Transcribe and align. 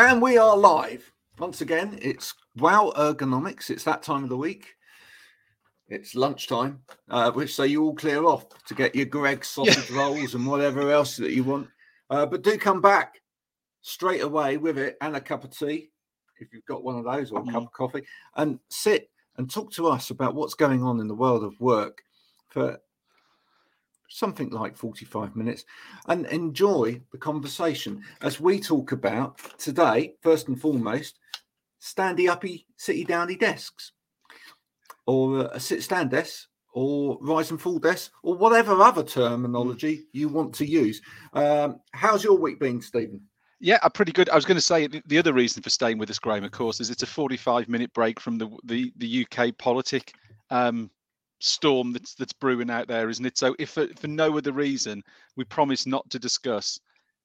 And 0.00 0.22
we 0.22 0.38
are 0.38 0.56
live. 0.56 1.10
Once 1.40 1.60
again, 1.60 1.98
it's 2.00 2.32
Wow 2.54 2.92
Ergonomics. 2.96 3.68
It's 3.68 3.82
that 3.82 4.00
time 4.00 4.22
of 4.22 4.28
the 4.28 4.36
week. 4.36 4.76
It's 5.88 6.14
lunchtime, 6.14 6.82
uh, 7.10 7.32
which 7.32 7.52
so 7.52 7.64
you 7.64 7.82
all 7.82 7.96
clear 7.96 8.24
off 8.24 8.46
to 8.66 8.76
get 8.76 8.94
your 8.94 9.06
Greggs 9.06 9.48
sausage 9.48 9.90
rolls 9.96 10.36
and 10.36 10.46
whatever 10.46 10.92
else 10.92 11.16
that 11.16 11.32
you 11.32 11.42
want. 11.42 11.66
Uh, 12.10 12.26
but 12.26 12.42
do 12.42 12.56
come 12.56 12.80
back 12.80 13.20
straight 13.80 14.22
away 14.22 14.56
with 14.56 14.78
it 14.78 14.96
and 15.00 15.16
a 15.16 15.20
cup 15.20 15.42
of 15.42 15.50
tea, 15.50 15.90
if 16.38 16.52
you've 16.52 16.64
got 16.66 16.84
one 16.84 16.96
of 16.96 17.04
those, 17.04 17.32
or 17.32 17.40
a 17.40 17.52
cup 17.52 17.64
of 17.64 17.72
coffee, 17.72 18.02
and 18.36 18.60
sit 18.70 19.10
and 19.36 19.50
talk 19.50 19.72
to 19.72 19.88
us 19.88 20.10
about 20.10 20.36
what's 20.36 20.54
going 20.54 20.84
on 20.84 21.00
in 21.00 21.08
the 21.08 21.12
world 21.12 21.42
of 21.42 21.58
work 21.58 22.02
for 22.50 22.78
something 24.08 24.50
like 24.50 24.76
45 24.76 25.36
minutes 25.36 25.64
and 26.06 26.26
enjoy 26.26 27.00
the 27.12 27.18
conversation 27.18 28.02
as 28.22 28.40
we 28.40 28.58
talk 28.58 28.92
about 28.92 29.38
today, 29.58 30.14
first 30.22 30.48
and 30.48 30.60
foremost, 30.60 31.18
standy 31.80 32.28
uppy, 32.28 32.66
sitty 32.78 33.06
downy 33.06 33.36
desks, 33.36 33.92
or 35.06 35.50
a 35.52 35.60
sit 35.60 35.82
stand 35.82 36.10
desk, 36.10 36.48
or 36.72 37.18
rise 37.20 37.50
and 37.50 37.60
fall 37.60 37.78
desk, 37.78 38.12
or 38.22 38.34
whatever 38.34 38.80
other 38.80 39.02
terminology 39.02 40.04
you 40.12 40.28
want 40.28 40.54
to 40.54 40.66
use. 40.66 41.00
Um, 41.32 41.80
how's 41.92 42.24
your 42.24 42.38
week 42.38 42.60
been, 42.60 42.80
Stephen? 42.80 43.20
Yeah, 43.60 43.78
I'm 43.82 43.90
pretty 43.90 44.12
good. 44.12 44.28
I 44.28 44.36
was 44.36 44.44
going 44.44 44.56
to 44.56 44.62
say 44.62 44.86
the, 44.86 45.02
the 45.06 45.18
other 45.18 45.32
reason 45.32 45.62
for 45.62 45.70
staying 45.70 45.98
with 45.98 46.10
us, 46.10 46.18
Graham, 46.18 46.44
of 46.44 46.52
course, 46.52 46.80
is 46.80 46.90
it's 46.90 47.02
a 47.02 47.06
45 47.06 47.68
minute 47.68 47.92
break 47.92 48.20
from 48.20 48.38
the 48.38 48.48
the, 48.64 48.92
the 48.96 49.26
UK 49.26 49.56
politic 49.58 50.12
um, 50.50 50.90
storm 51.40 51.92
that's 51.92 52.14
that's 52.14 52.32
brewing 52.32 52.70
out 52.70 52.88
there, 52.88 53.08
isn't 53.08 53.24
it? 53.24 53.38
So, 53.38 53.54
if 53.58 53.70
for, 53.70 53.86
for 53.96 54.08
no 54.08 54.36
other 54.36 54.52
reason, 54.52 55.02
we 55.36 55.44
promise 55.44 55.86
not 55.86 56.08
to 56.10 56.18
discuss 56.18 56.78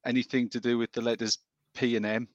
anything 0.05 0.49
to 0.49 0.59
do 0.59 0.77
with 0.77 0.91
the 0.91 1.01
letters 1.01 1.39
P 1.73 1.95
and 1.95 2.05
M. 2.05 2.27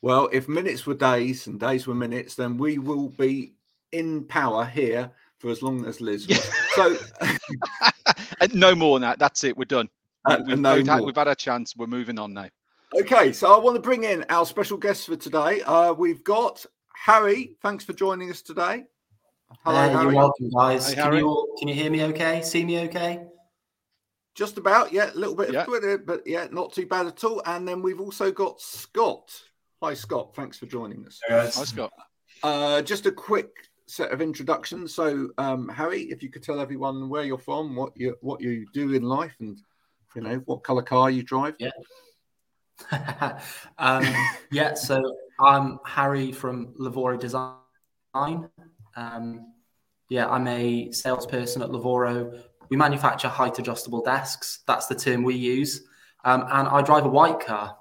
Well, 0.00 0.28
if 0.32 0.48
minutes 0.48 0.86
were 0.86 0.94
days 0.94 1.46
and 1.46 1.58
days 1.58 1.86
were 1.86 1.94
minutes, 1.94 2.34
then 2.34 2.56
we 2.56 2.78
will 2.78 3.08
be 3.08 3.54
in 3.92 4.24
power 4.24 4.64
here 4.64 5.10
for 5.38 5.50
as 5.50 5.62
long 5.62 5.84
as 5.86 6.00
Liz. 6.00 6.28
Was. 6.28 6.50
So, 6.74 6.96
no 8.52 8.74
more 8.74 8.98
than 8.98 9.08
that. 9.08 9.18
That's 9.18 9.44
it. 9.44 9.56
We're 9.56 9.64
done. 9.64 9.88
Uh, 10.24 10.38
we've, 10.46 10.58
no 10.58 10.76
we've 10.76 10.86
had, 10.86 11.02
we've 11.02 11.16
had 11.16 11.28
our 11.28 11.34
chance. 11.34 11.76
We're 11.76 11.86
moving 11.86 12.18
on 12.18 12.34
now. 12.34 12.48
okay, 13.00 13.32
so 13.32 13.54
I 13.54 13.58
want 13.58 13.76
to 13.76 13.82
bring 13.82 14.04
in 14.04 14.24
our 14.28 14.46
special 14.46 14.76
guest 14.76 15.06
for 15.06 15.16
today. 15.16 15.62
Uh, 15.62 15.92
we've 15.92 16.22
got 16.24 16.64
Harry. 16.94 17.56
Thanks 17.62 17.84
for 17.84 17.92
joining 17.92 18.30
us 18.30 18.42
today. 18.42 18.84
Hello, 19.64 19.82
Hey, 19.82 19.92
Harry. 19.92 20.02
you're 20.04 20.14
welcome, 20.14 20.50
guys. 20.50 20.88
Hey, 20.88 20.94
can 20.94 21.04
Harry. 21.04 21.18
you 21.18 21.28
all, 21.28 21.56
can 21.58 21.68
you 21.68 21.74
hear 21.74 21.90
me 21.90 22.04
okay? 22.04 22.42
See 22.42 22.64
me 22.64 22.80
okay? 22.80 23.26
Just 24.34 24.58
about, 24.58 24.92
yeah, 24.92 25.10
a 25.12 25.14
little 25.14 25.34
bit 25.34 25.52
Yeah. 25.52 25.60
of 25.60 25.66
Twitter, 25.66 25.98
but 25.98 26.26
yeah, 26.26 26.46
not 26.50 26.72
too 26.72 26.86
bad 26.86 27.06
at 27.06 27.24
all. 27.24 27.42
And 27.44 27.66
then 27.66 27.82
we've 27.82 28.00
also 28.00 28.30
got 28.30 28.60
Scott. 28.60 29.30
Hi, 29.82 29.94
Scott. 29.94 30.34
Thanks 30.34 30.58
for 30.58 30.66
joining 30.66 31.06
us. 31.06 31.20
Hi, 31.28 31.46
Scott. 31.48 31.92
Uh, 32.42 32.82
just 32.82 33.06
a 33.06 33.12
quick 33.12 33.50
set 33.86 34.12
of 34.12 34.20
introductions. 34.20 34.94
So, 34.94 35.30
um, 35.38 35.68
Harry, 35.68 36.02
if 36.02 36.22
you 36.22 36.30
could 36.30 36.42
tell 36.42 36.60
everyone 36.60 37.08
where 37.08 37.24
you're 37.24 37.38
from, 37.38 37.74
what 37.74 37.96
you 37.96 38.16
what 38.20 38.40
you 38.40 38.66
do 38.72 38.92
in 38.92 39.02
life, 39.02 39.34
and 39.40 39.58
you 40.14 40.22
know 40.22 40.36
what 40.44 40.62
color 40.62 40.82
car 40.82 41.10
you 41.10 41.22
drive. 41.22 41.56
Yeah. 41.58 41.70
um, 43.78 44.04
yeah, 44.52 44.74
so 44.74 45.02
I'm 45.40 45.78
Harry 45.84 46.30
from 46.32 46.74
Lavoro 46.78 47.18
Design. 47.18 47.56
Um, 48.96 49.52
yeah, 50.08 50.28
I'm 50.28 50.46
a 50.48 50.90
salesperson 50.92 51.62
at 51.62 51.68
Lavoro. 51.68 52.42
We 52.70 52.76
manufacture 52.76 53.28
height 53.28 53.58
adjustable 53.58 54.02
desks. 54.02 54.60
That's 54.66 54.86
the 54.86 54.94
term 54.94 55.22
we 55.22 55.34
use. 55.34 55.82
Um, 56.24 56.42
and 56.50 56.68
I 56.68 56.82
drive 56.82 57.06
a 57.06 57.08
white 57.08 57.40
car. 57.40 57.76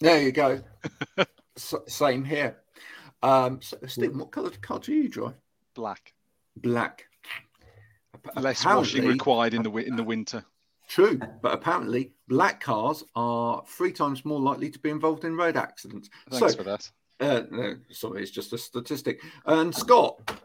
There 0.00 0.20
you 0.20 0.32
go. 0.32 0.62
S- 1.56 1.74
same 1.86 2.24
here. 2.24 2.58
Um, 3.22 3.60
so, 3.62 3.78
Stephen, 3.86 4.18
what 4.18 4.32
color 4.32 4.50
car 4.60 4.78
do 4.78 4.92
you 4.92 5.08
drive? 5.08 5.34
Black. 5.74 6.12
Black. 6.56 7.06
Ap- 8.14 8.42
Less 8.42 8.64
washing 8.64 9.06
required 9.06 9.54
in 9.54 9.62
the 9.62 9.70
in 9.76 9.96
the 9.96 10.02
winter. 10.02 10.44
True, 10.88 11.18
but 11.40 11.54
apparently 11.54 12.12
black 12.28 12.60
cars 12.60 13.02
are 13.14 13.62
three 13.66 13.92
times 13.92 14.24
more 14.24 14.40
likely 14.40 14.68
to 14.70 14.78
be 14.78 14.90
involved 14.90 15.24
in 15.24 15.36
road 15.36 15.56
accidents. 15.56 16.10
Thanks 16.30 16.52
so, 16.52 16.58
for 16.58 16.64
that. 16.64 16.90
Uh, 17.20 17.42
no, 17.50 17.76
sorry, 17.90 18.22
it's 18.22 18.30
just 18.30 18.52
a 18.52 18.58
statistic. 18.58 19.20
And 19.46 19.74
Scott, 19.74 20.38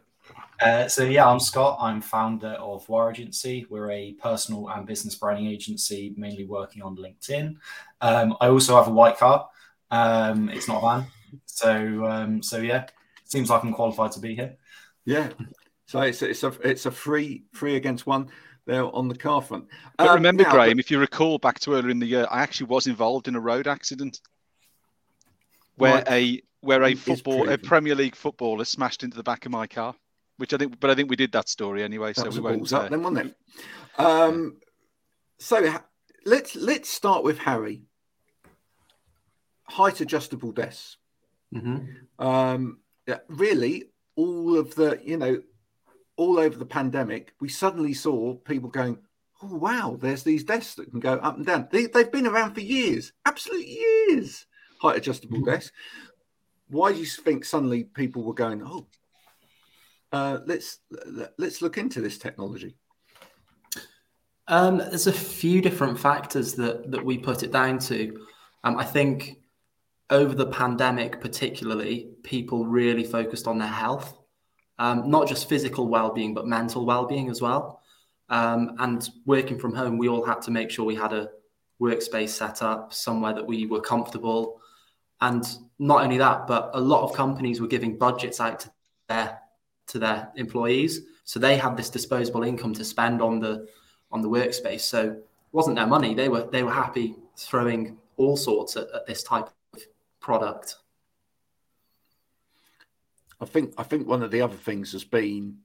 Uh, 0.60 0.88
so 0.88 1.04
yeah, 1.04 1.24
I'm 1.26 1.38
Scott. 1.40 1.78
I'm 1.80 2.00
founder 2.00 2.54
of 2.58 2.88
War 2.88 3.10
Agency. 3.12 3.64
We're 3.70 3.90
a 3.92 4.12
personal 4.14 4.68
and 4.70 4.86
business 4.86 5.14
branding 5.14 5.46
agency, 5.46 6.12
mainly 6.16 6.44
working 6.46 6.82
on 6.82 6.96
LinkedIn. 6.96 7.56
Um, 8.00 8.36
I 8.40 8.48
also 8.48 8.74
have 8.76 8.88
a 8.88 8.90
white 8.90 9.16
car. 9.18 9.48
Um, 9.90 10.48
it's 10.48 10.66
not 10.66 10.82
a 10.82 10.86
van. 11.00 11.06
So 11.46 12.04
um, 12.06 12.42
so 12.42 12.58
yeah, 12.58 12.86
seems 13.24 13.50
like 13.50 13.62
I'm 13.62 13.72
qualified 13.72 14.12
to 14.12 14.20
be 14.20 14.34
here. 14.34 14.56
yeah. 15.04 15.28
So 15.86 16.00
it's 16.00 16.22
it's 16.22 16.42
a 16.42 16.52
it's 16.62 16.86
a 16.86 16.90
free 16.90 17.44
three 17.54 17.76
against 17.76 18.06
one 18.06 18.28
there 18.66 18.84
on 18.94 19.08
the 19.08 19.16
car 19.16 19.40
front. 19.40 19.66
But 19.96 20.08
Um, 20.08 20.14
remember, 20.16 20.42
now, 20.42 20.52
Graham, 20.52 20.78
if 20.78 20.90
you 20.90 20.98
recall 20.98 21.38
back 21.38 21.58
to 21.60 21.72
earlier 21.74 21.88
in 21.90 21.98
the 21.98 22.06
year, 22.06 22.26
I 22.30 22.42
actually 22.42 22.66
was 22.66 22.86
involved 22.86 23.28
in 23.28 23.36
a 23.36 23.40
road 23.40 23.66
accident 23.66 24.20
where 25.76 25.94
Right. 25.94 26.08
a 26.10 26.42
where 26.60 26.82
a 26.82 26.94
football 26.94 27.48
a. 27.48 27.58
Premier 27.58 27.94
League 27.94 28.16
footballer 28.16 28.64
smashed 28.64 29.02
into 29.02 29.16
the 29.16 29.22
back 29.22 29.46
of 29.46 29.52
my 29.52 29.66
car, 29.66 29.94
which 30.38 30.52
I 30.52 30.56
think, 30.56 30.80
but 30.80 30.90
I 30.90 30.94
think 30.94 31.10
we 31.10 31.16
did 31.16 31.32
that 31.32 31.48
story 31.48 31.82
anyway, 31.82 32.08
that 32.08 32.16
so 32.16 32.26
was 32.26 32.36
we 32.36 32.40
won't. 32.42 32.58
balls 32.58 32.72
up 32.72 32.84
Uh, 32.84 32.88
then, 32.88 33.02
wasn't 33.02 33.26
it? 33.26 33.36
Um, 34.00 34.56
so 35.38 35.74
let's 36.24 36.56
let's 36.56 36.88
start 36.90 37.24
with 37.24 37.38
Harry. 37.38 37.82
Height 39.64 40.00
adjustable 40.00 40.52
desks. 40.52 40.96
hmm 41.52 41.78
um, 42.18 42.78
yeah, 43.06 43.18
really 43.28 43.84
all 44.16 44.58
of 44.58 44.74
the 44.74 45.00
you 45.04 45.16
know 45.16 45.40
all 46.16 46.38
over 46.38 46.58
the 46.58 46.66
pandemic 46.66 47.32
we 47.40 47.48
suddenly 47.48 47.94
saw 47.94 48.34
people 48.34 48.68
going 48.68 48.98
oh 49.42 49.54
wow 49.54 49.96
there's 50.00 50.24
these 50.24 50.42
desks 50.42 50.74
that 50.74 50.90
can 50.90 50.98
go 51.00 51.12
up 51.14 51.36
and 51.36 51.46
down 51.46 51.68
they, 51.70 51.86
they've 51.86 52.10
been 52.10 52.26
around 52.26 52.52
for 52.52 52.60
years 52.60 53.12
absolute 53.24 53.66
years 53.66 54.46
height 54.80 54.96
adjustable 54.96 55.40
desks 55.42 55.70
why 56.68 56.92
do 56.92 56.98
you 56.98 57.06
think 57.06 57.44
suddenly 57.44 57.84
people 57.84 58.22
were 58.22 58.34
going 58.34 58.62
oh 58.64 58.86
uh, 60.12 60.38
let's 60.46 60.78
let's 61.36 61.60
look 61.60 61.76
into 61.78 62.00
this 62.00 62.18
technology 62.18 62.76
Um, 64.48 64.78
there's 64.78 65.06
a 65.06 65.12
few 65.12 65.60
different 65.60 65.98
factors 66.00 66.54
that 66.54 66.90
that 66.90 67.04
we 67.04 67.18
put 67.18 67.42
it 67.42 67.52
down 67.52 67.78
to. 67.80 68.26
Um, 68.64 68.78
I 68.78 68.84
think 68.84 69.36
over 70.08 70.34
the 70.34 70.46
pandemic, 70.46 71.20
particularly, 71.20 72.08
people 72.22 72.64
really 72.64 73.04
focused 73.04 73.46
on 73.46 73.58
their 73.58 73.68
health, 73.84 74.16
um, 74.78 75.10
not 75.10 75.28
just 75.28 75.48
physical 75.48 75.86
well-being, 75.88 76.32
but 76.34 76.46
mental 76.46 76.86
well-being 76.86 77.28
as 77.28 77.42
well. 77.42 77.82
Um, 78.30 78.74
and 78.78 79.06
working 79.26 79.58
from 79.58 79.74
home, 79.74 79.98
we 79.98 80.08
all 80.08 80.24
had 80.24 80.40
to 80.42 80.50
make 80.50 80.70
sure 80.70 80.86
we 80.86 80.94
had 80.94 81.12
a 81.12 81.28
workspace 81.78 82.30
set 82.30 82.62
up 82.62 82.94
somewhere 82.94 83.34
that 83.34 83.46
we 83.46 83.66
were 83.66 83.82
comfortable. 83.82 84.62
And 85.20 85.44
not 85.78 86.02
only 86.02 86.18
that, 86.18 86.46
but 86.46 86.70
a 86.74 86.80
lot 86.80 87.02
of 87.02 87.12
companies 87.12 87.60
were 87.60 87.66
giving 87.66 87.96
budgets 87.96 88.40
out 88.40 88.60
to 88.60 88.70
their 89.08 89.38
to 89.88 89.98
their 89.98 90.30
employees, 90.36 91.00
so 91.24 91.38
they 91.40 91.56
had 91.56 91.76
this 91.76 91.88
disposable 91.90 92.42
income 92.42 92.74
to 92.74 92.84
spend 92.84 93.22
on 93.22 93.40
the 93.40 93.66
on 94.12 94.22
the 94.22 94.28
workspace. 94.28 94.80
So 94.80 95.10
it 95.10 95.24
wasn't 95.52 95.76
their 95.76 95.86
money. 95.86 96.14
They 96.14 96.28
were 96.28 96.48
they 96.50 96.62
were 96.62 96.72
happy 96.72 97.16
throwing 97.36 97.96
all 98.16 98.36
sorts 98.36 98.76
at, 98.76 98.88
at 98.94 99.06
this 99.06 99.22
type 99.22 99.48
of 99.74 99.82
product. 100.20 100.76
I 103.40 103.44
think 103.44 103.74
I 103.78 103.82
think 103.82 104.06
one 104.06 104.22
of 104.22 104.30
the 104.30 104.40
other 104.40 104.56
things 104.56 104.92
has 104.92 105.04
been 105.04 105.58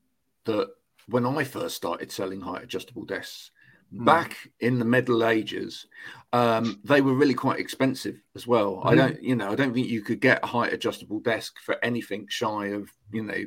that 0.45 0.69
when 1.07 1.25
I 1.25 1.43
first 1.43 1.75
started 1.75 2.11
selling 2.11 2.41
height 2.41 2.63
adjustable 2.63 3.05
desks. 3.05 3.51
Back 3.93 4.37
in 4.59 4.79
the 4.79 4.85
Middle 4.85 5.25
Ages, 5.25 5.85
um, 6.33 6.79
they 6.83 7.01
were 7.01 7.13
really 7.13 7.33
quite 7.33 7.59
expensive 7.59 8.19
as 8.35 8.47
well. 8.47 8.81
I 8.83 8.93
Mhm. 8.93 8.97
don't, 8.97 9.23
you 9.23 9.35
know, 9.35 9.51
I 9.51 9.55
don't 9.55 9.73
think 9.73 9.87
you 9.87 10.01
could 10.01 10.19
get 10.19 10.43
a 10.43 10.47
height 10.47 10.73
adjustable 10.73 11.19
desk 11.19 11.59
for 11.59 11.77
anything 11.83 12.27
shy 12.27 12.67
of, 12.67 12.89
you 13.11 13.23
know, 13.23 13.45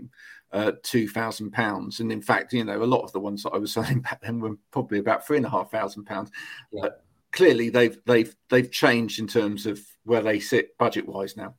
uh, 0.52 0.72
two 0.82 1.08
thousand 1.08 1.50
pounds. 1.50 2.00
And 2.00 2.12
in 2.12 2.22
fact, 2.22 2.52
you 2.52 2.64
know, 2.64 2.82
a 2.82 2.84
lot 2.84 3.02
of 3.02 3.12
the 3.12 3.20
ones 3.20 3.42
that 3.42 3.50
I 3.50 3.58
was 3.58 3.72
selling 3.98 4.00
back 4.00 4.20
then 4.22 4.40
were 4.40 4.56
probably 4.70 4.98
about 4.98 5.26
three 5.26 5.36
and 5.36 5.46
a 5.46 5.50
half 5.50 5.70
thousand 5.70 6.04
pounds. 6.04 6.30
Yeah. 6.72 6.90
Clearly, 7.32 7.68
they've 7.68 7.98
they've 8.06 8.34
they've 8.48 8.70
changed 8.70 9.18
in 9.18 9.26
terms 9.26 9.66
of 9.66 9.80
where 10.04 10.22
they 10.22 10.38
sit 10.38 10.78
budget 10.78 11.06
wise 11.06 11.36
now. 11.36 11.54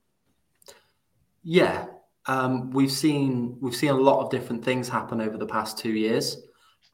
Yeah, 1.43 1.85
um, 2.25 2.71
we've 2.71 2.91
seen 2.91 3.57
we've 3.61 3.75
seen 3.75 3.89
a 3.89 3.93
lot 3.93 4.23
of 4.23 4.31
different 4.31 4.63
things 4.63 4.89
happen 4.89 5.21
over 5.21 5.37
the 5.37 5.45
past 5.45 5.77
two 5.77 5.91
years. 5.91 6.37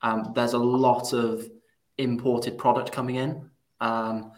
Um, 0.01 0.33
there's 0.35 0.53
a 0.53 0.57
lot 0.59 1.13
of 1.13 1.47
imported 1.98 2.57
product 2.57 2.92
coming 2.92 3.16
in, 3.16 3.50
um, 3.80 4.31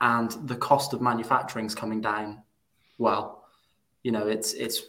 and 0.00 0.30
the 0.48 0.56
cost 0.56 0.92
of 0.94 1.00
manufacturing 1.00 1.66
is 1.66 1.74
coming 1.74 2.00
down. 2.00 2.42
Well, 2.98 3.44
you 4.02 4.12
know, 4.12 4.26
it's 4.26 4.52
it's 4.54 4.82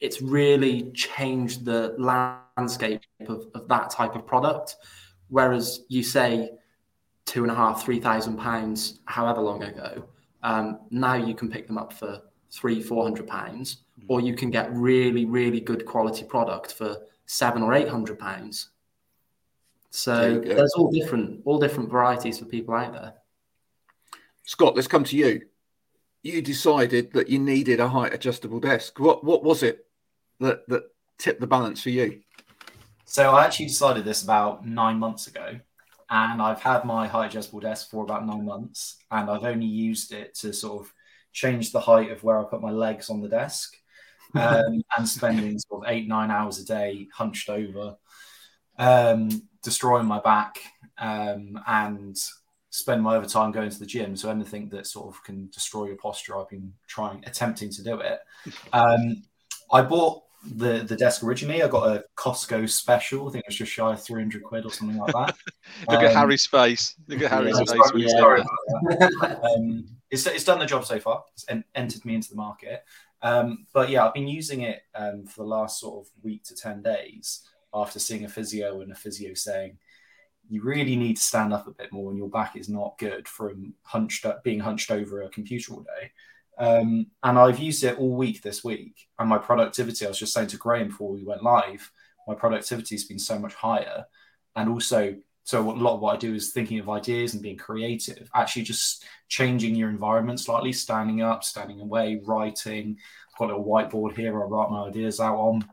it's 0.00 0.22
really 0.22 0.90
changed 0.92 1.64
the 1.64 1.94
landscape 1.98 3.02
of, 3.26 3.46
of 3.54 3.68
that 3.68 3.90
type 3.90 4.14
of 4.14 4.26
product. 4.26 4.76
Whereas 5.28 5.84
you 5.88 6.02
say 6.02 6.50
two 7.24 7.42
and 7.42 7.52
a 7.52 7.54
half, 7.54 7.84
three 7.84 8.00
thousand 8.00 8.36
pounds, 8.38 9.00
however 9.06 9.40
long 9.40 9.62
ago, 9.62 10.08
Um, 10.42 10.80
now 10.90 11.14
you 11.14 11.34
can 11.34 11.50
pick 11.50 11.66
them 11.66 11.78
up 11.78 11.92
for 11.92 12.22
three, 12.50 12.80
four 12.80 13.02
hundred 13.02 13.26
pounds, 13.26 13.84
or 14.08 14.20
you 14.20 14.34
can 14.34 14.50
get 14.50 14.72
really, 14.72 15.24
really 15.24 15.60
good 15.60 15.84
quality 15.84 16.24
product 16.24 16.72
for 16.72 16.96
seven 17.26 17.62
or 17.62 17.74
eight 17.74 17.88
hundred 17.88 18.18
pounds. 18.18 18.70
So 19.98 20.38
there's 20.38 20.74
all 20.74 20.92
different, 20.92 21.42
all 21.44 21.58
different 21.58 21.90
varieties 21.90 22.38
for 22.38 22.44
people 22.44 22.74
out 22.74 22.92
there. 22.92 23.14
Scott, 24.44 24.76
let's 24.76 24.86
come 24.86 25.02
to 25.04 25.16
you. 25.16 25.42
You 26.22 26.40
decided 26.40 27.12
that 27.14 27.28
you 27.28 27.40
needed 27.40 27.80
a 27.80 27.88
height 27.88 28.14
adjustable 28.14 28.60
desk. 28.60 29.00
What 29.00 29.24
what 29.24 29.42
was 29.42 29.62
it 29.62 29.86
that 30.38 30.68
that 30.68 30.84
tipped 31.18 31.40
the 31.40 31.48
balance 31.48 31.82
for 31.82 31.90
you? 31.90 32.20
So 33.06 33.34
I 33.34 33.44
actually 33.44 33.66
decided 33.66 34.04
this 34.04 34.22
about 34.22 34.64
nine 34.64 34.98
months 34.98 35.26
ago, 35.26 35.58
and 36.10 36.40
I've 36.42 36.62
had 36.62 36.84
my 36.84 37.08
height 37.08 37.30
adjustable 37.30 37.60
desk 37.60 37.90
for 37.90 38.04
about 38.04 38.24
nine 38.24 38.44
months, 38.44 38.98
and 39.10 39.28
I've 39.28 39.44
only 39.44 39.66
used 39.66 40.12
it 40.12 40.34
to 40.36 40.52
sort 40.52 40.82
of 40.82 40.94
change 41.32 41.72
the 41.72 41.80
height 41.80 42.12
of 42.12 42.22
where 42.22 42.38
I 42.38 42.44
put 42.44 42.62
my 42.62 42.70
legs 42.70 43.10
on 43.10 43.20
the 43.20 43.28
desk, 43.28 43.76
um, 44.34 44.82
and 44.96 45.08
spending 45.08 45.58
sort 45.58 45.84
of 45.84 45.92
eight 45.92 46.06
nine 46.06 46.30
hours 46.30 46.60
a 46.60 46.64
day 46.64 47.08
hunched 47.12 47.48
over, 47.48 47.96
um, 48.78 49.47
destroying 49.68 50.06
my 50.06 50.20
back, 50.20 50.58
um, 50.96 51.60
and 51.66 52.16
spend 52.70 53.02
my 53.02 53.16
overtime 53.16 53.52
going 53.52 53.68
to 53.68 53.78
the 53.78 53.86
gym. 53.86 54.16
So 54.16 54.30
anything 54.30 54.70
that 54.70 54.86
sort 54.86 55.14
of 55.14 55.22
can 55.24 55.48
destroy 55.52 55.86
your 55.86 55.96
posture, 55.96 56.38
I've 56.38 56.48
been 56.48 56.72
trying, 56.86 57.22
attempting 57.26 57.70
to 57.70 57.82
do 57.82 58.00
it. 58.00 58.20
Um, 58.72 59.24
I 59.70 59.82
bought 59.82 60.22
the 60.56 60.84
the 60.84 60.96
desk 60.96 61.22
originally. 61.22 61.62
I 61.62 61.68
got 61.68 61.88
a 61.88 62.04
Costco 62.16 62.70
special. 62.70 63.28
I 63.28 63.32
think 63.32 63.44
it 63.44 63.48
was 63.48 63.56
just 63.56 63.72
shy 63.72 63.92
of 63.92 64.02
three 64.02 64.22
hundred 64.22 64.42
quid 64.42 64.64
or 64.64 64.70
something 64.70 64.96
like 64.96 65.12
that. 65.12 65.36
Look 65.88 65.98
um, 65.98 66.04
at 66.06 66.14
Harry's 66.14 66.46
face. 66.46 66.94
Look 67.08 67.20
at 67.22 67.30
Harry's 67.30 67.58
yeah, 67.58 67.74
face. 67.92 68.12
Sorry, 68.12 68.42
um, 69.22 69.84
it's, 70.10 70.26
it's 70.26 70.44
done 70.44 70.60
the 70.60 70.66
job 70.66 70.86
so 70.86 70.98
far. 70.98 71.24
It's 71.34 71.44
en- 71.48 71.64
entered 71.74 72.04
me 72.06 72.14
into 72.14 72.30
the 72.30 72.36
market. 72.36 72.84
Um, 73.20 73.66
but 73.74 73.90
yeah, 73.90 74.06
I've 74.06 74.14
been 74.14 74.28
using 74.28 74.62
it 74.62 74.82
um, 74.94 75.26
for 75.26 75.42
the 75.42 75.48
last 75.48 75.80
sort 75.80 76.06
of 76.06 76.12
week 76.22 76.44
to 76.44 76.54
ten 76.54 76.80
days 76.82 77.42
after 77.72 77.98
seeing 77.98 78.24
a 78.24 78.28
physio 78.28 78.80
and 78.80 78.92
a 78.92 78.94
physio 78.94 79.34
saying 79.34 79.78
you 80.48 80.62
really 80.62 80.96
need 80.96 81.16
to 81.16 81.22
stand 81.22 81.52
up 81.52 81.66
a 81.66 81.72
bit 81.72 81.92
more, 81.92 82.10
and 82.10 82.18
your 82.18 82.30
back 82.30 82.56
is 82.56 82.68
not 82.68 82.98
good 82.98 83.28
from 83.28 83.74
hunched 83.82 84.24
up, 84.24 84.42
being 84.42 84.60
hunched 84.60 84.90
over 84.90 85.22
a 85.22 85.28
computer 85.28 85.74
all 85.74 85.82
day. 86.00 86.10
Um, 86.58 87.06
and 87.22 87.38
I've 87.38 87.58
used 87.58 87.84
it 87.84 87.98
all 87.98 88.16
week 88.16 88.42
this 88.42 88.64
week, 88.64 89.08
and 89.18 89.28
my 89.28 89.38
productivity. 89.38 90.06
I 90.06 90.08
was 90.08 90.18
just 90.18 90.32
saying 90.32 90.48
to 90.48 90.56
Graham 90.56 90.88
before 90.88 91.12
we 91.12 91.24
went 91.24 91.42
live, 91.42 91.90
my 92.26 92.34
productivity 92.34 92.94
has 92.94 93.04
been 93.04 93.18
so 93.18 93.38
much 93.38 93.54
higher, 93.54 94.06
and 94.56 94.68
also 94.68 95.16
so 95.44 95.60
a 95.60 95.72
lot 95.72 95.94
of 95.94 96.00
what 96.00 96.14
I 96.14 96.18
do 96.18 96.34
is 96.34 96.50
thinking 96.50 96.78
of 96.78 96.90
ideas 96.90 97.32
and 97.32 97.42
being 97.42 97.56
creative. 97.56 98.28
Actually, 98.34 98.64
just 98.64 99.04
changing 99.28 99.74
your 99.74 99.88
environment 99.88 100.40
slightly, 100.40 100.74
standing 100.74 101.22
up, 101.22 101.42
standing 101.42 101.80
away, 101.80 102.20
writing. 102.26 102.98
I've 103.32 103.38
got 103.38 103.44
a 103.46 103.56
little 103.56 103.64
whiteboard 103.64 104.14
here 104.14 104.38
I 104.38 104.44
write 104.44 104.70
my 104.70 104.88
ideas 104.88 105.20
out 105.20 105.36
on. 105.36 105.66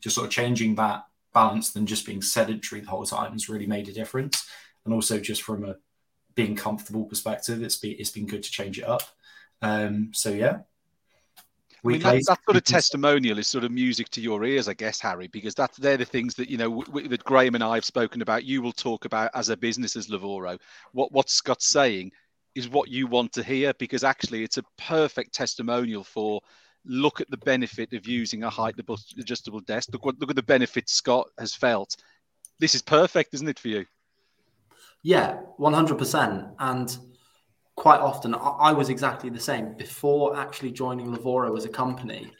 Just 0.00 0.14
sort 0.14 0.28
of 0.28 0.32
changing 0.32 0.76
that 0.76 1.02
balance 1.32 1.70
than 1.70 1.86
just 1.86 2.06
being 2.06 2.22
sedentary 2.22 2.80
the 2.80 2.90
whole 2.90 3.04
time 3.04 3.32
has 3.32 3.48
really 3.48 3.66
made 3.66 3.88
a 3.88 3.92
difference. 3.92 4.48
And 4.84 4.92
also 4.92 5.18
just 5.18 5.42
from 5.42 5.64
a 5.64 5.76
being 6.34 6.56
comfortable 6.56 7.04
perspective, 7.04 7.62
it's 7.62 7.76
been 7.76 7.96
it's 7.98 8.10
been 8.10 8.26
good 8.26 8.42
to 8.42 8.50
change 8.50 8.78
it 8.78 8.88
up. 8.88 9.02
Um, 9.60 10.10
so 10.12 10.30
yeah. 10.30 10.60
We 11.84 11.94
I 11.94 11.96
mean, 11.96 12.02
that, 12.02 12.24
that, 12.26 12.38
sort 12.44 12.56
of 12.56 12.64
testimonial 12.64 13.38
is 13.38 13.48
sort 13.48 13.64
of 13.64 13.72
music 13.72 14.08
to 14.10 14.20
your 14.20 14.44
ears, 14.44 14.68
I 14.68 14.74
guess, 14.74 15.00
Harry, 15.00 15.26
because 15.26 15.54
that's 15.54 15.76
they're 15.78 15.96
the 15.96 16.04
things 16.04 16.34
that 16.36 16.48
you 16.48 16.56
know 16.56 16.68
w- 16.68 16.86
w- 16.86 17.08
that 17.08 17.24
Graham 17.24 17.56
and 17.56 17.64
I 17.64 17.74
have 17.74 17.84
spoken 17.84 18.22
about. 18.22 18.44
You 18.44 18.62
will 18.62 18.72
talk 18.72 19.04
about 19.04 19.30
as 19.34 19.48
a 19.48 19.56
business 19.56 19.96
as 19.96 20.06
Lavoro. 20.06 20.58
What 20.92 21.10
what 21.12 21.28
Scott's 21.28 21.68
saying 21.68 22.12
is 22.54 22.68
what 22.68 22.88
you 22.88 23.06
want 23.06 23.32
to 23.32 23.42
hear 23.42 23.72
because 23.78 24.04
actually 24.04 24.44
it's 24.44 24.58
a 24.58 24.64
perfect 24.76 25.34
testimonial 25.34 26.04
for 26.04 26.40
look 26.84 27.20
at 27.20 27.30
the 27.30 27.36
benefit 27.36 27.92
of 27.92 28.06
using 28.06 28.42
a 28.42 28.50
height 28.50 28.74
adjustable 29.18 29.60
desk. 29.60 29.90
Look 29.92 30.04
what 30.04 30.18
look 30.20 30.30
at 30.30 30.36
the 30.36 30.42
benefits 30.42 30.92
Scott 30.92 31.28
has 31.38 31.54
felt. 31.54 31.96
This 32.58 32.74
is 32.74 32.82
perfect, 32.82 33.34
isn't 33.34 33.48
it, 33.48 33.58
for 33.58 33.68
you? 33.68 33.86
Yeah, 35.02 35.34
one 35.56 35.72
hundred 35.72 35.98
percent. 35.98 36.46
And 36.58 36.96
quite 37.76 38.00
often, 38.00 38.34
I 38.34 38.72
was 38.72 38.88
exactly 38.88 39.30
the 39.30 39.40
same 39.40 39.74
before 39.76 40.36
actually 40.36 40.72
joining 40.72 41.06
Lavoro 41.06 41.56
as 41.56 41.64
a 41.64 41.68
company. 41.68 42.32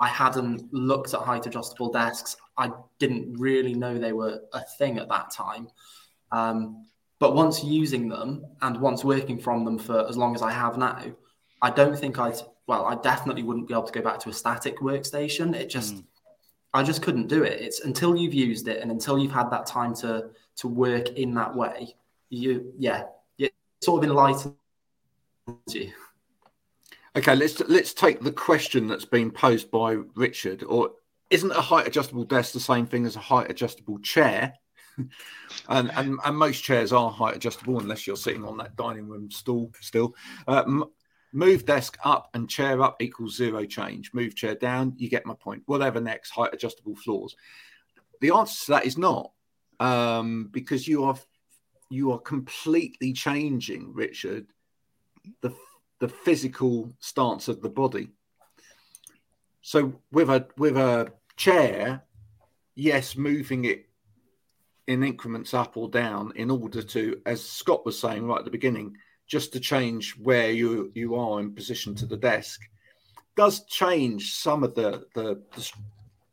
I 0.00 0.08
hadn't 0.08 0.72
looked 0.72 1.14
at 1.14 1.20
height 1.20 1.46
adjustable 1.46 1.92
desks. 1.92 2.36
I 2.58 2.70
didn't 2.98 3.34
really 3.38 3.74
know 3.74 3.96
they 3.96 4.12
were 4.12 4.40
a 4.52 4.60
thing 4.76 4.98
at 4.98 5.08
that 5.08 5.30
time. 5.30 5.68
Um, 6.32 6.86
but 7.20 7.34
once 7.34 7.62
using 7.62 8.08
them 8.08 8.44
and 8.60 8.80
once 8.80 9.04
working 9.04 9.38
from 9.38 9.64
them 9.64 9.78
for 9.78 10.06
as 10.08 10.16
long 10.16 10.34
as 10.34 10.42
I 10.42 10.50
have 10.50 10.76
now, 10.76 11.04
I 11.62 11.70
don't 11.70 11.96
think 11.96 12.18
I'd 12.18 12.40
well, 12.66 12.86
I 12.86 12.94
definitely 12.96 13.42
wouldn't 13.42 13.68
be 13.68 13.74
able 13.74 13.84
to 13.84 13.92
go 13.92 14.02
back 14.02 14.18
to 14.20 14.30
a 14.30 14.32
static 14.32 14.78
workstation. 14.78 15.54
It 15.54 15.68
just, 15.68 15.96
mm. 15.96 16.04
I 16.72 16.82
just 16.82 17.02
couldn't 17.02 17.28
do 17.28 17.42
it. 17.42 17.60
It's 17.60 17.80
until 17.80 18.16
you've 18.16 18.34
used 18.34 18.68
it 18.68 18.80
and 18.80 18.90
until 18.90 19.18
you've 19.18 19.32
had 19.32 19.50
that 19.50 19.66
time 19.66 19.94
to 19.96 20.30
to 20.56 20.68
work 20.68 21.10
in 21.10 21.34
that 21.34 21.54
way, 21.54 21.94
you, 22.30 22.72
yeah, 22.78 23.04
it 23.38 23.52
sort 23.82 24.02
of 24.04 24.10
enlightens 24.10 24.54
you. 25.68 25.92
Okay, 27.16 27.36
let's 27.36 27.60
let's 27.68 27.94
take 27.94 28.20
the 28.20 28.32
question 28.32 28.88
that's 28.88 29.04
been 29.04 29.30
posed 29.30 29.70
by 29.70 29.98
Richard. 30.16 30.64
Or 30.64 30.92
isn't 31.30 31.50
a 31.52 31.60
height 31.60 31.86
adjustable 31.86 32.24
desk 32.24 32.52
the 32.52 32.60
same 32.60 32.86
thing 32.86 33.06
as 33.06 33.16
a 33.16 33.20
height 33.20 33.50
adjustable 33.50 33.98
chair? 34.00 34.54
and, 35.68 35.90
and 35.96 36.18
and 36.24 36.36
most 36.36 36.62
chairs 36.62 36.92
are 36.92 37.10
height 37.10 37.36
adjustable 37.36 37.78
unless 37.78 38.06
you're 38.06 38.16
sitting 38.16 38.44
on 38.44 38.56
that 38.56 38.76
dining 38.76 39.08
room 39.08 39.30
stool 39.30 39.70
still. 39.80 40.14
Uh, 40.48 40.64
Move 41.34 41.66
desk 41.66 41.98
up 42.04 42.30
and 42.32 42.48
chair 42.48 42.80
up 42.80 43.02
equals 43.02 43.36
zero 43.36 43.66
change. 43.66 44.14
Move 44.14 44.36
chair 44.36 44.54
down, 44.54 44.94
you 44.96 45.08
get 45.08 45.26
my 45.26 45.34
point. 45.34 45.64
Whatever 45.66 46.00
next, 46.00 46.30
height 46.30 46.54
adjustable 46.54 46.94
floors. 46.94 47.34
The 48.20 48.30
answer 48.30 48.66
to 48.66 48.70
that 48.70 48.86
is 48.86 48.96
not, 48.96 49.32
um, 49.80 50.48
because 50.52 50.86
you 50.86 51.04
are 51.04 51.18
you 51.90 52.12
are 52.12 52.20
completely 52.20 53.12
changing, 53.12 53.92
Richard, 53.92 54.46
the 55.40 55.52
the 55.98 56.08
physical 56.08 56.92
stance 57.00 57.48
of 57.48 57.60
the 57.60 57.68
body. 57.68 58.10
So 59.60 60.00
with 60.12 60.30
a 60.30 60.46
with 60.56 60.76
a 60.76 61.12
chair, 61.36 62.02
yes, 62.76 63.16
moving 63.16 63.64
it 63.64 63.86
in 64.86 65.02
increments 65.02 65.54
up 65.54 65.76
or 65.76 65.88
down 65.88 66.32
in 66.36 66.50
order 66.50 66.82
to, 66.82 67.20
as 67.24 67.42
Scott 67.42 67.86
was 67.86 67.98
saying 67.98 68.26
right 68.26 68.38
at 68.38 68.44
the 68.44 68.50
beginning, 68.50 68.96
just 69.26 69.52
to 69.52 69.60
change 69.60 70.12
where 70.18 70.50
you 70.50 70.90
you 70.94 71.14
are 71.14 71.40
in 71.40 71.54
position 71.54 71.94
to 71.94 72.06
the 72.06 72.16
desk 72.16 72.60
does 73.36 73.64
change 73.64 74.34
some 74.34 74.62
of 74.62 74.74
the 74.74 75.06
the 75.14 75.40
the, 75.54 75.72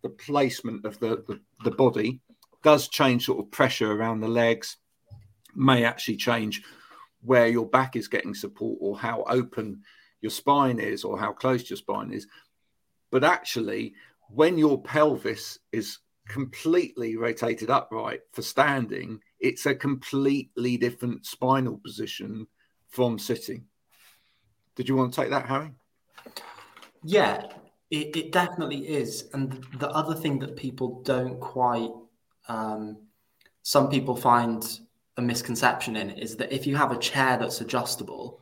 the 0.03 0.09
placement 0.09 0.85
of 0.85 0.99
the, 0.99 1.23
the, 1.27 1.39
the 1.63 1.71
body 1.71 2.19
does 2.63 2.87
change 2.87 3.25
sort 3.25 3.39
of 3.39 3.51
pressure 3.51 3.91
around 3.91 4.19
the 4.19 4.27
legs 4.27 4.77
may 5.55 5.83
actually 5.83 6.17
change 6.17 6.63
where 7.23 7.47
your 7.47 7.65
back 7.65 7.95
is 7.95 8.07
getting 8.07 8.33
support 8.33 8.77
or 8.81 8.97
how 8.97 9.23
open 9.27 9.81
your 10.21 10.29
spine 10.31 10.79
is 10.79 11.03
or 11.03 11.19
how 11.19 11.31
close 11.31 11.69
your 11.69 11.77
spine 11.77 12.11
is. 12.11 12.27
But 13.11 13.23
actually 13.23 13.93
when 14.29 14.57
your 14.57 14.81
pelvis 14.81 15.59
is 15.71 15.99
completely 16.27 17.17
rotated 17.17 17.69
upright 17.69 18.21
for 18.31 18.41
standing 18.41 19.19
it's 19.39 19.65
a 19.65 19.75
completely 19.75 20.77
different 20.77 21.25
spinal 21.25 21.77
position 21.83 22.47
from 22.91 23.17
sitting. 23.17 23.65
Did 24.75 24.87
you 24.87 24.95
want 24.95 25.13
to 25.13 25.21
take 25.21 25.31
that, 25.31 25.47
Harry? 25.47 25.71
Yeah, 27.03 27.47
it, 27.89 28.15
it 28.15 28.31
definitely 28.31 28.87
is. 28.87 29.29
And 29.33 29.65
the 29.79 29.89
other 29.89 30.15
thing 30.15 30.39
that 30.39 30.55
people 30.55 31.01
don't 31.03 31.39
quite, 31.39 31.89
um, 32.47 32.97
some 33.63 33.89
people 33.89 34.15
find 34.15 34.79
a 35.17 35.21
misconception 35.21 35.95
in 35.95 36.11
is 36.11 36.35
that 36.37 36.53
if 36.53 36.65
you 36.65 36.75
have 36.75 36.91
a 36.91 36.97
chair 36.97 37.37
that's 37.37 37.61
adjustable, 37.61 38.41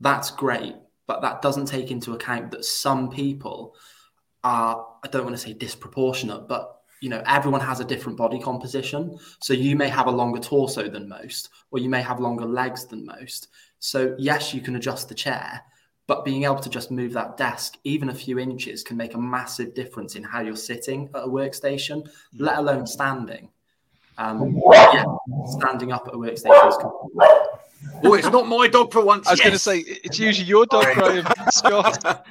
that's 0.00 0.30
great, 0.30 0.74
but 1.06 1.20
that 1.22 1.42
doesn't 1.42 1.66
take 1.66 1.90
into 1.90 2.12
account 2.14 2.50
that 2.52 2.64
some 2.64 3.10
people 3.10 3.74
are, 4.44 4.86
I 5.04 5.08
don't 5.08 5.24
want 5.24 5.36
to 5.36 5.42
say 5.42 5.52
disproportionate, 5.52 6.48
but 6.48 6.77
you 7.00 7.08
know 7.08 7.22
everyone 7.26 7.60
has 7.60 7.80
a 7.80 7.84
different 7.84 8.18
body 8.18 8.40
composition 8.40 9.16
so 9.40 9.52
you 9.52 9.76
may 9.76 9.88
have 9.88 10.06
a 10.06 10.10
longer 10.10 10.40
torso 10.40 10.88
than 10.88 11.08
most 11.08 11.50
or 11.70 11.78
you 11.78 11.88
may 11.88 12.02
have 12.02 12.18
longer 12.20 12.44
legs 12.44 12.86
than 12.86 13.06
most 13.06 13.48
so, 13.80 14.14
yes, 14.18 14.52
you 14.52 14.60
can 14.60 14.76
adjust 14.76 15.08
the 15.08 15.14
chair, 15.14 15.62
but 16.06 16.24
being 16.24 16.44
able 16.44 16.58
to 16.58 16.70
just 16.70 16.90
move 16.90 17.12
that 17.12 17.36
desk 17.36 17.76
even 17.84 18.08
a 18.08 18.14
few 18.14 18.38
inches 18.38 18.82
can 18.82 18.96
make 18.96 19.14
a 19.14 19.18
massive 19.18 19.74
difference 19.74 20.16
in 20.16 20.24
how 20.24 20.40
you're 20.40 20.56
sitting 20.56 21.10
at 21.14 21.24
a 21.24 21.28
workstation, 21.28 22.02
mm. 22.02 22.10
let 22.38 22.58
alone 22.58 22.86
standing. 22.86 23.50
Um, 24.16 24.60
yeah, 24.72 25.04
standing 25.46 25.92
up 25.92 26.08
at 26.08 26.14
a 26.14 26.16
workstation 26.16 26.68
is. 26.68 26.76
Oh, 28.02 28.14
it's 28.14 28.28
not 28.30 28.48
my 28.48 28.66
dog 28.66 28.92
for 28.92 29.04
once. 29.04 29.28
I 29.28 29.32
was 29.32 29.38
yes. 29.38 29.46
going 29.46 29.52
to 29.52 29.58
say 29.60 29.78
it's 30.02 30.18
usually 30.18 30.48
your 30.48 30.66
dog, 30.66 30.86
Graham 30.94 31.24
Scott. 31.50 32.26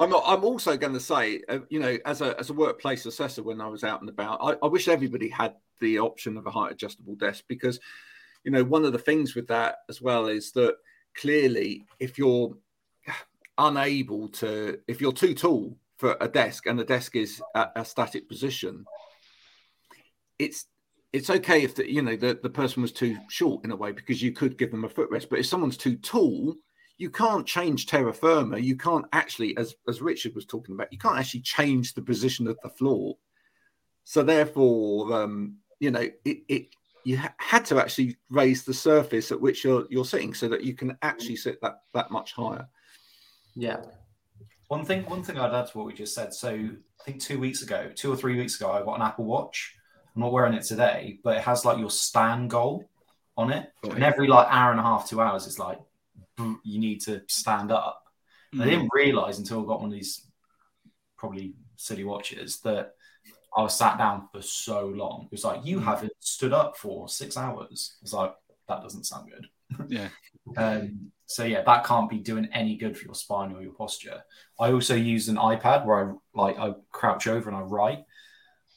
I'm, 0.00 0.14
I'm 0.14 0.44
also 0.44 0.76
going 0.76 0.94
to 0.94 1.00
say, 1.00 1.42
uh, 1.48 1.58
you 1.68 1.78
know, 1.78 1.98
as 2.04 2.22
a 2.22 2.38
as 2.40 2.50
a 2.50 2.54
workplace 2.54 3.06
assessor, 3.06 3.42
when 3.42 3.60
I 3.60 3.68
was 3.68 3.84
out 3.84 4.00
and 4.00 4.08
about, 4.08 4.38
I, 4.40 4.56
I 4.64 4.68
wish 4.68 4.88
everybody 4.88 5.28
had 5.28 5.54
the 5.80 5.98
option 5.98 6.36
of 6.36 6.46
a 6.46 6.50
height 6.50 6.72
adjustable 6.72 7.14
desk 7.14 7.44
because 7.48 7.78
you 8.44 8.50
know, 8.50 8.64
one 8.64 8.84
of 8.84 8.92
the 8.92 8.98
things 8.98 9.34
with 9.34 9.48
that 9.48 9.76
as 9.88 10.00
well 10.00 10.26
is 10.26 10.52
that 10.52 10.76
clearly, 11.14 11.84
if 11.98 12.18
you're 12.18 12.56
unable 13.58 14.28
to, 14.28 14.78
if 14.88 15.00
you're 15.00 15.12
too 15.12 15.34
tall 15.34 15.76
for 15.98 16.16
a 16.20 16.28
desk 16.28 16.66
and 16.66 16.78
the 16.78 16.84
desk 16.84 17.16
is 17.16 17.42
at 17.54 17.72
a 17.76 17.84
static 17.84 18.28
position, 18.28 18.84
it's 20.38 20.66
it's 21.12 21.28
okay 21.28 21.62
if 21.62 21.74
the 21.74 21.90
you 21.90 22.00
know 22.00 22.16
the, 22.16 22.38
the 22.42 22.48
person 22.48 22.82
was 22.82 22.92
too 22.92 23.18
short 23.28 23.64
in 23.64 23.72
a 23.72 23.76
way 23.76 23.92
because 23.92 24.22
you 24.22 24.32
could 24.32 24.56
give 24.56 24.70
them 24.70 24.84
a 24.84 24.88
footrest. 24.88 25.28
But 25.28 25.40
if 25.40 25.46
someone's 25.46 25.76
too 25.76 25.96
tall, 25.96 26.54
you 27.00 27.08
can't 27.08 27.46
change 27.46 27.86
terra 27.86 28.12
firma. 28.12 28.58
You 28.58 28.76
can't 28.76 29.06
actually, 29.14 29.56
as 29.56 29.74
as 29.88 30.02
Richard 30.02 30.34
was 30.34 30.44
talking 30.44 30.74
about, 30.74 30.92
you 30.92 30.98
can't 30.98 31.18
actually 31.18 31.40
change 31.40 31.94
the 31.94 32.02
position 32.02 32.46
of 32.46 32.58
the 32.62 32.68
floor. 32.68 33.16
So 34.04 34.22
therefore, 34.22 35.14
um, 35.14 35.56
you 35.78 35.90
know, 35.90 36.06
it, 36.26 36.38
it 36.48 36.66
you 37.04 37.16
ha- 37.16 37.34
had 37.38 37.64
to 37.66 37.80
actually 37.80 38.18
raise 38.28 38.64
the 38.64 38.74
surface 38.74 39.32
at 39.32 39.40
which 39.40 39.64
you're 39.64 39.86
you're 39.88 40.04
sitting 40.04 40.34
so 40.34 40.46
that 40.48 40.62
you 40.62 40.74
can 40.74 40.98
actually 41.00 41.36
sit 41.36 41.58
that 41.62 41.80
that 41.94 42.10
much 42.10 42.34
higher. 42.34 42.68
Yeah. 43.56 43.80
One 44.68 44.84
thing, 44.84 45.04
one 45.06 45.22
thing 45.22 45.38
I'd 45.38 45.54
add 45.54 45.68
to 45.68 45.78
what 45.78 45.86
we 45.86 45.94
just 45.94 46.14
said. 46.14 46.34
So 46.34 46.50
I 46.50 47.02
think 47.04 47.20
two 47.22 47.40
weeks 47.40 47.62
ago, 47.62 47.90
two 47.94 48.12
or 48.12 48.16
three 48.16 48.36
weeks 48.36 48.56
ago, 48.60 48.70
I 48.70 48.82
got 48.84 48.96
an 48.96 49.02
Apple 49.02 49.24
Watch. 49.24 49.74
I'm 50.14 50.20
not 50.20 50.32
wearing 50.32 50.52
it 50.52 50.64
today, 50.64 51.18
but 51.24 51.38
it 51.38 51.42
has 51.44 51.64
like 51.64 51.78
your 51.78 51.90
stand 51.90 52.50
goal 52.50 52.84
on 53.38 53.50
it, 53.50 53.72
Right. 53.82 53.94
and 53.94 54.04
every 54.04 54.26
like 54.28 54.48
hour 54.50 54.70
and 54.70 54.78
a 54.78 54.82
half, 54.82 55.08
two 55.08 55.20
hours, 55.22 55.46
it's 55.46 55.58
like 55.58 55.78
you 56.64 56.78
need 56.80 57.00
to 57.02 57.22
stand 57.28 57.70
up. 57.72 58.02
And 58.52 58.62
I 58.62 58.66
Mm. 58.66 58.70
didn't 58.70 58.90
realize 58.92 59.38
until 59.38 59.62
I 59.62 59.66
got 59.66 59.80
one 59.80 59.90
of 59.90 59.94
these 59.94 60.26
probably 61.16 61.54
silly 61.76 62.04
watches 62.04 62.60
that 62.60 62.94
I 63.56 63.62
was 63.62 63.76
sat 63.76 63.98
down 63.98 64.28
for 64.32 64.42
so 64.42 64.86
long. 64.86 65.24
It 65.26 65.32
was 65.32 65.44
like 65.44 65.64
you 65.64 65.78
Mm. 65.78 65.84
haven't 65.84 66.12
stood 66.20 66.52
up 66.52 66.76
for 66.76 67.08
six 67.08 67.36
hours. 67.36 67.98
It's 68.02 68.12
like 68.12 68.34
that 68.68 68.82
doesn't 68.82 69.04
sound 69.04 69.30
good. 69.30 69.46
Yeah. 69.88 70.08
Um, 70.56 71.12
so 71.26 71.44
yeah, 71.44 71.62
that 71.62 71.84
can't 71.84 72.10
be 72.10 72.18
doing 72.18 72.48
any 72.52 72.76
good 72.76 72.96
for 72.96 73.04
your 73.04 73.14
spine 73.14 73.52
or 73.52 73.62
your 73.62 73.72
posture. 73.72 74.22
I 74.58 74.72
also 74.72 74.96
use 74.96 75.28
an 75.28 75.36
iPad 75.36 75.86
where 75.86 76.10
I 76.10 76.14
like 76.34 76.58
I 76.58 76.74
crouch 76.90 77.26
over 77.28 77.48
and 77.48 77.56
I 77.56 77.62
write. 77.62 78.04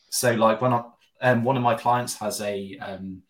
So 0.09 0.33
like 0.33 0.61
when 0.61 0.73
I 0.73 0.83
um, 1.21 1.43
one 1.43 1.57
of 1.57 1.63
my 1.63 1.75
clients 1.75 2.15
has 2.19 2.41
a 2.41 2.77
um, 2.77 3.23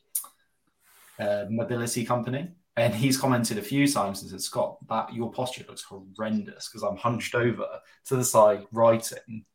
uh, 1.20 1.46
mobility 1.50 2.06
company, 2.06 2.50
and 2.75 2.94
he's 2.94 3.18
commented 3.18 3.58
a 3.58 3.62
few 3.62 3.88
times 3.88 4.22
and 4.22 4.32
said, 4.32 4.42
"Scott, 4.42 4.77
that 4.88 5.13
your 5.13 5.32
posture 5.32 5.65
looks 5.68 5.84
horrendous 5.84 6.70
because 6.70 6.84
I'm 6.84 6.98
hunched 6.98 7.36
over 7.36 7.68
to 8.06 8.15
the 8.15 8.24
side 8.24 8.65
writing, 8.72 9.46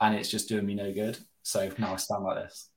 and 0.00 0.14
it's 0.14 0.30
just 0.30 0.48
doing 0.48 0.66
me 0.66 0.74
no 0.74 0.92
good." 0.92 1.18
So 1.42 1.70
now 1.78 1.94
I 1.94 1.96
stand 1.96 2.24
like 2.24 2.36
this. 2.36 2.68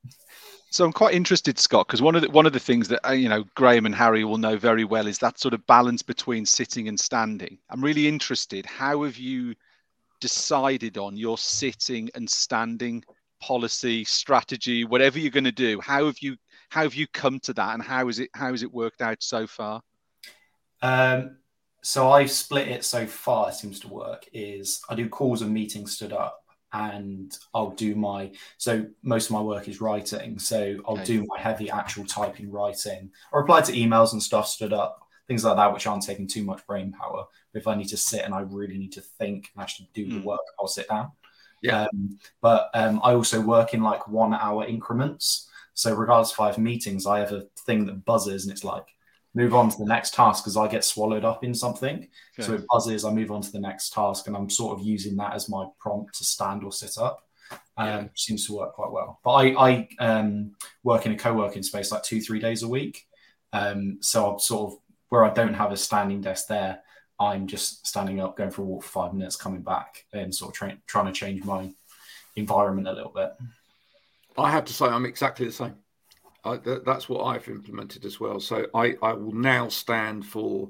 So 0.70 0.86
I'm 0.86 0.94
quite 0.94 1.14
interested, 1.14 1.60
Scott, 1.60 1.88
because 1.88 2.02
one 2.02 2.16
of 2.16 2.22
the 2.22 2.30
one 2.30 2.46
of 2.46 2.54
the 2.54 2.60
things 2.60 2.88
that 2.88 3.06
uh, 3.06 3.12
you 3.12 3.28
know 3.28 3.44
Graham 3.56 3.86
and 3.86 3.94
Harry 3.94 4.24
will 4.24 4.38
know 4.38 4.58
very 4.58 4.86
well 4.86 5.08
is 5.08 5.18
that 5.20 5.40
sort 5.40 5.54
of 5.54 5.68
balance 5.68 6.02
between 6.02 6.46
sitting 6.46 6.88
and 6.88 6.98
standing. 6.98 7.58
I'm 7.70 7.84
really 7.84 8.08
interested. 8.08 8.66
How 8.66 9.04
have 9.04 9.18
you 9.18 9.54
decided 10.22 10.98
on 10.98 11.18
your 11.18 11.38
sitting 11.38 12.10
and 12.16 12.30
standing 12.30 13.04
policy 13.42 14.06
strategy, 14.06 14.86
whatever 14.86 15.20
you're 15.20 15.32
going 15.32 15.44
to 15.44 15.52
do? 15.52 15.82
How 15.82 16.06
have 16.06 16.20
you 16.20 16.38
how 16.72 16.84
have 16.84 16.96
you 16.96 17.08
come 17.08 17.40
to 17.42 17.54
that, 17.54 17.76
and 17.76 17.84
how 17.84 18.08
is 18.10 18.20
it 18.20 18.30
how 18.34 18.52
has 18.52 18.64
it 18.64 18.74
worked 18.74 19.02
out 19.02 19.22
so 19.22 19.48
far? 19.48 19.82
Um, 20.82 21.38
so 21.84 22.12
I've 22.12 22.32
split 22.32 22.68
it 22.68 22.86
so 22.86 23.06
far. 23.06 23.50
It 23.50 23.56
seems 23.56 23.80
to 23.82 23.88
work. 23.88 24.26
Is 24.34 24.82
I 24.90 24.96
do 24.96 25.10
calls 25.10 25.42
and 25.42 25.54
meetings 25.54 25.94
stood 25.94 26.14
up, 26.14 26.44
and 26.74 27.36
I'll 27.54 27.72
do 27.72 27.96
my. 27.96 28.32
So 28.58 28.86
most 29.04 29.26
of 29.28 29.32
my 29.32 29.42
work 29.42 29.68
is 29.68 29.82
writing. 29.82 30.38
So 30.40 30.78
I'll 30.88 30.98
Okay. 30.98 31.04
do 31.04 31.26
my 31.28 31.40
heavy 31.40 31.70
actual 31.70 32.06
typing, 32.06 32.52
writing, 32.52 33.12
or 33.32 33.42
reply 33.42 33.62
to 33.62 33.72
emails 33.74 34.14
and 34.14 34.22
stuff 34.22 34.48
stood 34.48 34.74
up, 34.74 35.00
things 35.28 35.44
like 35.44 35.58
that, 35.58 35.74
which 35.74 35.88
aren't 35.88 36.04
taking 36.04 36.28
too 36.28 36.44
much 36.44 36.66
brain 36.68 36.92
power. 36.92 37.26
But 37.54 37.60
if 37.62 37.68
I 37.68 37.76
need 37.76 37.90
to 37.90 37.98
sit 37.98 38.24
and 38.24 38.34
I 38.34 38.42
really 38.42 38.78
need 38.78 38.94
to 38.94 39.02
think 39.02 39.50
and 39.56 39.62
actually 39.64 39.90
do 39.94 40.12
the 40.12 40.20
Mm. 40.20 40.22
work, 40.22 40.40
I'll 40.60 40.68
sit 40.68 40.88
down. 40.88 41.12
Yeah. 41.62 41.78
Um, 41.94 42.20
but 42.42 42.70
um, 42.74 43.00
I 43.04 43.14
also 43.14 43.42
work 43.42 43.74
in 43.74 43.82
like 43.82 44.08
one 44.08 44.34
hour 44.34 44.66
increments. 44.66 45.50
So 45.82 45.96
regardless 45.96 46.32
if 46.32 46.40
I 46.40 46.46
have 46.48 46.60
meetings, 46.60 47.08
I 47.08 47.20
have 47.20 47.32
a 47.32 47.48
thing 47.66 47.88
that 47.88 48.06
buzzes 48.06 48.46
and 48.46 48.52
it's 48.52 48.64
like 48.64 48.86
move 49.34 49.56
on 49.56 49.70
to 49.70 49.78
the 49.78 49.86
next 49.86 50.14
task 50.14 50.44
because 50.44 50.56
I 50.56 50.68
get 50.68 50.84
swallowed 50.84 51.26
up 51.26 51.44
in 51.44 51.56
something. 51.56 52.08
So 52.46 52.54
it 52.54 52.66
buzzes, 52.72 53.04
I 53.04 53.12
move 53.12 53.32
on 53.32 53.42
to 53.42 53.52
the 53.52 53.60
next 53.60 53.92
task, 53.92 54.28
and 54.28 54.36
I'm 54.36 54.50
sort 54.50 54.78
of 54.78 54.86
using 54.86 55.16
that 55.18 55.34
as 55.34 55.50
my 55.50 55.66
prompt 55.80 56.18
to 56.20 56.24
stand 56.24 56.64
or 56.64 56.72
sit 56.72 56.98
up. 57.00 57.18
Um, 57.78 57.88
Yeah. 57.88 58.04
seems 58.16 58.46
to 58.46 58.54
work 58.54 58.74
quite 58.74 58.92
well. 58.92 59.20
But 59.24 59.32
I, 59.32 59.44
I 59.68 59.88
um, 60.00 60.52
work 60.84 61.06
in 61.08 61.14
a 61.14 61.18
co-working 61.18 61.64
space 61.64 61.92
like 61.92 62.04
two, 62.04 62.22
three 62.22 62.40
days 62.40 62.62
a 62.62 62.68
week. 62.68 63.08
Um, 63.52 63.98
so 64.02 64.34
I'm 64.34 64.40
sort 64.40 64.72
of 64.72 64.80
where 65.10 65.26
I 65.26 65.34
don't 65.34 65.56
have 65.56 65.72
a 65.72 65.78
standing 65.78 66.22
desk 66.22 66.48
there, 66.48 66.82
I'm 67.20 67.48
just 67.48 67.88
standing 67.88 68.20
up, 68.20 68.38
going 68.38 68.52
for 68.52 68.62
a 68.62 68.66
walk 68.66 68.84
for 68.84 68.90
five 68.90 69.14
minutes, 69.14 69.36
coming 69.36 69.62
back, 69.62 70.06
and 70.14 70.34
sort 70.34 70.50
of 70.52 70.56
tra- 70.56 70.78
trying 70.86 71.08
to 71.08 71.12
change 71.12 71.44
my 71.44 71.72
environment 72.36 72.88
a 72.88 72.94
little 72.94 73.12
bit. 73.12 73.32
I 74.38 74.52
have 74.52 74.66
to 74.66 74.74
say, 74.74 74.86
I'm 74.86 75.06
exactly 75.06 75.46
the 75.46 75.52
same. 75.52 75.76
I, 76.44 76.58
th- 76.58 76.82
that's 76.86 77.08
what 77.08 77.24
I've 77.24 77.48
implemented 77.48 78.06
as 78.06 78.20
well. 78.20 78.40
So 78.40 78.68
I, 78.74 78.96
I 79.02 79.14
will 79.14 79.34
now 79.34 79.70
stand 79.70 80.26
for 80.26 80.70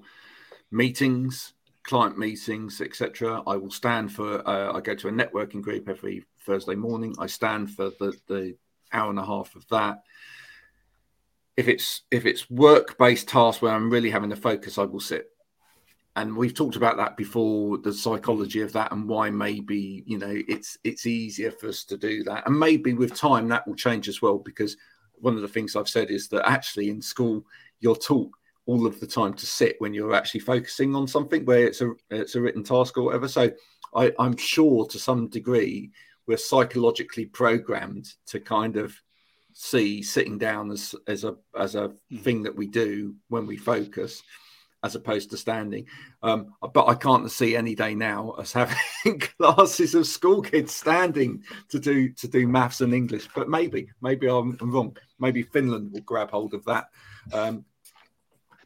meetings, 0.71 1.53
client 1.83 2.17
meetings, 2.17 2.81
etc. 2.81 3.43
I 3.47 3.55
will 3.55 3.71
stand 3.71 4.11
for. 4.11 4.47
Uh, 4.47 4.73
I 4.73 4.81
go 4.81 4.95
to 4.95 5.07
a 5.07 5.11
networking 5.11 5.61
group 5.61 5.87
every 5.87 6.25
Thursday 6.45 6.75
morning. 6.75 7.15
I 7.19 7.27
stand 7.27 7.71
for 7.71 7.91
the 7.99 8.13
the 8.27 8.55
hour 8.91 9.09
and 9.09 9.19
a 9.19 9.25
half 9.25 9.55
of 9.55 9.67
that. 9.69 10.03
If 11.55 11.67
it's 11.67 12.01
if 12.11 12.25
it's 12.25 12.49
work 12.49 12.97
based 12.97 13.27
tasks 13.27 13.61
where 13.61 13.73
I'm 13.73 13.89
really 13.89 14.09
having 14.09 14.29
to 14.31 14.35
focus, 14.35 14.77
I 14.77 14.83
will 14.83 14.99
sit. 14.99 15.29
And 16.15 16.35
we've 16.35 16.53
talked 16.53 16.75
about 16.75 16.97
that 16.97 17.15
before, 17.15 17.77
the 17.77 17.93
psychology 17.93 18.61
of 18.61 18.73
that, 18.73 18.91
and 18.91 19.07
why 19.07 19.29
maybe 19.29 20.03
you 20.05 20.17
know 20.17 20.35
it's 20.47 20.77
it's 20.83 21.05
easier 21.05 21.51
for 21.51 21.69
us 21.69 21.85
to 21.85 21.97
do 21.97 22.23
that, 22.25 22.45
and 22.45 22.59
maybe 22.59 22.93
with 22.93 23.15
time 23.15 23.47
that 23.47 23.65
will 23.65 23.75
change 23.75 24.09
as 24.09 24.21
well. 24.21 24.37
Because 24.37 24.75
one 25.15 25.35
of 25.35 25.41
the 25.41 25.47
things 25.47 25.75
I've 25.75 25.87
said 25.87 26.11
is 26.11 26.27
that 26.29 26.49
actually 26.49 26.89
in 26.89 27.01
school 27.01 27.45
you're 27.79 27.95
taught 27.95 28.31
all 28.65 28.85
of 28.85 28.99
the 28.99 29.07
time 29.07 29.33
to 29.33 29.45
sit 29.45 29.75
when 29.79 29.93
you're 29.93 30.13
actually 30.13 30.39
focusing 30.41 30.95
on 30.95 31.07
something 31.07 31.45
where 31.45 31.65
it's 31.65 31.81
a 31.81 31.91
it's 32.09 32.35
a 32.35 32.41
written 32.41 32.63
task 32.63 32.97
or 32.97 33.03
whatever. 33.03 33.27
So 33.27 33.49
I, 33.95 34.11
I'm 34.19 34.37
sure 34.37 34.85
to 34.87 34.99
some 34.99 35.27
degree 35.29 35.91
we're 36.27 36.37
psychologically 36.37 37.25
programmed 37.25 38.07
to 38.27 38.39
kind 38.39 38.77
of 38.77 38.95
see 39.53 40.01
sitting 40.01 40.37
down 40.37 40.71
as 40.71 40.93
as 41.07 41.23
a 41.23 41.35
as 41.57 41.75
a 41.75 41.91
Mm. 42.11 42.21
thing 42.21 42.43
that 42.43 42.55
we 42.55 42.67
do 42.67 43.15
when 43.29 43.45
we 43.47 43.57
focus 43.57 44.21
as 44.83 44.95
opposed 44.95 45.29
to 45.29 45.37
standing 45.37 45.85
um 46.23 46.53
but 46.73 46.87
i 46.87 46.95
can't 46.95 47.29
see 47.31 47.55
any 47.55 47.75
day 47.75 47.93
now 47.93 48.33
as 48.39 48.51
having 48.51 48.77
classes 49.37 49.95
of 49.95 50.07
school 50.07 50.41
kids 50.41 50.73
standing 50.73 51.43
to 51.69 51.79
do 51.79 52.09
to 52.09 52.27
do 52.27 52.47
maths 52.47 52.81
and 52.81 52.93
english 52.93 53.27
but 53.35 53.49
maybe 53.49 53.89
maybe 54.01 54.27
i'm, 54.27 54.57
wrong 54.61 54.95
maybe 55.19 55.43
finland 55.43 55.91
will 55.91 56.01
grab 56.01 56.31
hold 56.31 56.53
of 56.53 56.63
that 56.65 56.85
um 57.33 57.63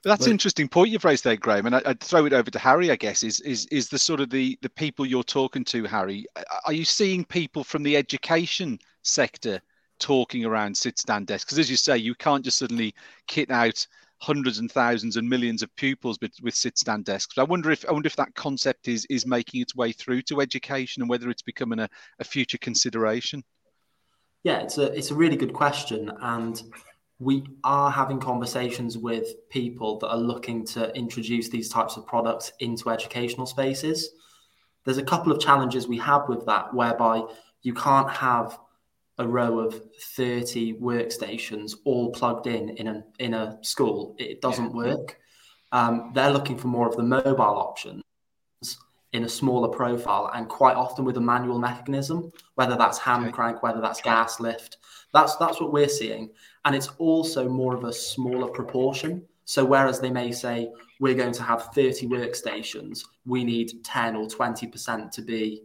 But 0.03 0.09
that's 0.11 0.27
an 0.27 0.33
interesting 0.33 0.67
point 0.69 0.91
you've 0.91 1.03
raised 1.03 1.23
there, 1.23 1.35
Graham. 1.35 1.65
And 1.65 1.75
I, 1.77 1.81
I'd 1.83 1.99
throw 1.99 2.27
it 2.27 2.33
over 2.33 2.51
to 2.51 2.59
Harry. 2.59 2.91
I 2.91 2.95
guess 2.95 3.23
is 3.23 3.39
is 3.39 3.65
is 3.71 3.89
the 3.89 3.97
sort 3.97 4.19
of 4.19 4.29
the 4.29 4.55
the 4.61 4.69
people 4.69 5.03
you're 5.03 5.23
talking 5.23 5.65
to, 5.65 5.83
Harry. 5.85 6.27
Are 6.67 6.73
you 6.73 6.85
seeing 6.85 7.25
people 7.25 7.63
from 7.63 7.81
the 7.81 7.97
education 7.97 8.77
sector 9.01 9.59
talking 9.97 10.45
around 10.45 10.77
sit 10.77 10.99
stand 10.99 11.25
desks? 11.25 11.45
Because 11.45 11.57
as 11.57 11.71
you 11.71 11.77
say, 11.77 11.97
you 11.97 12.13
can't 12.13 12.45
just 12.45 12.59
suddenly 12.59 12.93
kit 13.25 13.49
out 13.49 13.87
hundreds 14.19 14.59
and 14.59 14.71
thousands 14.71 15.17
and 15.17 15.29
millions 15.29 15.61
of 15.61 15.75
pupils 15.75 16.17
with, 16.21 16.31
with 16.41 16.55
sit 16.55 16.77
stand 16.77 17.05
desks. 17.05 17.37
I 17.37 17.43
wonder 17.43 17.71
if 17.71 17.85
I 17.87 17.91
wonder 17.91 18.07
if 18.07 18.15
that 18.15 18.33
concept 18.35 18.87
is 18.87 19.05
is 19.09 19.25
making 19.25 19.61
its 19.61 19.75
way 19.75 19.91
through 19.91 20.21
to 20.23 20.41
education 20.41 21.01
and 21.01 21.09
whether 21.09 21.29
it's 21.29 21.41
becoming 21.41 21.79
a, 21.79 21.89
a 22.19 22.23
future 22.23 22.57
consideration. 22.57 23.43
Yeah, 24.43 24.59
it's 24.59 24.77
a 24.77 24.93
it's 24.93 25.11
a 25.11 25.15
really 25.15 25.35
good 25.35 25.53
question, 25.53 26.11
and 26.21 26.61
we 27.19 27.43
are 27.63 27.89
having 27.89 28.19
conversations 28.19 28.97
with 28.97 29.49
people 29.49 29.99
that 29.99 30.09
are 30.09 30.17
looking 30.17 30.65
to 30.67 30.95
introduce 30.95 31.49
these 31.49 31.69
types 31.69 31.97
of 31.97 32.05
products 32.05 32.51
into 32.59 32.89
educational 32.89 33.45
spaces. 33.45 34.11
There's 34.83 34.97
a 34.97 35.03
couple 35.03 35.31
of 35.31 35.39
challenges 35.39 35.87
we 35.87 35.97
have 35.97 36.29
with 36.29 36.45
that, 36.45 36.73
whereby 36.73 37.23
you 37.63 37.73
can't 37.73 38.09
have 38.09 38.59
a 39.17 39.27
row 39.27 39.59
of 39.59 39.81
30 40.15 40.79
workstations 40.79 41.73
all 41.85 42.11
plugged 42.11 42.47
in 42.47 42.69
in 42.69 42.87
a 42.87 43.03
in 43.19 43.33
a 43.33 43.57
school. 43.61 44.15
It 44.17 44.41
doesn't 44.41 44.73
work. 44.73 45.17
Um, 45.71 46.11
they're 46.13 46.31
looking 46.31 46.57
for 46.57 46.67
more 46.67 46.87
of 46.87 46.95
the 46.95 47.03
mobile 47.03 47.41
options 47.41 48.03
in 49.13 49.23
a 49.23 49.29
smaller 49.29 49.69
profile 49.69 50.29
and 50.35 50.49
quite 50.49 50.75
often 50.75 51.05
with 51.05 51.15
a 51.15 51.21
manual 51.21 51.57
mechanism, 51.57 52.31
whether 52.55 52.75
that's 52.75 52.97
hand 52.97 53.31
crank, 53.31 53.63
whether 53.63 53.79
that's 53.79 54.01
gas 54.01 54.39
lift. 54.41 54.77
That's 55.13 55.37
that's 55.37 55.61
what 55.61 55.71
we're 55.71 55.87
seeing, 55.87 56.31
and 56.65 56.75
it's 56.75 56.89
also 56.97 57.47
more 57.47 57.75
of 57.75 57.85
a 57.85 57.93
smaller 57.93 58.49
proportion. 58.49 59.25
So 59.45 59.63
whereas 59.63 59.99
they 60.01 60.09
may 60.09 60.31
say 60.31 60.71
we're 60.99 61.13
going 61.13 61.31
to 61.33 61.43
have 61.43 61.69
30 61.73 62.07
workstations, 62.07 63.05
we 63.25 63.43
need 63.43 63.83
10 63.83 64.15
or 64.15 64.27
20 64.27 64.67
percent 64.67 65.11
to 65.13 65.21
be, 65.21 65.63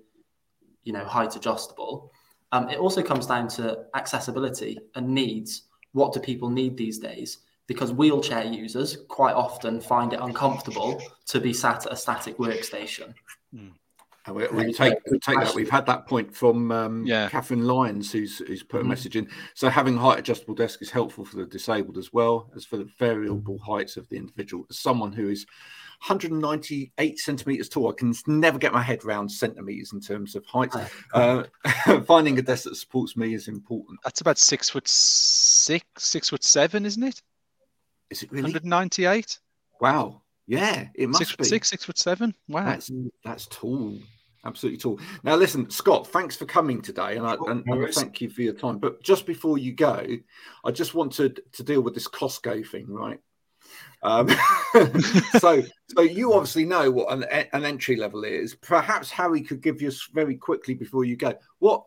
you 0.84 0.92
know, 0.92 1.04
height 1.04 1.34
adjustable. 1.34 2.12
Um, 2.52 2.68
it 2.68 2.78
also 2.78 3.02
comes 3.02 3.26
down 3.26 3.48
to 3.48 3.84
accessibility 3.94 4.78
and 4.94 5.08
needs. 5.08 5.62
What 5.92 6.12
do 6.12 6.20
people 6.20 6.50
need 6.50 6.76
these 6.76 6.98
days? 6.98 7.38
because 7.70 7.92
wheelchair 7.92 8.42
users 8.42 8.98
quite 9.06 9.32
often 9.32 9.80
find 9.80 10.12
it 10.12 10.18
uncomfortable 10.20 11.00
to 11.24 11.40
be 11.40 11.52
sat 11.52 11.86
at 11.86 11.92
a 11.92 11.94
static 11.94 12.36
workstation. 12.36 13.14
Mm. 13.54 13.70
We, 14.28 14.48
we 14.48 14.72
take 14.72 14.94
we 15.08 15.20
take 15.20 15.38
that. 15.38 15.54
We've 15.54 15.70
had 15.70 15.86
that 15.86 16.04
point 16.08 16.34
from 16.34 16.72
um, 16.72 17.06
yeah. 17.06 17.28
Catherine 17.28 17.64
Lyons, 17.64 18.10
who's 18.10 18.38
who's 18.38 18.64
put 18.64 18.78
mm-hmm. 18.78 18.86
a 18.86 18.88
message 18.88 19.14
in. 19.14 19.28
So 19.54 19.68
having 19.68 19.96
height 19.96 20.18
adjustable 20.18 20.56
desk 20.56 20.82
is 20.82 20.90
helpful 20.90 21.24
for 21.24 21.36
the 21.36 21.46
disabled 21.46 21.96
as 21.96 22.12
well 22.12 22.50
as 22.56 22.64
for 22.64 22.76
the 22.76 22.88
variable 22.98 23.58
heights 23.58 23.96
of 23.96 24.08
the 24.08 24.16
individual. 24.16 24.66
As 24.68 24.78
someone 24.80 25.12
who 25.12 25.28
is 25.28 25.46
198 26.06 27.18
centimeters 27.18 27.68
tall, 27.68 27.90
I 27.90 27.94
can 27.94 28.14
never 28.26 28.58
get 28.58 28.72
my 28.72 28.82
head 28.82 29.04
around 29.04 29.28
centimeters 29.28 29.92
in 29.92 30.00
terms 30.00 30.34
of 30.34 30.44
height. 30.46 30.72
Uh, 31.12 31.44
finding 32.06 32.38
a 32.38 32.42
desk 32.42 32.64
that 32.64 32.76
supports 32.76 33.16
me 33.16 33.34
is 33.34 33.48
important. 33.48 33.98
That's 34.04 34.20
about 34.20 34.38
six 34.38 34.70
foot 34.70 34.86
six, 34.86 35.84
six 35.98 36.30
foot 36.30 36.44
seven, 36.44 36.86
isn't 36.86 37.02
it? 37.02 37.20
Is 38.10 38.22
it 38.22 38.30
really 38.30 38.52
198? 38.52 39.38
Wow. 39.80 40.22
Yeah, 40.50 40.88
it 40.94 41.08
must 41.08 41.18
six 41.18 41.36
be. 41.36 41.44
six, 41.44 41.68
six 41.68 41.84
foot 41.84 41.96
seven. 41.96 42.34
Wow, 42.48 42.64
that's 42.64 42.90
that's 43.24 43.46
tall, 43.46 43.96
absolutely 44.44 44.78
tall. 44.78 44.98
Now, 45.22 45.36
listen, 45.36 45.70
Scott, 45.70 46.08
thanks 46.08 46.34
for 46.34 46.44
coming 46.44 46.82
today, 46.82 47.16
and 47.16 47.24
I 47.24 47.36
oh, 47.38 47.46
and, 47.46 47.64
and 47.66 47.94
thank 47.94 48.20
you 48.20 48.28
for 48.30 48.42
your 48.42 48.54
time. 48.54 48.78
But 48.78 49.00
just 49.00 49.26
before 49.26 49.58
you 49.58 49.72
go, 49.72 50.04
I 50.64 50.70
just 50.72 50.94
wanted 50.94 51.40
to 51.52 51.62
deal 51.62 51.82
with 51.82 51.94
this 51.94 52.08
Costco 52.08 52.66
thing, 52.66 52.86
right? 52.88 53.20
Um, 54.02 54.28
so, 55.38 55.62
so 55.88 56.02
you 56.02 56.32
obviously 56.32 56.64
know 56.64 56.90
what 56.90 57.12
an, 57.12 57.24
an 57.52 57.64
entry 57.64 57.96
level 57.96 58.24
is. 58.24 58.54
Perhaps 58.54 59.10
Harry 59.10 59.42
could 59.42 59.60
give 59.60 59.82
you 59.82 59.92
very 60.12 60.36
quickly 60.36 60.74
before 60.74 61.04
you 61.04 61.16
go. 61.16 61.34
What, 61.58 61.84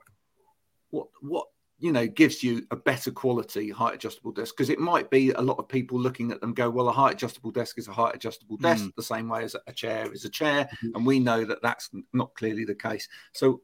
what, 0.92 1.08
what 1.22 1.48
you 1.80 1.92
know 1.92 2.08
gives 2.08 2.42
you 2.42 2.66
a 2.72 2.76
better 2.78 3.12
quality 3.12 3.70
height 3.70 3.96
adjustable 3.96 4.32
desk 4.32 4.56
because 4.56 4.70
it 4.70 4.80
might 4.80 5.10
be 5.10 5.32
a 5.32 5.42
lot 5.42 5.58
of 5.58 5.68
people 5.68 6.00
looking 6.00 6.32
at 6.32 6.40
them 6.40 6.54
go 6.54 6.70
well 6.70 6.88
a 6.88 6.92
height 6.94 7.16
adjustable 7.16 7.52
desk 7.52 7.78
is 7.78 7.90
a 7.90 7.92
height 7.92 8.16
adjustable 8.16 8.56
desk 8.56 8.86
mm. 8.86 8.96
the 8.96 9.04
same 9.04 9.28
way 9.28 9.44
as 9.44 9.54
a 9.68 9.74
chair 9.74 10.10
is 10.14 10.24
a 10.24 10.30
chair 10.30 10.64
mm-hmm. 10.64 10.96
and 10.96 11.06
we 11.06 11.20
know 11.20 11.44
that 11.44 11.62
that's 11.62 11.90
not 12.14 12.34
clearly 12.36 12.64
the 12.64 12.74
case 12.74 13.10
so 13.34 13.60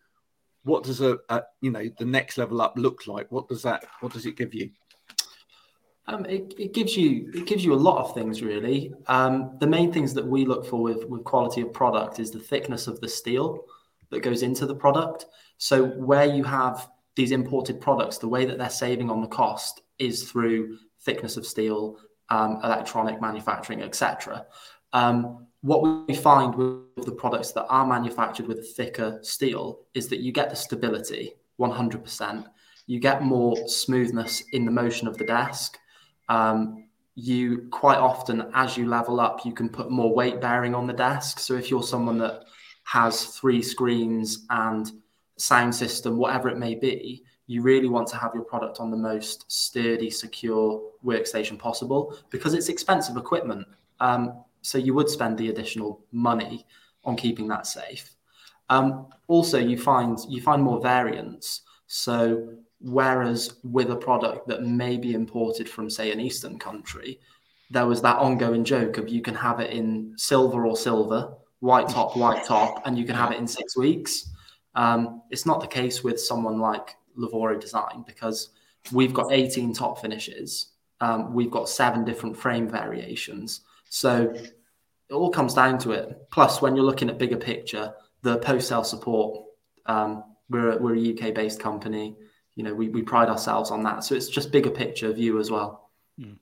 what 0.64 0.84
does 0.84 1.00
a, 1.00 1.18
a, 1.30 1.42
you 1.62 1.72
know 1.72 1.90
the 1.98 2.06
next 2.06 2.38
level 2.38 2.62
up 2.62 2.74
look 2.76 3.08
like 3.08 3.32
what 3.32 3.48
does 3.48 3.62
that 3.62 3.86
what 4.02 4.12
does 4.12 4.26
it 4.26 4.36
give 4.36 4.54
you 4.54 4.70
um, 6.10 6.26
it, 6.26 6.54
it, 6.58 6.74
gives 6.74 6.98
you 6.98 7.32
it 7.34 7.46
gives 7.46 7.64
you 7.64 7.74
a 7.74 7.76
lot 7.76 7.98
of 8.04 8.14
things 8.14 8.42
really. 8.42 8.94
Um, 9.08 9.58
the 9.60 9.68
main 9.68 9.94
things 9.94 10.14
that 10.16 10.26
we 10.26 10.46
look 10.46 10.66
for 10.66 10.82
with 10.82 11.06
with 11.06 11.24
quality 11.24 11.62
of 11.62 11.72
product 11.72 12.20
is 12.20 12.32
the 12.32 12.40
thickness 12.40 12.88
of 12.88 13.00
the 13.00 13.08
steel 13.08 13.66
that 14.10 14.22
goes 14.22 14.42
into 14.42 14.66
the 14.66 14.76
product. 14.76 15.26
So 15.58 15.86
where 15.86 16.26
you 16.26 16.44
have 16.44 16.90
these 17.16 17.32
imported 17.32 17.80
products, 17.80 18.18
the 18.18 18.28
way 18.28 18.46
that 18.46 18.58
they're 18.58 18.70
saving 18.70 19.12
on 19.12 19.22
the 19.22 19.28
cost 19.28 19.82
is 20.00 20.30
through 20.30 20.78
thickness 21.02 21.38
of 21.38 21.46
steel, 21.46 21.98
um, 22.30 22.60
electronic 22.64 23.22
manufacturing, 23.22 23.82
etc. 23.84 24.46
Um, 24.94 25.46
what 25.62 26.08
we 26.08 26.16
find 26.16 26.56
with 26.56 27.06
the 27.06 27.12
products 27.12 27.52
that 27.52 27.66
are 27.68 27.86
manufactured 27.86 28.48
with 28.48 28.60
a 28.60 28.64
thicker 28.64 29.20
steel 29.22 29.82
is 29.94 30.08
that 30.08 30.22
you 30.22 30.32
get 30.32 30.50
the 30.50 30.56
stability 30.56 31.34
100%. 31.60 32.46
You 32.88 33.00
get 33.00 33.22
more 33.22 33.68
smoothness 33.68 34.42
in 34.54 34.66
the 34.66 34.72
motion 34.72 35.08
of 35.08 35.18
the 35.18 35.26
desk. 35.26 35.78
Um, 36.30 36.86
you 37.16 37.68
quite 37.72 37.98
often, 37.98 38.50
as 38.54 38.78
you 38.78 38.88
level 38.88 39.20
up, 39.20 39.44
you 39.44 39.54
can 39.54 39.68
put 39.68 39.92
more 39.92 40.14
weight 40.14 40.40
bearing 40.40 40.74
on 40.74 40.88
the 40.88 40.94
desk. 40.94 41.40
So 41.40 41.56
if 41.56 41.70
you're 41.70 41.84
someone 41.84 42.18
that 42.20 42.46
has 42.86 43.26
three 43.26 43.62
screens 43.62 44.46
and 44.50 44.90
sound 45.38 45.76
system, 45.76 46.18
whatever 46.18 46.50
it 46.50 46.58
may 46.58 46.76
be, 46.76 47.24
you 47.48 47.62
really 47.62 47.90
want 47.90 48.08
to 48.08 48.16
have 48.16 48.32
your 48.34 48.44
product 48.44 48.80
on 48.80 48.92
the 48.92 48.98
most 48.98 49.52
sturdy, 49.52 50.10
secure 50.10 50.82
workstation 51.04 51.58
possible 51.58 52.16
because 52.30 52.54
it's 52.54 52.70
expensive 52.70 53.18
equipment. 53.18 53.68
Um, 54.00 54.44
so 54.62 54.78
you 54.78 54.94
would 54.94 55.10
spend 55.10 55.38
the 55.38 55.50
additional 55.50 56.06
money 56.12 56.66
on 57.04 57.16
keeping 57.16 57.48
that 57.48 57.66
safe. 57.66 58.16
Um, 58.70 59.08
also, 59.28 59.58
you 59.58 59.78
find 59.78 60.18
you 60.30 60.42
find 60.42 60.62
more 60.62 60.80
variants. 60.80 61.62
So 61.88 62.54
whereas 62.82 63.56
with 63.64 63.92
a 63.92 63.96
product 63.96 64.48
that 64.48 64.64
may 64.64 64.98
be 64.98 65.14
imported 65.14 65.70
from, 65.70 65.90
say, 65.90 66.12
an 66.12 66.20
Eastern 66.20 66.58
country, 66.58 67.20
there 67.70 67.86
was 67.86 68.02
that 68.02 68.18
ongoing 68.18 68.64
joke 68.64 68.98
of 68.98 69.10
you 69.10 69.22
can 69.22 69.36
have 69.36 69.60
it 69.60 69.72
in 69.72 70.14
silver 70.18 70.66
or 70.66 70.76
silver, 70.76 71.34
white 71.60 71.90
top, 71.90 72.16
white 72.16 72.44
top, 72.44 72.82
and 72.86 72.98
you 72.98 73.06
can 73.06 73.16
have 73.16 73.32
it 73.32 73.38
in 73.38 73.48
six 73.48 73.78
weeks. 73.78 74.32
Um, 74.76 75.22
it's 75.30 75.46
not 75.46 75.62
the 75.62 75.68
case 75.68 76.04
with 76.04 76.20
someone 76.20 76.60
like 76.60 76.96
Lavoro 77.18 77.60
Design 77.60 78.04
because 78.08 78.50
we've 78.92 79.14
got 79.14 79.32
18 79.32 79.74
top 79.74 80.02
finishes. 80.02 80.68
Um, 81.02 81.34
we've 81.34 81.52
got 81.52 81.70
seven 81.70 82.06
different 82.06 82.36
frame 82.36 82.68
variations. 82.68 83.62
So 83.90 84.34
it 84.34 85.14
all 85.14 85.30
comes 85.30 85.54
down 85.54 85.78
to 85.80 85.92
it. 85.92 86.28
Plus, 86.32 86.62
when 86.62 86.76
you're 86.76 86.86
looking 86.86 87.10
at 87.10 87.18
bigger 87.18 87.38
picture, 87.38 87.94
the 88.22 88.38
post 88.38 88.70
sale 88.70 88.84
support, 88.84 89.46
um, 89.86 90.24
we're, 90.50 90.78
we're 90.78 90.96
a 90.96 91.14
UK 91.14 91.34
based 91.34 91.60
company. 91.60 92.16
You 92.60 92.66
know, 92.66 92.74
we, 92.74 92.90
we 92.90 93.02
pride 93.02 93.30
ourselves 93.30 93.72
on 93.72 93.84
that. 93.84 94.04
So 94.04 94.16
it's 94.16 94.28
just 94.28 94.52
bigger 94.52 94.70
picture 94.70 95.14
view 95.14 95.40
as 95.40 95.50
well. 95.50 95.92
Hmm. 96.20 96.34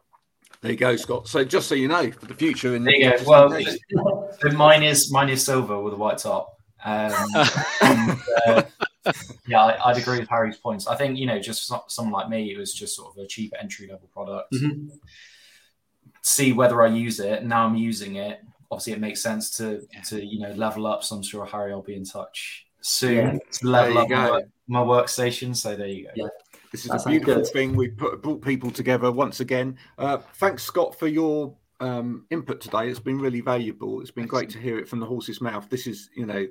There 0.61 0.71
you 0.71 0.77
go, 0.77 0.95
Scott. 0.95 1.27
So 1.27 1.43
just 1.43 1.69
so 1.69 1.75
you 1.75 1.87
know, 1.87 2.09
for 2.09 2.25
the 2.25 2.33
future, 2.33 2.75
in 2.75 2.83
there 2.83 2.95
you 2.95 3.19
go. 3.19 3.23
Well, 3.27 4.51
mine 4.55 4.81
is 4.81 5.11
mine 5.11 5.29
is 5.29 5.45
silver 5.45 5.79
with 5.79 5.93
a 5.93 5.95
white 5.95 6.17
top. 6.17 6.57
Um, 6.83 7.13
and, 7.83 8.19
uh, 8.47 8.63
yeah, 9.45 9.61
I, 9.61 9.91
would 9.91 10.01
agree 10.01 10.17
with 10.17 10.27
Harry's 10.27 10.57
points. 10.57 10.87
I 10.87 10.95
think 10.95 11.19
you 11.19 11.27
know, 11.27 11.37
just 11.37 11.71
someone 11.87 12.13
like 12.13 12.29
me, 12.29 12.51
it 12.51 12.57
was 12.57 12.73
just 12.73 12.95
sort 12.95 13.15
of 13.15 13.23
a 13.23 13.27
cheap 13.27 13.53
entry 13.61 13.87
level 13.87 14.09
product. 14.11 14.51
Mm-hmm. 14.53 14.87
See 16.23 16.51
whether 16.51 16.81
I 16.81 16.87
use 16.87 17.19
it. 17.19 17.45
Now 17.45 17.67
I'm 17.67 17.75
using 17.75 18.15
it. 18.15 18.39
Obviously, 18.71 18.93
it 18.93 18.99
makes 18.99 19.21
sense 19.21 19.51
to 19.57 19.85
to 20.07 20.25
you 20.25 20.39
know 20.39 20.51
level 20.53 20.87
up. 20.87 21.03
So 21.03 21.15
I'm 21.15 21.21
sure 21.21 21.45
Harry 21.45 21.73
I'll 21.73 21.83
be 21.83 21.95
in 21.95 22.05
touch 22.05 22.65
soon 22.81 23.35
yeah. 23.35 23.37
to 23.51 23.67
level 23.67 23.99
up 23.99 24.43
my, 24.67 24.83
my, 24.83 24.85
workstation. 24.85 25.55
So 25.55 25.75
there 25.75 25.87
you 25.87 26.05
go. 26.05 26.11
Yeah. 26.15 26.27
This 26.71 26.85
is 26.85 26.91
that 26.91 27.05
a 27.05 27.09
beautiful 27.09 27.45
thing. 27.45 27.75
We 27.75 27.89
put 27.89 28.21
brought 28.21 28.41
people 28.41 28.71
together 28.71 29.11
once 29.11 29.39
again. 29.39 29.77
Uh, 29.97 30.17
thanks, 30.35 30.63
Scott, 30.63 30.97
for 30.99 31.07
your 31.07 31.55
um, 31.79 32.25
input 32.29 32.61
today. 32.61 32.89
It's 32.89 32.99
been 32.99 33.19
really 33.19 33.41
valuable. 33.41 34.01
It's 34.01 34.11
been 34.11 34.27
great 34.27 34.49
to 34.51 34.59
hear 34.59 34.77
it 34.77 34.87
from 34.87 34.99
the 34.99 35.05
horse's 35.05 35.41
mouth. 35.41 35.69
This 35.69 35.87
is, 35.87 36.09
you 36.15 36.25
know, 36.25 36.47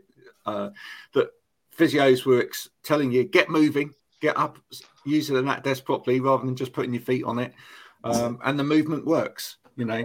uh, 0.46 0.70
that 1.14 1.31
physios 1.76 2.24
were 2.24 2.42
ex- 2.42 2.70
telling 2.83 3.12
you 3.12 3.24
get 3.24 3.50
moving, 3.50 3.92
get 4.20 4.37
up, 4.37 4.59
use 5.05 5.29
the 5.29 5.42
mat 5.42 5.64
desk 5.64 5.85
properly 5.85 6.20
rather 6.20 6.44
than 6.44 6.57
just 6.57 6.72
putting 6.72 6.94
your 6.94 7.02
feet 7.02 7.24
on 7.24 7.38
it. 7.38 7.52
Um, 8.05 8.38
and 8.44 8.59
the 8.59 8.64
movement 8.64 9.05
works, 9.05 9.57
you 9.76 9.85
know. 9.85 10.05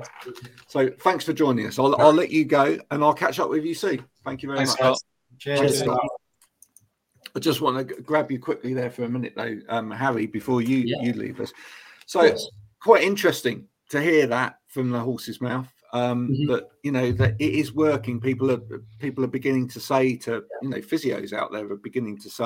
So 0.67 0.89
thanks 0.89 1.24
for 1.24 1.34
joining 1.34 1.67
us. 1.67 1.78
I'll, 1.78 1.95
I'll 2.02 2.13
let 2.13 2.32
you 2.32 2.45
go 2.45 2.80
and 2.89 3.04
I'll 3.04 3.13
catch 3.13 3.39
up 3.39 3.50
with 3.50 3.63
you 3.63 3.76
soon. 3.76 4.04
Thank 4.26 4.41
you 4.41 4.50
very 4.50 4.65
thanks, 4.65 4.80
much. 4.80 4.97
Cheers. 5.38 5.60
Cheers 5.60 5.84
I 7.36 7.39
just 7.39 7.62
want 7.62 7.88
to 7.88 8.02
grab 8.02 8.32
you 8.32 8.39
quickly 8.39 8.74
there 8.74 8.89
for 8.89 9.04
a 9.04 9.10
minute, 9.10 9.34
though, 9.36 9.60
um, 9.70 9.91
Harry, 9.91 10.26
before 10.26 10.62
you 10.62 10.78
yeah. 10.80 11.02
you 11.02 11.13
leave 11.13 11.39
us. 11.39 11.54
So 12.06 12.22
it's 12.22 12.50
quite 12.82 13.04
interesting 13.04 13.67
to 13.89 14.02
hear 14.02 14.28
that 14.28 14.58
from 14.67 14.89
the 14.89 15.00
horse's 15.00 15.39
mouth 15.41 15.72
um, 15.94 16.30
mm-hmm. 16.30 16.52
that 16.52 16.70
you 16.84 16.91
know 16.91 17.12
that 17.12 17.36
it 17.39 17.54
is 17.54 17.74
working. 17.74 18.20
People 18.20 18.52
are 18.52 18.62
people 19.00 19.24
are 19.24 19.28
beginning 19.28 19.67
to 19.70 19.80
say 19.80 20.15
to 20.17 20.44
you 20.62 20.70
know 20.70 20.78
physios 20.78 21.34
out 21.34 21.52
there 21.52 21.70
are 21.72 21.78
beginning 21.78 22.17
to 22.20 22.30
say, 22.30 22.44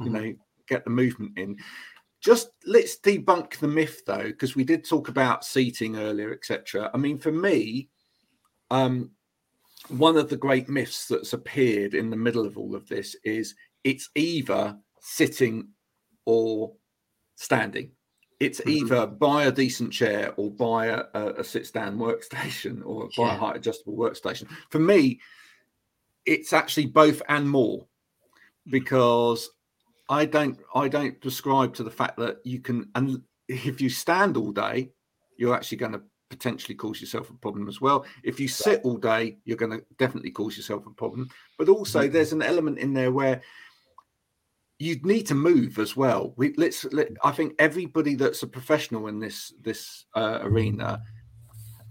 mm-hmm. 0.00 0.04
you 0.04 0.10
know, 0.10 0.34
get 0.68 0.84
the 0.84 0.90
movement 0.90 1.38
in. 1.38 1.56
Just 2.20 2.50
let's 2.66 2.98
debunk 2.98 3.58
the 3.58 3.68
myth 3.68 4.02
though, 4.06 4.24
because 4.24 4.54
we 4.54 4.64
did 4.64 4.84
talk 4.84 5.08
about 5.08 5.44
seating 5.44 5.96
earlier, 5.96 6.32
etc. 6.32 6.90
I 6.92 6.98
mean, 6.98 7.18
for 7.18 7.32
me, 7.32 7.88
um, 8.70 9.10
one 9.88 10.18
of 10.18 10.28
the 10.28 10.36
great 10.36 10.68
myths 10.68 11.08
that's 11.08 11.32
appeared 11.32 11.94
in 11.94 12.10
the 12.10 12.16
middle 12.16 12.46
of 12.46 12.58
all 12.58 12.74
of 12.74 12.86
this 12.88 13.16
is 13.24 13.54
it's 13.84 14.10
either 14.14 14.76
sitting 15.00 15.68
or 16.26 16.72
standing 17.36 17.90
it's 18.40 18.58
mm-hmm. 18.60 18.70
either 18.70 19.06
buy 19.06 19.44
a 19.44 19.52
decent 19.52 19.92
chair 19.92 20.32
or 20.36 20.50
buy 20.50 20.86
a, 20.86 21.04
a 21.14 21.44
sit 21.44 21.66
stand 21.66 22.00
workstation 22.00 22.80
or 22.84 23.08
buy 23.16 23.26
yeah. 23.26 23.34
a 23.34 23.38
height 23.38 23.56
adjustable 23.56 23.96
workstation. 23.96 24.48
For 24.70 24.78
me, 24.78 25.20
it's 26.24 26.52
actually 26.52 26.86
both 26.86 27.22
and 27.28 27.48
more 27.48 27.80
mm. 27.80 27.86
because 28.70 29.50
I 30.08 30.24
don't 30.24 30.58
I 30.74 30.88
don't 30.88 31.20
prescribe 31.20 31.74
to 31.74 31.84
the 31.84 31.90
fact 31.90 32.16
that 32.16 32.38
you 32.44 32.60
can 32.60 32.88
and 32.94 33.22
if 33.48 33.80
you 33.80 33.90
stand 33.90 34.36
all 34.36 34.52
day, 34.52 34.90
you're 35.36 35.54
actually 35.54 35.78
going 35.78 35.92
to 35.92 36.02
potentially 36.30 36.76
cause 36.76 37.00
yourself 37.00 37.28
a 37.28 37.34
problem 37.34 37.68
as 37.68 37.80
well. 37.80 38.06
If 38.22 38.38
you 38.38 38.48
sit 38.48 38.80
all 38.84 38.96
day, 38.96 39.38
you're 39.44 39.56
going 39.56 39.72
to 39.72 39.84
definitely 39.98 40.30
cause 40.30 40.56
yourself 40.56 40.86
a 40.86 40.90
problem. 40.90 41.28
But 41.58 41.68
also, 41.68 42.02
mm-hmm. 42.02 42.12
there's 42.12 42.32
an 42.32 42.42
element 42.42 42.78
in 42.78 42.94
there 42.94 43.10
where 43.10 43.42
you 44.80 44.98
need 45.02 45.26
to 45.26 45.34
move 45.34 45.78
as 45.78 45.94
well. 45.94 46.32
We 46.36 46.54
let's. 46.56 46.84
Let, 46.86 47.08
I 47.22 47.32
think 47.32 47.54
everybody 47.58 48.14
that's 48.14 48.42
a 48.42 48.46
professional 48.46 49.08
in 49.08 49.20
this 49.20 49.52
this 49.60 50.06
uh, 50.16 50.38
arena 50.40 51.02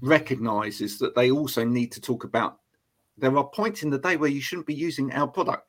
recognizes 0.01 0.97
that 0.97 1.15
they 1.15 1.29
also 1.29 1.63
need 1.63 1.91
to 1.91 2.01
talk 2.01 2.23
about. 2.23 2.57
There 3.15 3.37
are 3.37 3.47
points 3.47 3.83
in 3.83 3.91
the 3.91 3.99
day 3.99 4.17
where 4.17 4.29
you 4.29 4.41
shouldn't 4.41 4.65
be 4.65 4.73
using 4.73 5.13
our 5.13 5.27
product. 5.27 5.67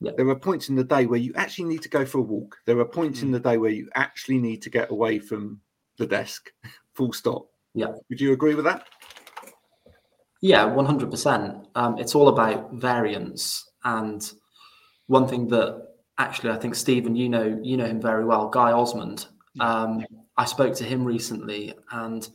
Yeah. 0.00 0.12
There 0.16 0.28
are 0.30 0.38
points 0.38 0.70
in 0.70 0.76
the 0.76 0.84
day 0.84 1.04
where 1.04 1.20
you 1.20 1.34
actually 1.36 1.66
need 1.66 1.82
to 1.82 1.90
go 1.90 2.06
for 2.06 2.18
a 2.18 2.22
walk. 2.22 2.56
There 2.64 2.78
are 2.78 2.86
points 2.86 3.20
mm. 3.20 3.24
in 3.24 3.32
the 3.32 3.40
day 3.40 3.58
where 3.58 3.70
you 3.70 3.90
actually 3.94 4.38
need 4.38 4.62
to 4.62 4.70
get 4.70 4.90
away 4.90 5.18
from 5.18 5.60
the 5.98 6.06
desk 6.06 6.50
Full 6.94 7.12
stop. 7.12 7.46
Yeah. 7.74 7.92
Would 8.08 8.20
you 8.20 8.32
agree 8.32 8.54
with 8.54 8.64
that? 8.64 8.86
Yeah, 10.40 10.64
one 10.64 10.86
hundred 10.86 11.10
percent. 11.10 11.68
Um, 11.74 11.98
It's 11.98 12.14
all 12.14 12.28
about 12.28 12.72
variance, 12.72 13.70
and 13.84 14.32
one 15.06 15.28
thing 15.28 15.48
that 15.48 15.89
actually 16.20 16.50
I 16.50 16.56
think 16.56 16.74
Stephen, 16.74 17.16
you 17.16 17.28
know, 17.28 17.58
you 17.62 17.76
know 17.76 17.86
him 17.86 18.00
very 18.00 18.24
well, 18.24 18.48
Guy 18.48 18.72
Osmond. 18.72 19.26
Um, 19.58 20.04
I 20.36 20.44
spoke 20.44 20.74
to 20.76 20.84
him 20.84 21.04
recently, 21.04 21.74
and 21.90 22.28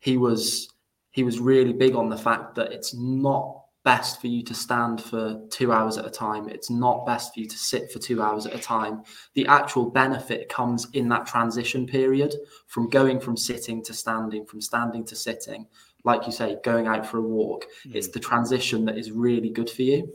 he 0.00 0.16
was 0.16 0.72
he 1.10 1.22
was 1.22 1.38
really 1.38 1.72
big 1.72 1.94
on 1.94 2.08
the 2.08 2.16
fact 2.16 2.54
that 2.54 2.72
it's 2.72 2.94
not 2.94 3.58
best 3.84 4.20
for 4.20 4.28
you 4.28 4.42
to 4.44 4.54
stand 4.54 5.02
for 5.02 5.42
two 5.50 5.72
hours 5.72 5.98
at 5.98 6.06
a 6.06 6.10
time. 6.10 6.48
It's 6.48 6.70
not 6.70 7.04
best 7.04 7.34
for 7.34 7.40
you 7.40 7.48
to 7.48 7.58
sit 7.58 7.90
for 7.90 7.98
two 7.98 8.22
hours 8.22 8.46
at 8.46 8.54
a 8.54 8.58
time. 8.58 9.02
The 9.34 9.46
actual 9.46 9.90
benefit 9.90 10.48
comes 10.48 10.86
in 10.92 11.08
that 11.08 11.26
transition 11.26 11.86
period 11.86 12.34
from 12.68 12.88
going 12.88 13.18
from 13.18 13.36
sitting 13.36 13.82
to 13.84 13.92
standing, 13.92 14.46
from 14.46 14.60
standing 14.60 15.04
to 15.06 15.16
sitting. 15.16 15.66
Like 16.04 16.26
you 16.26 16.32
say, 16.32 16.58
going 16.64 16.86
out 16.86 17.06
for 17.06 17.18
a 17.18 17.22
walk. 17.22 17.66
Mm. 17.86 17.96
It's 17.96 18.08
the 18.08 18.20
transition 18.20 18.84
that 18.86 18.98
is 18.98 19.10
really 19.12 19.50
good 19.50 19.70
for 19.70 19.82
you. 19.82 20.12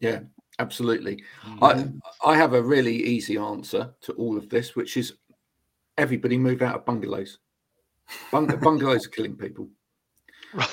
Yeah, 0.00 0.20
absolutely. 0.60 1.24
Mm. 1.44 2.00
I 2.24 2.30
I 2.30 2.36
have 2.36 2.52
a 2.52 2.62
really 2.62 2.96
easy 2.96 3.36
answer 3.36 3.94
to 4.02 4.12
all 4.12 4.36
of 4.36 4.48
this, 4.48 4.76
which 4.76 4.96
is 4.96 5.14
everybody 5.98 6.38
move 6.38 6.62
out 6.62 6.76
of 6.76 6.84
bungalows. 6.84 7.38
Bung- 8.30 8.46
bungalows 8.62 9.06
are 9.06 9.10
killing 9.10 9.36
people. 9.36 9.68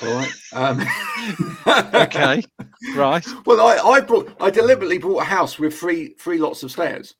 All 0.02 0.14
right. 0.14 0.32
Um, 0.52 0.84
okay, 1.94 2.42
right. 2.96 3.26
Well, 3.46 3.60
I, 3.60 3.76
I 3.78 4.00
brought 4.00 4.36
I 4.40 4.50
deliberately 4.50 4.98
bought 4.98 5.22
a 5.22 5.24
house 5.24 5.58
with 5.58 5.78
three 5.78 6.14
three 6.18 6.38
lots 6.38 6.62
of 6.62 6.70
stairs. 6.70 7.14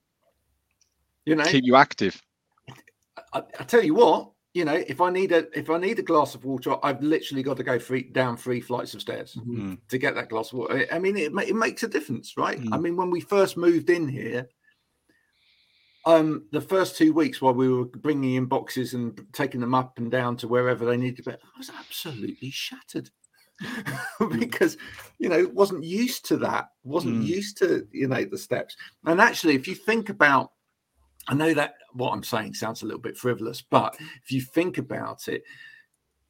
You 1.24 1.36
know, 1.36 1.44
Keep 1.44 1.64
you 1.64 1.76
active. 1.76 2.20
I, 3.32 3.42
I 3.60 3.64
tell 3.64 3.82
you 3.82 3.94
what, 3.94 4.30
you 4.54 4.64
know, 4.64 4.74
if 4.74 5.00
I 5.00 5.10
need 5.10 5.32
a 5.32 5.46
if 5.58 5.70
I 5.70 5.78
need 5.78 5.98
a 5.98 6.02
glass 6.02 6.34
of 6.34 6.44
water, 6.44 6.76
I've 6.82 7.02
literally 7.02 7.42
got 7.42 7.56
to 7.58 7.62
go 7.62 7.78
three 7.78 8.02
down 8.02 8.36
three 8.36 8.60
flights 8.60 8.94
of 8.94 9.00
stairs 9.00 9.36
Mm. 9.36 9.78
to 9.88 9.98
get 9.98 10.14
that 10.14 10.28
glass 10.30 10.52
of 10.52 10.58
water. 10.58 10.78
I- 10.90 10.96
I 10.96 10.98
mean, 10.98 11.16
it 11.16 11.32
it 11.48 11.54
makes 11.56 11.82
a 11.82 11.88
difference, 11.88 12.36
right? 12.36 12.58
I 12.72 12.78
Mm. 12.78 12.82
mean, 12.82 12.96
when 12.96 13.10
we 13.10 13.20
first 13.20 13.56
moved 13.56 13.90
in 13.90 14.08
here, 14.08 14.48
um, 16.06 16.48
the 16.52 16.60
first 16.60 16.96
two 16.96 17.12
weeks 17.12 17.42
while 17.42 17.54
we 17.54 17.68
were 17.68 17.84
bringing 17.84 18.34
in 18.34 18.46
boxes 18.46 18.94
and 18.94 19.20
taking 19.32 19.60
them 19.60 19.74
up 19.74 19.98
and 19.98 20.10
down 20.10 20.36
to 20.38 20.48
wherever 20.48 20.84
they 20.86 20.96
needed 20.96 21.16
to 21.22 21.30
be, 21.30 21.36
I 21.36 21.58
was 21.58 21.70
absolutely 21.70 22.50
shattered 22.50 23.10
because 24.38 24.76
you 25.18 25.28
know 25.28 25.48
wasn't 25.52 25.84
used 25.84 26.24
to 26.26 26.36
that, 26.38 26.68
wasn't 26.84 27.16
Mm. 27.16 27.26
used 27.26 27.58
to 27.58 27.86
you 27.92 28.08
know 28.08 28.24
the 28.24 28.38
steps. 28.38 28.76
And 29.04 29.20
actually, 29.20 29.54
if 29.56 29.68
you 29.68 29.74
think 29.74 30.08
about, 30.08 30.52
I 31.28 31.34
know 31.34 31.54
that 31.54 31.74
what 31.92 32.12
I'm 32.12 32.24
saying 32.24 32.54
sounds 32.54 32.82
a 32.82 32.86
little 32.86 33.00
bit 33.00 33.16
frivolous, 33.16 33.62
but 33.62 33.96
if 34.24 34.32
you 34.32 34.40
think 34.40 34.78
about 34.78 35.28
it, 35.28 35.42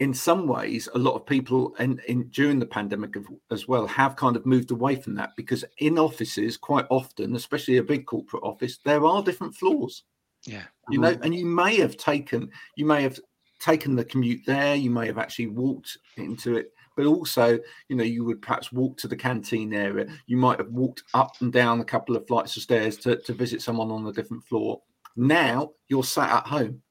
in 0.01 0.15
some 0.15 0.47
ways, 0.47 0.89
a 0.95 0.99
lot 0.99 1.15
of 1.15 1.27
people 1.27 1.75
in, 1.81 2.01
in 2.07 2.29
during 2.29 2.59
the 2.59 2.67
pandemic 2.67 3.17
of, 3.17 3.27
as 3.51 3.67
well 3.67 3.87
have 3.87 4.15
kind 4.15 4.37
of 4.37 4.47
moved 4.47 4.71
away 4.71 4.95
from 4.95 5.15
that 5.15 5.35
because 5.37 5.65
in 5.79 5.99
offices, 5.99 6.57
quite 6.57 6.87
often, 6.89 7.35
especially 7.35 7.79
a 7.79 7.83
big 7.83 8.07
corporate 8.07 8.45
office, 8.45 8.79
there 8.85 9.05
are 9.05 9.23
different 9.23 9.55
floors. 9.55 10.05
Yeah. 10.45 10.63
You 10.89 11.01
know, 11.01 11.13
mm-hmm. 11.13 11.25
and 11.25 11.35
you 11.35 11.47
may 11.47 11.77
have 11.79 11.97
taken 11.97 12.51
you 12.77 12.87
may 12.87 13.03
have 13.03 13.19
taken 13.59 13.97
the 13.97 14.05
commute 14.05 14.43
there, 14.47 14.77
you 14.77 14.91
may 14.91 15.07
have 15.07 15.19
actually 15.19 15.49
walked 15.49 15.99
into 16.17 16.57
it, 16.57 16.73
but 16.99 17.07
also, 17.07 17.61
you 17.89 17.95
know, 17.95 18.03
you 18.03 18.25
would 18.25 18.43
perhaps 18.43 18.73
walk 18.73 18.97
to 18.99 19.07
the 19.07 19.15
canteen 19.15 19.73
area. 19.73 20.09
You 20.27 20.37
might 20.37 20.59
have 20.59 20.73
walked 20.73 21.05
up 21.15 21.31
and 21.41 21.53
down 21.53 21.79
a 21.79 21.85
couple 21.85 22.17
of 22.17 22.27
flights 22.27 22.57
of 22.57 22.65
stairs 22.65 22.97
to, 22.97 23.15
to 23.23 23.33
visit 23.33 23.63
someone 23.63 23.93
on 23.93 24.05
a 24.09 24.13
different 24.13 24.43
floor. 24.43 24.83
Now 25.15 25.71
you're 25.87 26.03
sat 26.03 26.29
at 26.29 26.49
home. 26.49 26.83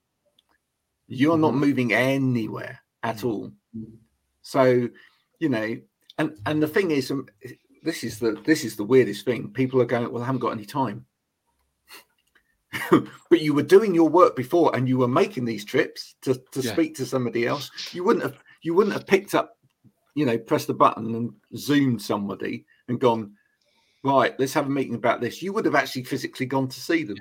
You're 1.10 1.38
not 1.38 1.56
moving 1.56 1.92
anywhere 1.92 2.80
at 3.04 3.26
all. 3.26 3.52
So, 4.44 4.88
you 5.40 5.50
know, 5.50 5.76
and 6.18 6.38
and 6.46 6.64
the 6.64 6.70
thing 6.70 6.92
is, 6.92 7.12
um, 7.12 7.28
this 7.84 8.06
is 8.06 8.18
the 8.18 8.42
this 8.46 8.64
is 8.64 8.78
the 8.78 8.86
weirdest 8.86 9.26
thing. 9.26 9.50
People 9.50 9.82
are 9.82 9.86
going, 9.86 10.10
well, 10.10 10.24
I 10.24 10.26
haven't 10.26 10.40
got 10.40 10.54
any 10.54 10.66
time. 10.66 11.06
but 12.92 13.42
you 13.42 13.54
were 13.54 13.62
doing 13.62 13.94
your 13.94 14.08
work 14.08 14.38
before, 14.38 14.74
and 14.74 14.88
you 14.88 14.98
were 14.98 15.08
making 15.10 15.44
these 15.44 15.66
trips 15.66 16.16
to 16.22 16.36
to 16.54 16.62
Yeah. 16.62 16.72
speak 16.72 16.96
to 16.96 17.06
somebody 17.06 17.46
else. 17.46 17.70
You 17.92 18.06
wouldn't 18.06 18.24
have 18.24 18.42
you 18.62 18.74
wouldn't 18.74 18.94
have 18.94 19.08
picked 19.08 19.36
up, 19.36 19.57
you 20.18 20.26
know, 20.26 20.38
pressed 20.38 20.68
the 20.68 20.74
button 20.74 21.16
and 21.16 21.32
zoomed 21.56 22.02
somebody 22.02 22.66
and 22.88 23.00
gone, 23.00 23.36
right, 24.04 24.38
let's 24.40 24.54
have 24.54 24.66
a 24.66 24.70
meeting 24.70 24.96
about 24.96 25.22
this. 25.22 25.42
You 25.44 25.54
would 25.54 25.66
have 25.66 25.76
actually 25.76 26.06
physically 26.06 26.48
gone 26.48 26.68
to 26.68 26.80
see 26.80 27.04
them. 27.04 27.18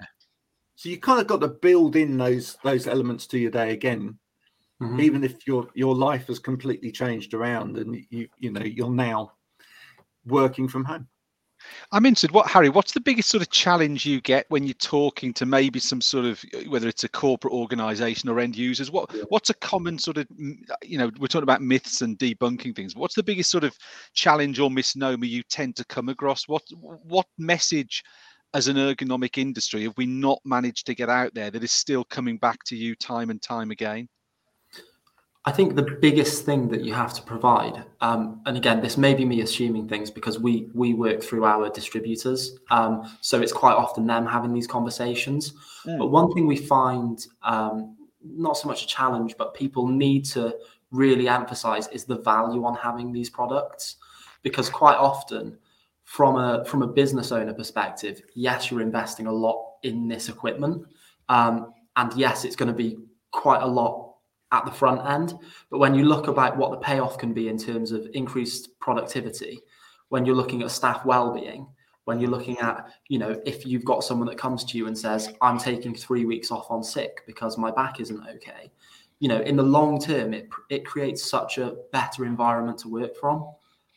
So 0.77 0.89
you 0.89 0.99
kind 0.99 1.21
of 1.21 1.27
got 1.27 1.43
to 1.43 1.49
build 1.49 1.95
in 1.95 2.17
those 2.17 2.57
those 2.65 2.87
elements 2.87 3.27
to 3.29 3.39
your 3.39 3.51
day 3.51 3.73
again 3.73 4.19
Mhm. 4.81 5.01
even 5.01 5.25
if 5.25 5.47
your 5.47 5.69
your 5.75 5.95
life 5.95 6.27
has 6.27 6.39
completely 6.39 6.93
changed 6.93 7.35
around 7.35 7.79
and 7.79 7.97
you 8.11 8.29
you 8.39 8.51
know 8.51 8.63
you're 8.63 8.91
now 8.91 9.33
working 10.27 10.69
from 10.69 10.85
home 10.85 11.09
I'm 11.93 12.07
interested. 12.07 12.33
What 12.33 12.49
Harry? 12.49 12.69
What's 12.69 12.93
the 12.93 13.01
biggest 13.01 13.29
sort 13.29 13.43
of 13.43 13.51
challenge 13.51 14.05
you 14.07 14.21
get 14.21 14.47
when 14.49 14.65
you're 14.65 14.75
talking 14.75 15.33
to 15.35 15.47
maybe 15.47 15.79
some 15.79 16.01
sort 16.01 16.25
of 16.25 16.45
whether 16.69 16.89
it's 16.89 17.05
a 17.05 17.09
corporate 17.09 17.55
organisation 17.55 18.29
or 18.29 18.41
end 18.41 18.57
users? 18.57 18.91
What 18.91 19.11
Yeah. 19.15 19.25
what's 19.29 19.51
a 19.51 19.55
common 19.55 19.99
sort 19.99 20.19
of 20.19 20.27
you 20.83 20.99
know 20.99 21.11
we're 21.19 21.29
talking 21.29 21.43
about 21.43 21.63
myths 21.63 22.03
and 22.03 22.19
debunking 22.19 22.75
things. 22.75 22.97
What's 22.97 23.15
the 23.15 23.23
biggest 23.23 23.51
sort 23.51 23.65
of 23.65 23.77
challenge 24.15 24.59
or 24.59 24.71
misnomer 24.71 25.27
you 25.27 25.43
tend 25.45 25.77
to 25.77 25.85
come 25.85 26.09
across? 26.09 26.49
What 26.49 26.63
what 26.73 27.27
message 27.39 28.03
as 28.55 28.69
an 28.69 28.77
ergonomic 28.77 29.39
industry 29.39 29.83
have 29.85 29.97
we 29.97 30.07
not 30.07 30.41
managed 30.45 30.87
to 30.87 30.95
get 30.95 31.09
out 31.11 31.35
there 31.35 31.51
that 31.51 31.65
is 31.65 31.73
still 31.73 32.05
coming 32.05 32.39
back 32.39 32.63
to 32.65 32.77
you 32.77 32.95
time 32.95 33.31
and 33.31 33.43
time 33.43 33.71
again? 33.71 34.09
I 35.49 35.53
think 35.53 35.77
the 35.77 35.97
biggest 36.01 36.45
thing 36.45 36.69
that 36.71 36.83
you 36.83 36.93
have 36.93 37.15
to 37.15 37.23
provide, 37.23 37.85
um, 38.01 38.43
and 38.47 38.57
again, 38.57 38.81
this 38.81 38.97
may 38.99 39.15
be 39.15 39.25
me 39.25 39.43
assuming 39.43 39.89
things 39.89 40.11
because 40.11 40.41
we 40.41 40.69
we 40.75 40.93
work 40.93 41.23
through 41.23 41.45
our 41.45 41.71
distributors, 41.71 42.59
um, 42.73 43.09
so 43.21 43.41
it's 43.41 43.53
quite 43.53 43.77
often 43.77 44.09
them 44.09 44.27
having 44.27 44.53
these 44.53 44.67
conversations. 44.67 45.53
Mm. 45.87 45.99
But 45.99 46.09
one 46.09 46.33
thing 46.33 46.49
we 46.49 46.57
find, 46.57 47.25
um, 47.45 47.97
not 48.21 48.57
so 48.57 48.67
much 48.67 48.83
a 48.83 48.89
challenge, 48.89 49.37
but 49.39 49.55
people 49.55 49.87
need 49.87 50.25
to 50.27 50.57
really 50.91 51.29
emphasize 51.29 51.87
is 51.89 52.05
the 52.05 52.19
value 52.19 52.65
on 52.65 52.75
having 52.75 53.13
these 53.13 53.31
products, 53.31 53.97
because 54.43 54.69
quite 54.69 54.97
often, 54.97 55.57
from 56.03 56.35
a 56.35 56.65
from 56.65 56.83
a 56.83 56.89
business 56.89 57.31
owner 57.31 57.55
perspective, 57.55 58.21
yes, 58.35 58.73
you're 58.73 58.81
investing 58.81 59.29
a 59.29 59.33
lot 59.33 59.77
in 59.85 60.09
this 60.09 60.29
equipment, 60.29 60.85
um, 61.29 61.73
and 61.95 62.13
yes, 62.15 62.45
it's 62.45 62.57
going 62.57 62.69
to 62.69 62.75
be 62.75 62.99
quite 63.31 63.63
a 63.63 63.67
lot 63.67 64.16
at 64.53 64.65
the 64.65 64.71
front 64.71 65.07
end. 65.09 65.35
But 65.71 65.79
when 65.79 65.95
you 65.95 66.05
look 66.05 66.29
about 66.29 66.57
what 66.57 66.71
the 66.71 66.77
payoff 66.79 67.19
can 67.19 67.33
be 67.33 67.49
in 67.49 67.59
terms 67.59 67.93
of 67.93 68.07
increased 68.15 68.79
productivity, 68.81 69.61
when 70.09 70.25
you're 70.25 70.37
looking 70.37 70.63
at 70.63 70.71
staff 70.71 71.05
well-being, 71.05 71.67
when 72.05 72.21
you're 72.21 72.31
looking 72.31 72.59
at, 72.61 72.89
you 73.09 73.19
know, 73.19 73.41
if 73.45 73.67
you've 73.67 73.85
got 73.85 74.05
someone 74.05 74.29
that 74.29 74.39
comes 74.39 74.65
to 74.65 74.79
you 74.79 74.87
and 74.87 74.97
says, 74.97 75.33
I'm 75.43 75.59
taking 75.59 75.95
three 75.95 76.25
weeks 76.25 76.53
off 76.53 76.71
on 76.71 76.83
sick 76.85 77.23
because 77.27 77.59
my 77.59 77.73
back 77.73 77.99
isn't 77.99 78.29
okay, 78.29 78.71
you 79.19 79.29
know, 79.29 79.41
in 79.41 79.57
the 79.57 79.63
long 79.63 80.01
term, 80.01 80.33
it 80.33 80.49
it 80.71 80.87
creates 80.87 81.29
such 81.29 81.59
a 81.59 81.75
better 81.93 82.25
environment 82.25 82.79
to 82.81 82.89
work 82.89 83.17
from. 83.17 83.51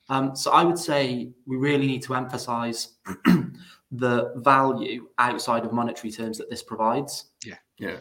Um, 0.07 0.35
so 0.35 0.49
I 0.51 0.63
would 0.63 0.79
say 0.79 1.29
we 1.45 1.57
really 1.57 1.85
need 1.85 2.01
to 2.03 2.15
emphasize 2.15 2.95
the 3.91 4.33
value 4.38 5.07
outside 5.19 5.65
of 5.65 5.71
monetary 5.71 6.12
terms 6.12 6.39
that 6.39 6.49
this 6.49 6.63
provides. 6.63 7.25
Yeah. 7.45 7.57
Yeah 7.77 7.97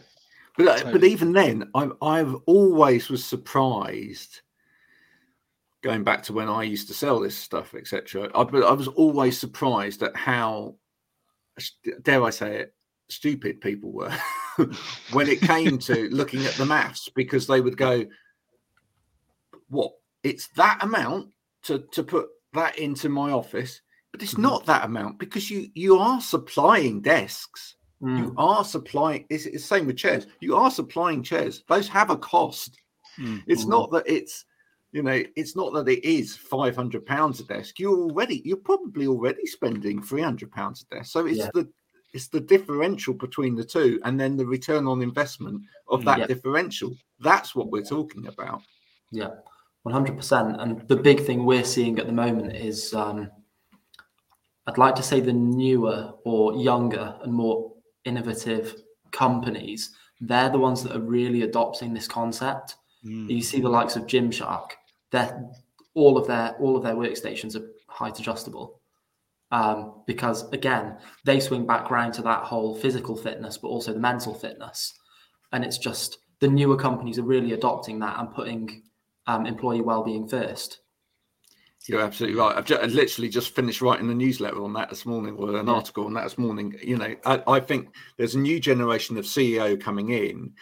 but 0.59 0.85
uh, 0.85 0.91
but 0.91 1.03
even 1.03 1.31
then 1.31 1.69
i'm 1.73 1.93
i've 2.01 2.35
always 2.45 3.09
was 3.09 3.23
surprised 3.25 4.41
going 5.81 6.03
back 6.03 6.21
to 6.21 6.33
when 6.33 6.49
i 6.49 6.61
used 6.61 6.87
to 6.87 6.93
sell 6.93 7.19
this 7.19 7.35
stuff 7.37 7.73
etc 7.73 8.29
I, 8.35 8.41
I 8.41 8.73
was 8.73 8.89
always 8.89 9.39
surprised 9.39 10.03
at 10.03 10.15
how 10.15 10.75
dare 12.03 12.23
i 12.23 12.29
say 12.29 12.57
it 12.57 12.75
stupid 13.09 13.61
people 13.61 13.91
were 13.91 14.13
when 15.11 15.29
it 15.29 15.41
came 15.41 15.79
to 15.79 16.09
looking 16.11 16.45
at 16.45 16.57
the 16.57 16.65
maths 16.65 17.09
because 17.15 17.47
they 17.47 17.61
would 17.61 17.77
go 17.77 18.05
what? 19.69 19.93
It's 20.23 20.47
that 20.49 20.79
amount 20.81 21.29
to 21.63 21.79
to 21.91 22.03
put 22.03 22.27
that 22.53 22.77
into 22.77 23.09
my 23.09 23.31
office 23.31 23.81
but 24.11 24.21
it's 24.21 24.33
Mhm. 24.35 24.41
not 24.43 24.65
that 24.65 24.85
amount 24.85 25.17
because 25.19 25.49
you 25.49 25.69
you 25.73 25.97
are 25.97 26.21
supplying 26.21 27.01
desks 27.01 27.75
Mm. 28.01 28.17
you 28.17 28.33
are 28.37 28.63
supplying 28.63 29.25
it's, 29.29 29.45
it's 29.45 29.63
the 29.63 29.75
same 29.75 29.85
with 29.85 29.97
chairs 29.97 30.25
you 30.39 30.55
are 30.55 30.71
supplying 30.71 31.21
chairs 31.21 31.63
those 31.67 31.87
have 31.89 32.09
a 32.09 32.17
cost 32.17 32.79
Mm. 33.17 33.43
it's 33.47 33.65
Mhm. 33.65 33.69
not 33.69 33.91
that 33.91 34.03
it's 34.07 34.45
you 34.93 35.03
know 35.03 35.21
it's 35.35 35.55
not 35.55 35.73
that 35.73 35.87
it 35.89 36.05
is 36.07 36.37
500 36.37 37.05
pounds 37.05 37.41
a 37.41 37.43
desk 37.43 37.77
you're 37.79 37.99
already 37.99 38.41
you're 38.45 38.55
probably 38.71 39.05
already 39.07 39.45
spending 39.45 40.01
300 40.01 40.49
pounds 40.51 40.85
a 40.89 40.95
desk 40.95 41.11
so 41.11 41.25
it's 41.25 41.39
Yeah. 41.39 41.49
the 41.53 41.67
it's 42.13 42.27
the 42.29 42.39
differential 42.39 43.13
between 43.13 43.53
the 43.55 43.65
two 43.65 43.99
and 44.05 44.17
then 44.19 44.37
the 44.37 44.45
return 44.45 44.87
on 44.87 45.01
investment 45.01 45.61
of 45.89 46.05
that 46.05 46.19
Yeah. 46.19 46.27
differential 46.27 46.95
that's 47.19 47.53
what 47.53 47.69
we're 47.69 47.83
talking 47.83 48.27
about 48.27 48.61
Yeah, 49.11 49.31
one 49.83 49.93
hundred 49.93 50.15
percent. 50.15 50.61
And 50.61 50.87
the 50.87 50.95
big 50.95 51.19
thing 51.25 51.43
we're 51.45 51.63
seeing 51.65 51.99
at 51.99 52.05
the 52.05 52.13
moment 52.13 52.55
is, 52.55 52.93
um, 52.93 53.29
I'd 54.67 54.77
like 54.77 54.95
to 54.95 55.03
say, 55.03 55.19
the 55.19 55.33
newer 55.33 56.13
or 56.25 56.53
younger 56.55 57.15
and 57.23 57.33
more 57.33 57.73
innovative 58.05 58.75
companies 59.11 59.91
they're 60.21 60.49
the 60.49 60.59
ones 60.59 60.83
that 60.83 60.95
are 60.95 61.01
really 61.01 61.43
adopting 61.43 61.93
this 61.93 62.07
concept. 62.07 62.75
Mm. 63.05 63.29
You 63.29 63.41
see 63.41 63.61
the 63.61 63.69
likes 63.69 63.95
of 63.95 64.05
Gymshark, 64.05 64.71
they're 65.11 65.49
all 65.93 66.17
of 66.17 66.27
their 66.27 66.55
all 66.59 66.75
of 66.75 66.83
their 66.83 66.95
workstations 66.95 67.55
are 67.55 67.67
height 67.87 68.19
adjustable. 68.19 68.79
Um, 69.51 70.03
because 70.05 70.47
again, 70.51 70.97
they 71.25 71.39
swing 71.39 71.65
back 71.65 71.89
round 71.89 72.13
to 72.15 72.21
that 72.23 72.43
whole 72.43 72.75
physical 72.75 73.15
fitness, 73.15 73.57
but 73.57 73.69
also 73.69 73.93
the 73.93 73.99
mental 73.99 74.33
fitness. 74.33 74.93
And 75.51 75.65
it's 75.65 75.79
just 75.79 76.19
the 76.39 76.47
newer 76.47 76.77
companies 76.77 77.17
are 77.17 77.23
really 77.23 77.53
adopting 77.53 77.97
that 77.99 78.19
and 78.19 78.31
putting 78.31 78.83
um, 79.25 79.47
employee 79.47 79.81
well-being 79.81 80.27
first. 80.27 80.81
You're 81.89 82.01
absolutely 82.01 82.39
right. 82.39 82.55
I've 82.55 82.65
just, 82.65 82.81
I 82.81 82.85
literally 82.85 83.29
just 83.29 83.55
finished 83.55 83.81
writing 83.81 84.09
a 84.09 84.13
newsletter 84.13 84.63
on 84.63 84.73
that 84.73 84.89
this 84.89 85.05
morning, 85.05 85.35
or 85.37 85.55
an 85.55 85.67
Yeah. 85.67 85.73
article 85.73 86.05
on 86.05 86.13
that 86.13 86.23
this 86.23 86.37
morning. 86.37 86.75
You 86.83 86.97
know, 86.97 87.15
I, 87.25 87.43
I 87.47 87.59
think 87.59 87.95
there's 88.17 88.35
a 88.35 88.39
new 88.39 88.59
generation 88.59 89.17
of 89.17 89.25
CEO 89.25 89.79
coming 89.79 90.09
in, 90.11 90.53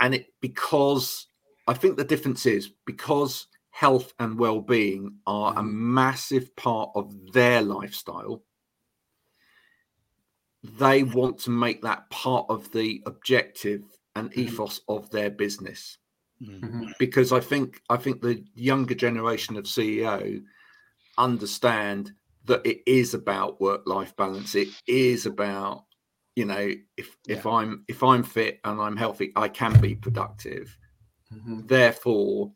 and 0.00 0.14
it 0.14 0.26
because 0.40 1.26
I 1.66 1.74
think 1.74 1.96
the 1.96 2.04
difference 2.04 2.46
is 2.46 2.70
because 2.86 3.48
health 3.70 4.14
and 4.18 4.38
well-being 4.38 5.16
are 5.26 5.52
a 5.52 5.62
mm. 5.62 5.70
massive 5.70 6.54
part 6.56 6.90
of 6.94 7.12
their 7.32 7.60
lifestyle. 7.60 8.42
They 10.62 11.02
want 11.02 11.40
to 11.40 11.50
make 11.50 11.82
that 11.82 12.08
part 12.10 12.46
of 12.48 12.72
the 12.72 13.02
objective 13.04 13.82
and 14.14 14.30
mm. 14.30 14.38
ethos 14.38 14.80
of 14.88 15.10
their 15.10 15.30
business 15.30 15.98
Mm. 16.42 16.60
Mhm. 16.60 16.98
because 16.98 17.32
I 17.32 17.40
think 17.40 17.80
I 17.88 17.96
think 17.96 18.20
the 18.20 18.44
younger 18.54 18.94
generation 18.94 19.56
of 19.56 19.64
CEO 19.64 20.42
understand 21.16 22.12
that 22.44 22.64
it 22.66 22.82
is 22.86 23.14
about 23.14 23.60
work 23.60 23.86
life 23.86 24.14
balance. 24.16 24.54
It 24.54 24.68
is 24.86 25.24
about 25.24 25.86
you 26.34 26.44
know 26.44 26.72
if 26.98 27.16
if 27.26 27.46
I'm 27.46 27.84
if 27.88 28.02
I'm 28.02 28.22
fit 28.22 28.60
and 28.64 28.80
I'm 28.80 28.96
healthy, 28.96 29.32
I 29.34 29.48
can 29.48 29.80
be 29.80 29.94
productive. 29.94 30.76
Mhm. 31.32 31.66
Therefore, 31.66 32.52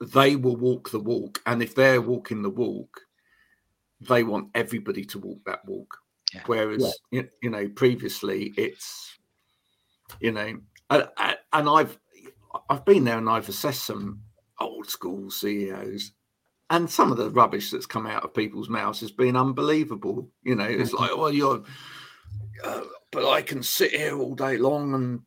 they 0.00 0.36
will 0.36 0.56
walk 0.56 0.90
the 0.90 1.00
walk, 1.00 1.40
and 1.46 1.62
if 1.62 1.74
they're 1.74 2.02
walking 2.02 2.42
the 2.42 2.50
walk, 2.50 3.00
they 4.00 4.22
want 4.22 4.50
everybody 4.54 5.04
to 5.06 5.18
walk 5.18 5.38
that 5.46 5.64
walk. 5.64 5.96
Yeah. 6.34 6.42
Whereas 6.46 6.94
you, 7.10 7.28
you 7.42 7.48
know 7.50 7.68
previously 7.68 8.52
it's 8.56 9.18
you 10.20 10.32
know 10.32 10.60
and, 10.90 11.08
and 11.52 11.68
I've 11.68 11.98
I've 12.68 12.84
been 12.84 13.04
there 13.04 13.18
and 13.18 13.28
I've 13.28 13.48
assessed 13.48 13.84
some 13.84 14.20
old 14.60 14.88
school 14.88 15.30
CEOs, 15.30 16.12
and 16.70 16.90
some 16.90 17.10
of 17.10 17.18
the 17.18 17.30
rubbish 17.30 17.70
that's 17.70 17.86
come 17.86 18.06
out 18.06 18.24
of 18.24 18.34
people's 18.34 18.68
mouths 18.68 19.00
has 19.00 19.10
been 19.10 19.36
unbelievable. 19.36 20.28
You 20.42 20.54
know, 20.54 20.64
it's 20.64 20.92
like, 20.92 21.16
well, 21.16 21.32
you're, 21.32 21.62
uh, 22.64 22.82
but 23.10 23.28
I 23.28 23.42
can 23.42 23.62
sit 23.62 23.92
here 23.92 24.18
all 24.18 24.34
day 24.34 24.56
long 24.56 24.94
and 24.94 25.20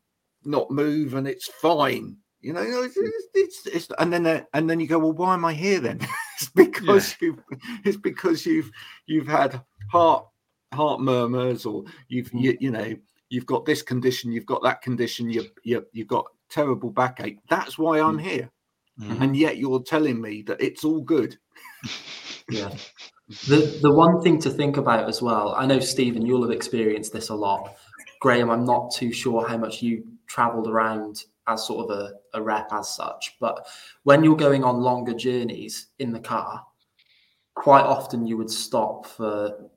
not 0.44 0.70
move, 0.70 1.14
and 1.14 1.26
it's 1.26 1.48
fine. 1.48 2.16
You 2.40 2.52
know, 2.52 2.62
it's, 2.62 2.96
it's, 2.96 3.26
it's, 3.34 3.66
it's 3.66 3.88
and 3.98 4.12
then 4.12 4.26
uh, 4.26 4.42
and 4.54 4.68
then 4.68 4.80
you 4.80 4.86
go, 4.86 4.98
well, 4.98 5.12
why 5.12 5.34
am 5.34 5.44
I 5.44 5.52
here 5.52 5.80
then? 5.80 6.00
it's 6.36 6.50
because 6.50 7.16
you, 7.20 7.42
it's 7.84 7.96
because 7.96 8.46
you've 8.46 8.70
you've 9.06 9.28
had 9.28 9.60
heart 9.90 10.26
heart 10.72 11.00
murmurs, 11.00 11.66
or 11.66 11.84
you've 12.08 12.32
you, 12.32 12.56
you 12.60 12.70
know 12.70 12.94
you've 13.28 13.46
got 13.46 13.64
this 13.64 13.82
condition, 13.82 14.32
you've 14.32 14.46
got 14.46 14.62
that 14.62 14.82
condition, 14.82 15.30
you 15.30 15.46
you 15.64 15.84
you've 15.92 16.08
got 16.08 16.26
terrible 16.50 16.90
backache. 16.90 17.38
That's 17.48 17.78
why 17.78 18.00
I'm 18.00 18.18
here. 18.18 18.50
Mm. 19.00 19.20
And 19.20 19.36
yet 19.36 19.58
you're 19.58 19.82
telling 19.82 20.20
me 20.20 20.42
that 20.42 20.60
it's 20.60 20.84
all 20.84 21.00
good. 21.02 21.36
Yeah. 22.48 22.70
The 23.48 23.78
the 23.82 23.90
one 23.90 24.22
thing 24.22 24.38
to 24.42 24.50
think 24.50 24.76
about 24.76 25.08
as 25.08 25.20
well, 25.20 25.52
I 25.56 25.66
know 25.66 25.80
Stephen, 25.80 26.24
you'll 26.24 26.42
have 26.42 26.52
experienced 26.52 27.12
this 27.12 27.28
a 27.28 27.34
lot. 27.34 27.76
Graham, 28.20 28.50
I'm 28.50 28.64
not 28.64 28.92
too 28.94 29.12
sure 29.12 29.46
how 29.46 29.56
much 29.56 29.82
you 29.82 30.04
travelled 30.28 30.68
around 30.68 31.24
as 31.48 31.66
sort 31.66 31.90
of 31.90 31.98
a, 31.98 32.12
a 32.34 32.42
rep 32.42 32.72
as 32.72 32.94
such, 32.94 33.36
but 33.40 33.66
when 34.04 34.22
you're 34.22 34.36
going 34.36 34.62
on 34.62 34.80
longer 34.80 35.12
journeys 35.12 35.88
in 35.98 36.12
the 36.12 36.20
car, 36.20 36.64
quite 37.54 37.84
often 37.84 38.26
you 38.26 38.36
would 38.36 38.50
stop 38.50 39.06
for 39.06 39.70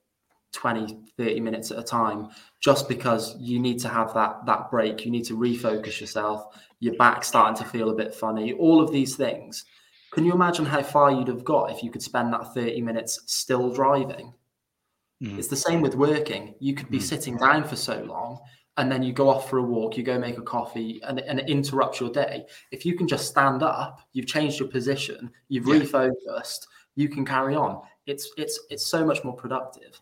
20, 0.51 0.97
30 1.17 1.39
minutes 1.39 1.71
at 1.71 1.79
a 1.79 1.83
time 1.83 2.29
just 2.59 2.87
because 2.89 3.35
you 3.39 3.59
need 3.59 3.79
to 3.79 3.89
have 3.89 4.13
that 4.13 4.45
that 4.45 4.69
break. 4.71 5.05
You 5.05 5.11
need 5.11 5.25
to 5.25 5.37
refocus 5.37 5.99
yourself. 6.01 6.45
Your 6.79 6.95
back 6.95 7.23
starting 7.23 7.61
to 7.63 7.69
feel 7.69 7.89
a 7.89 7.95
bit 7.95 8.13
funny. 8.13 8.53
All 8.53 8.81
of 8.81 8.91
these 8.91 9.15
things. 9.15 9.65
Can 10.11 10.25
you 10.25 10.33
imagine 10.33 10.65
how 10.65 10.81
far 10.81 11.11
you'd 11.11 11.27
have 11.27 11.43
got 11.43 11.71
if 11.71 11.83
you 11.83 11.91
could 11.91 12.01
spend 12.01 12.33
that 12.33 12.53
30 12.53 12.81
minutes 12.81 13.21
still 13.27 13.71
driving? 13.71 14.33
Mm. 15.21 15.37
It's 15.37 15.49
the 15.49 15.55
same 15.55 15.81
with 15.81 15.95
working. 15.95 16.55
You 16.59 16.73
could 16.73 16.89
be 16.89 16.97
Mm. 16.97 17.03
sitting 17.03 17.37
down 17.37 17.63
for 17.63 17.75
so 17.75 18.01
long 18.03 18.39
and 18.77 18.91
then 18.91 19.03
you 19.03 19.11
go 19.13 19.27
off 19.29 19.49
for 19.49 19.57
a 19.57 19.63
walk, 19.63 19.97
you 19.97 20.03
go 20.03 20.17
make 20.17 20.37
a 20.37 20.41
coffee, 20.41 21.01
and, 21.03 21.19
and 21.19 21.37
it 21.39 21.49
interrupts 21.49 21.99
your 21.99 22.09
day. 22.09 22.45
If 22.71 22.85
you 22.85 22.95
can 22.95 23.07
just 23.09 23.27
stand 23.27 23.61
up, 23.61 23.99
you've 24.13 24.25
changed 24.27 24.57
your 24.59 24.69
position, 24.69 25.29
you've 25.49 25.67
Yeah. 25.67 25.81
refocused, 25.81 26.65
you 26.95 27.09
can 27.09 27.25
carry 27.25 27.55
on. 27.55 27.81
It's 28.05 28.31
it's 28.37 28.59
it's 28.69 28.85
so 28.87 29.05
much 29.05 29.23
more 29.23 29.35
productive. 29.35 29.99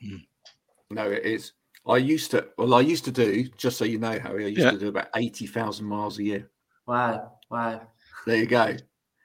No, 0.90 1.10
it 1.10 1.26
is. 1.26 1.54
I 1.88 1.98
used 1.98 2.32
to 2.32 2.48
well, 2.58 2.74
I 2.74 2.82
used 2.82 3.06
to 3.06 3.12
do, 3.12 3.44
just 3.58 3.78
so 3.78 3.86
you 3.86 3.98
know, 4.00 4.18
Harry, 4.20 4.46
I 4.46 4.50
used 4.50 4.62
Yeah. 4.62 4.72
to 4.72 4.78
do 4.80 4.88
about 4.90 5.08
eighty 5.16 5.48
thousand 5.48 5.86
miles 5.86 6.20
a 6.20 6.24
year. 6.24 6.50
Wow, 6.86 7.34
wow. 7.50 7.88
There 8.26 8.38
you 8.38 8.46
go. 8.46 8.76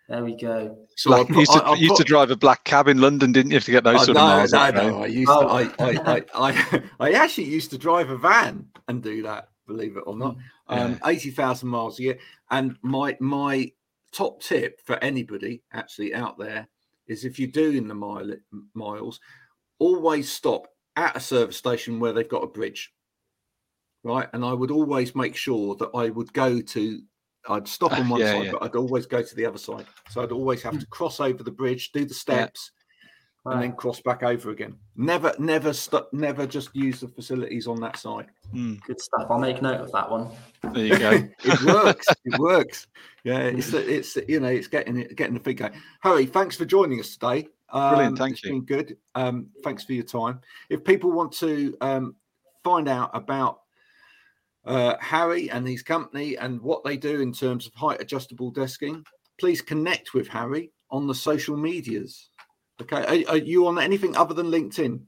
There 0.08 0.24
we 0.24 0.36
go. 0.36 0.76
So 0.96 1.10
Black- 1.10 1.30
I 1.30 1.34
you 1.34 1.40
used, 1.40 1.52
to, 1.52 1.62
I- 1.64 1.70
I 1.70 1.74
you 1.74 1.84
used 1.88 1.96
to 1.96 2.04
drive 2.04 2.30
a 2.30 2.36
black 2.36 2.64
cab 2.64 2.86
in 2.88 3.00
London, 3.00 3.32
didn't 3.32 3.50
you, 3.50 3.56
have 3.56 3.64
to 3.64 3.70
get 3.70 3.84
those 3.84 3.94
Oh, 4.02 4.04
sort 4.04 4.08
of 4.10 4.14
no, 4.16 4.26
miles? 4.26 4.52
no, 4.52 4.58
up, 4.58 4.74
no. 4.74 4.98
right? 4.98 5.04
I 5.04 5.06
used 5.06 5.30
Oh. 5.30 5.42
to, 5.42 5.48
I, 5.48 5.62
I, 5.78 6.14
I, 6.14 6.24
I, 6.50 6.82
I 7.00 7.12
actually 7.12 7.44
used 7.48 7.70
to 7.70 7.78
drive 7.78 8.10
a 8.10 8.18
van 8.18 8.66
and 8.88 9.02
do 9.02 9.22
that, 9.22 9.48
believe 9.66 9.96
it 9.96 10.02
or 10.06 10.16
not. 10.16 10.36
Um, 10.68 10.98
eighty 11.06 11.30
thousand 11.30 11.68
miles 11.68 11.98
a 11.98 12.02
year. 12.02 12.18
And 12.50 12.76
my 12.82 13.16
my 13.20 13.72
top 14.12 14.40
tip 14.42 14.80
for 14.84 15.02
anybody 15.02 15.62
actually 15.72 16.14
out 16.14 16.38
there 16.38 16.68
is 17.06 17.24
if 17.24 17.38
you're 17.38 17.48
doing 17.50 17.88
the 17.88 17.94
mile 17.94 18.30
miles, 18.74 19.20
always 19.78 20.30
stop 20.30 20.66
at 20.96 21.16
a 21.16 21.20
service 21.20 21.56
station 21.56 22.00
where 22.00 22.12
they've 22.12 22.28
got 22.28 22.44
a 22.44 22.48
bridge. 22.48 22.92
Right. 24.04 24.28
And 24.32 24.44
I 24.44 24.52
would 24.52 24.70
always 24.70 25.14
make 25.14 25.36
sure 25.36 25.76
that 25.76 25.90
I 25.94 26.10
would 26.10 26.32
go 26.32 26.60
to 26.60 27.02
I'd 27.48 27.66
stop 27.66 27.92
on 27.92 28.06
ah, 28.06 28.10
one 28.10 28.20
Yeah, 28.20 28.32
side, 28.32 28.44
yeah. 28.46 28.52
but 28.52 28.62
I'd 28.62 28.76
always 28.76 29.06
go 29.06 29.22
to 29.22 29.34
the 29.34 29.46
other 29.46 29.58
side. 29.58 29.86
So 30.10 30.22
I'd 30.22 30.32
always 30.32 30.62
have 30.62 30.74
to 30.74 30.78
hmm. 30.78 30.90
cross 30.90 31.20
over 31.20 31.42
the 31.42 31.50
bridge, 31.50 31.92
do 31.92 32.04
the 32.04 32.14
steps, 32.14 32.70
Wow. 33.44 33.52
and 33.52 33.62
then 33.62 33.72
cross 33.72 34.00
back 34.00 34.22
over 34.22 34.50
again. 34.50 34.76
Never, 34.94 35.34
never 35.40 35.72
stop. 35.72 36.08
Never 36.12 36.46
just 36.46 36.74
use 36.76 37.00
the 37.00 37.08
facilities 37.08 37.66
on 37.66 37.80
that 37.80 37.96
side. 37.96 38.26
Mm, 38.54 38.80
Good 38.82 39.00
stuff. 39.00 39.26
I'll 39.28 39.40
make 39.40 39.60
note 39.60 39.80
of 39.80 39.90
that 39.90 40.08
one. 40.08 40.28
there 40.72 40.86
you 40.86 40.98
go. 40.98 41.10
it 41.44 41.62
works. 41.62 42.06
It 42.24 42.38
works. 42.38 42.86
Yeah, 43.24 43.50
hmm. 43.50 43.58
it's 43.58 43.72
it's 43.72 44.16
you 44.28 44.38
know 44.38 44.48
it's 44.48 44.68
getting 44.68 44.98
it 44.98 45.16
getting 45.16 45.34
the 45.34 45.40
feet 45.40 45.58
going. 45.58 45.72
Harry, 46.02 46.26
thanks 46.26 46.54
for 46.54 46.64
joining 46.64 47.00
us 47.00 47.16
today. 47.16 47.48
Um, 47.72 47.94
Brilliant, 47.94 48.18
thank 48.18 48.34
it's 48.34 48.44
you. 48.44 48.50
Been 48.50 48.64
good. 48.64 48.96
Um, 49.14 49.48
thanks 49.64 49.84
for 49.84 49.94
your 49.94 50.04
time. 50.04 50.40
If 50.68 50.84
people 50.84 51.10
want 51.10 51.32
to 51.38 51.76
um, 51.80 52.16
find 52.62 52.88
out 52.88 53.10
about 53.14 53.60
uh, 54.64 54.96
Harry 55.00 55.50
and 55.50 55.66
his 55.66 55.82
company 55.82 56.36
and 56.36 56.60
what 56.60 56.84
they 56.84 56.96
do 56.96 57.20
in 57.20 57.32
terms 57.32 57.66
of 57.66 57.74
height 57.74 58.00
adjustable 58.00 58.52
desking, 58.52 59.04
please 59.40 59.60
connect 59.60 60.14
with 60.14 60.28
Harry 60.28 60.70
on 60.90 61.06
the 61.06 61.14
social 61.14 61.56
medias. 61.56 62.28
Okay, 62.80 63.24
are, 63.26 63.32
are 63.32 63.38
you 63.38 63.66
on 63.66 63.78
anything 63.78 64.16
other 64.16 64.34
than 64.34 64.46
LinkedIn, 64.46 65.00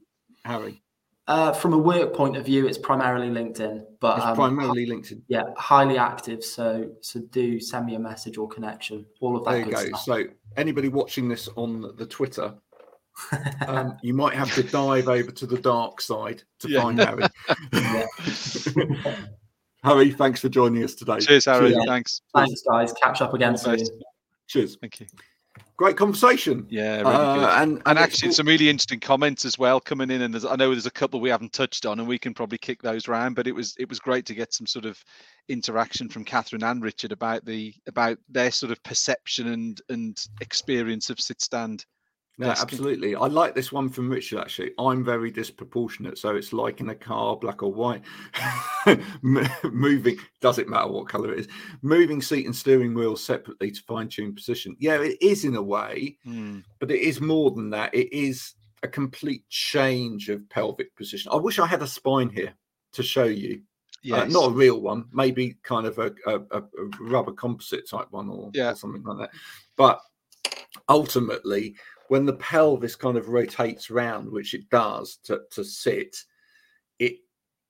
Harry? 0.43 0.81
Uh, 1.27 1.51
from 1.53 1.73
a 1.73 1.77
work 1.77 2.13
point 2.13 2.37
of 2.37 2.45
view, 2.45 2.67
it's 2.67 2.77
primarily 2.77 3.29
LinkedIn, 3.29 3.83
but 3.99 4.17
It's 4.17 4.25
um, 4.27 4.35
primarily 4.35 4.85
LinkedIn. 4.85 5.23
yeah, 5.27 5.41
highly 5.57 5.97
active. 5.97 6.43
So 6.43 6.91
so 7.01 7.19
do 7.31 7.59
send 7.59 7.87
me 7.87 7.95
a 7.95 7.99
message 7.99 8.37
or 8.37 8.47
connection. 8.47 9.07
All 9.21 9.35
of 9.35 9.43
that 9.45 9.51
There 9.51 9.59
you 9.61 9.65
good 9.65 9.73
go. 9.73 9.85
stuff. 9.87 10.01
So 10.03 10.23
anybody 10.55 10.87
watching 10.87 11.27
this 11.27 11.49
on 11.55 11.95
the 11.97 12.05
Twitter, 12.05 12.53
um, 13.67 13.97
you 14.03 14.13
might 14.13 14.33
have 14.35 14.53
to 14.53 14.61
dive 14.61 15.07
over 15.07 15.31
to 15.31 15.47
the 15.47 15.57
dark 15.57 15.99
side 15.99 16.43
to 16.59 16.69
Yeah. 16.69 16.81
find 16.83 16.99
Harry. 16.99 17.23
Harry, 19.83 20.11
thanks 20.11 20.41
for 20.41 20.49
joining 20.49 20.83
us 20.83 20.93
today. 20.95 21.19
Cheers, 21.19 21.45
Harry. 21.45 21.71
Cheers. 21.71 21.85
Thanks. 21.87 22.21
Thanks, 22.35 22.61
guys. 22.69 22.93
Catch 23.01 23.21
up 23.21 23.33
again 23.33 23.57
soon. 23.57 23.79
Cheers. 24.47 24.77
Thank 24.79 24.99
you. 24.99 25.07
Great 25.77 25.97
conversation. 25.97 26.65
Yeah, 26.69 26.99
really 27.01 27.05
Uh, 27.15 27.61
and, 27.61 27.71
And 27.73 27.81
and 27.85 27.99
actually, 27.99 28.27
it's- 28.27 28.37
some 28.37 28.47
really 28.47 28.69
interesting 28.69 29.01
comments 29.01 29.43
as 29.43 29.57
well 29.59 29.81
coming 29.81 30.09
in, 30.09 30.21
and 30.21 30.33
there's, 30.33 30.45
I 30.45 30.55
know 30.55 30.71
there's 30.71 30.85
a 30.85 30.91
couple 30.91 31.19
we 31.19 31.29
haven't 31.29 31.51
touched 31.51 31.85
on, 31.85 31.99
and 31.99 32.07
we 32.07 32.17
can 32.17 32.33
probably 32.33 32.57
kick 32.57 32.81
those 32.81 33.09
round. 33.09 33.35
But 33.35 33.45
it 33.47 33.51
was 33.51 33.75
it 33.77 33.89
was 33.89 33.99
great 33.99 34.25
to 34.27 34.33
get 34.33 34.53
some 34.53 34.67
sort 34.67 34.85
of 34.85 35.03
interaction 35.49 36.07
from 36.07 36.23
Catherine 36.23 36.63
and 36.63 36.81
Richard 36.81 37.11
about 37.11 37.43
the 37.43 37.73
about 37.87 38.17
their 38.29 38.51
sort 38.51 38.71
of 38.71 38.81
perception 38.83 39.47
and 39.47 39.81
and 39.89 40.17
experience 40.39 41.09
of 41.09 41.19
sit 41.19 41.41
stand. 41.41 41.85
No, 42.37 42.47
Yes. 42.47 42.61
absolutely. 42.61 43.15
I 43.15 43.27
like 43.27 43.55
this 43.55 43.71
one 43.71 43.87
from 43.87 44.09
Richard 44.09 44.39
actually. 44.41 44.71
I'm 44.77 45.05
very 45.05 45.31
disproportionate, 45.31 46.17
so 46.17 46.35
it's 46.35 46.51
like 46.51 46.81
in 46.81 46.89
a 46.89 46.95
car, 46.95 47.37
black 47.37 47.63
or 47.63 47.71
white. 47.73 48.01
Moving 49.63 50.17
doesn't 50.41 50.69
matter 50.69 50.87
what 50.91 51.07
color 51.07 51.33
it 51.33 51.39
is. 51.39 51.47
Moving 51.81 52.21
seat 52.21 52.45
and 52.45 52.55
steering 52.55 52.93
wheel 52.93 53.15
separately 53.15 53.71
to 53.71 53.81
fine 53.87 54.09
tune 54.09 54.35
position. 54.35 54.75
Yeah, 54.79 55.01
it 55.01 55.17
is 55.21 55.45
in 55.45 55.55
a 55.55 55.61
way, 55.61 56.17
Hmm. 56.23 56.59
but 56.79 56.91
it 56.91 56.99
is 57.01 57.21
more 57.21 57.51
than 57.51 57.69
that. 57.71 57.93
It 57.93 58.11
is 58.13 58.53
a 58.83 58.87
complete 58.87 59.47
change 59.49 60.29
of 60.29 60.47
pelvic 60.49 60.95
position. 60.95 61.31
I 61.31 61.37
wish 61.37 61.57
I 61.59 61.65
had 61.65 61.81
a 61.81 61.87
spine 61.87 62.29
here 62.29 62.53
to 62.93 63.03
show 63.03 63.25
you. 63.25 63.61
Yes. 64.03 64.31
not 64.31 64.49
a 64.51 64.53
real 64.53 64.81
one, 64.81 65.05
maybe 65.11 65.55
kind 65.63 65.87
of 65.87 65.97
a, 65.97 66.13
a, 66.27 66.35
a 66.51 66.59
a 66.61 66.87
rubber 67.01 67.31
composite 67.31 67.89
type 67.89 68.05
one 68.11 68.29
or, 68.29 68.51
Yeah. 68.53 68.73
or 68.73 68.75
something 68.75 69.01
like 69.01 69.17
that. 69.17 69.29
But 69.77 69.99
ultimately, 70.89 71.75
when 72.07 72.25
the 72.25 72.33
pelvis 72.33 72.95
kind 72.95 73.17
of 73.17 73.29
rotates 73.29 73.89
round, 73.89 74.31
which 74.31 74.53
it 74.53 74.69
does 74.69 75.17
to, 75.23 75.41
to 75.51 75.63
sit, 75.63 76.17
it 76.99 77.17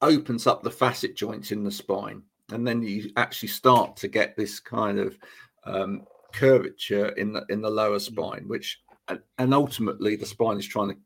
opens 0.02 0.46
up 0.48 0.62
the 0.62 0.72
facet 0.72 1.16
joints 1.16 1.52
in 1.52 1.64
the 1.64 1.72
spine. 1.72 2.22
And 2.52 2.68
then 2.68 2.84
you 2.84 3.12
actually 3.18 3.50
start 3.50 3.96
to 3.98 4.08
get 4.08 4.36
this 4.36 4.60
kind 4.60 5.00
of 5.00 5.18
um, 5.66 6.04
curvature 6.34 7.08
in 7.10 7.34
the 7.34 7.44
in 7.50 7.62
the 7.62 7.70
lower 7.70 8.00
spine, 8.00 8.46
which 8.48 8.80
and- 9.08 9.22
and 9.38 9.54
ultimately 9.54 10.16
the 10.16 10.26
spine 10.26 10.58
is 10.58 10.68
trying 10.68 10.90
to 10.90 10.98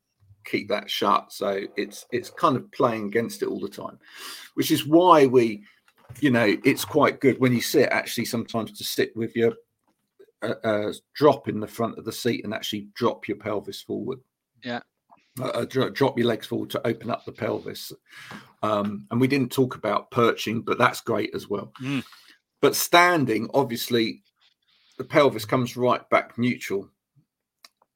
keep 0.46 0.68
that 0.70 0.90
shut. 0.90 1.32
So 1.32 1.62
it's 1.78 2.06
it's 2.12 2.30
kind 2.30 2.58
of 2.58 2.70
playing 2.72 3.06
against 3.06 3.42
it 3.42 3.48
all 3.48 3.60
the 3.60 3.70
time, 3.70 4.00
which 4.56 4.72
is 4.72 4.86
why 4.86 5.28
we, 5.28 5.64
you 6.20 6.32
know, 6.32 6.58
it's 6.66 6.84
quite 6.84 7.22
good 7.22 7.40
when 7.40 7.54
you 7.54 7.62
sit 7.62 7.90
actually 7.90 8.26
sometimes 8.26 8.78
to 8.78 8.84
sit 8.84 9.16
with 9.16 9.36
your 9.36 9.54
uh, 10.42 10.54
uh, 10.64 10.94
drop 11.16 11.48
in 11.48 11.60
the 11.60 11.68
front 11.68 11.98
of 11.98 12.06
the 12.06 12.12
seat 12.12 12.44
and 12.44 12.54
actually 12.54 12.88
drop 12.96 13.28
your 13.28 13.38
pelvis 13.38 13.82
forward. 13.82 14.20
Yeah. 14.64 14.82
Uh, 15.40 15.48
uh, 15.48 15.66
drop 15.66 16.18
your 16.18 16.28
legs 16.28 16.48
forward 16.48 16.70
to 16.72 16.88
open 16.88 17.10
up 17.10 17.26
the 17.26 17.32
pelvis. 17.32 17.94
Um, 18.62 19.08
and 19.10 19.22
we 19.22 19.28
didn't 19.28 19.52
talk 19.52 19.76
about 19.76 20.12
perching, 20.12 20.62
but 20.62 20.78
that's 20.78 21.02
great 21.02 21.34
as 21.34 21.50
well. 21.50 21.72
Mm. 21.82 22.04
But 22.62 22.76
standing, 22.76 23.50
obviously, 23.54 24.24
the 24.98 25.06
pelvis 25.06 25.46
comes 25.46 25.78
right 25.78 26.08
back 26.10 26.38
neutral 26.38 26.90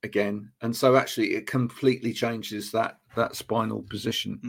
again, 0.04 0.52
and 0.62 0.76
so 0.76 0.96
actually 0.96 1.36
it 1.36 1.48
completely 1.48 2.14
changes 2.14 2.72
that 2.72 3.00
that 3.16 3.36
spinal 3.36 3.84
position. 3.84 4.40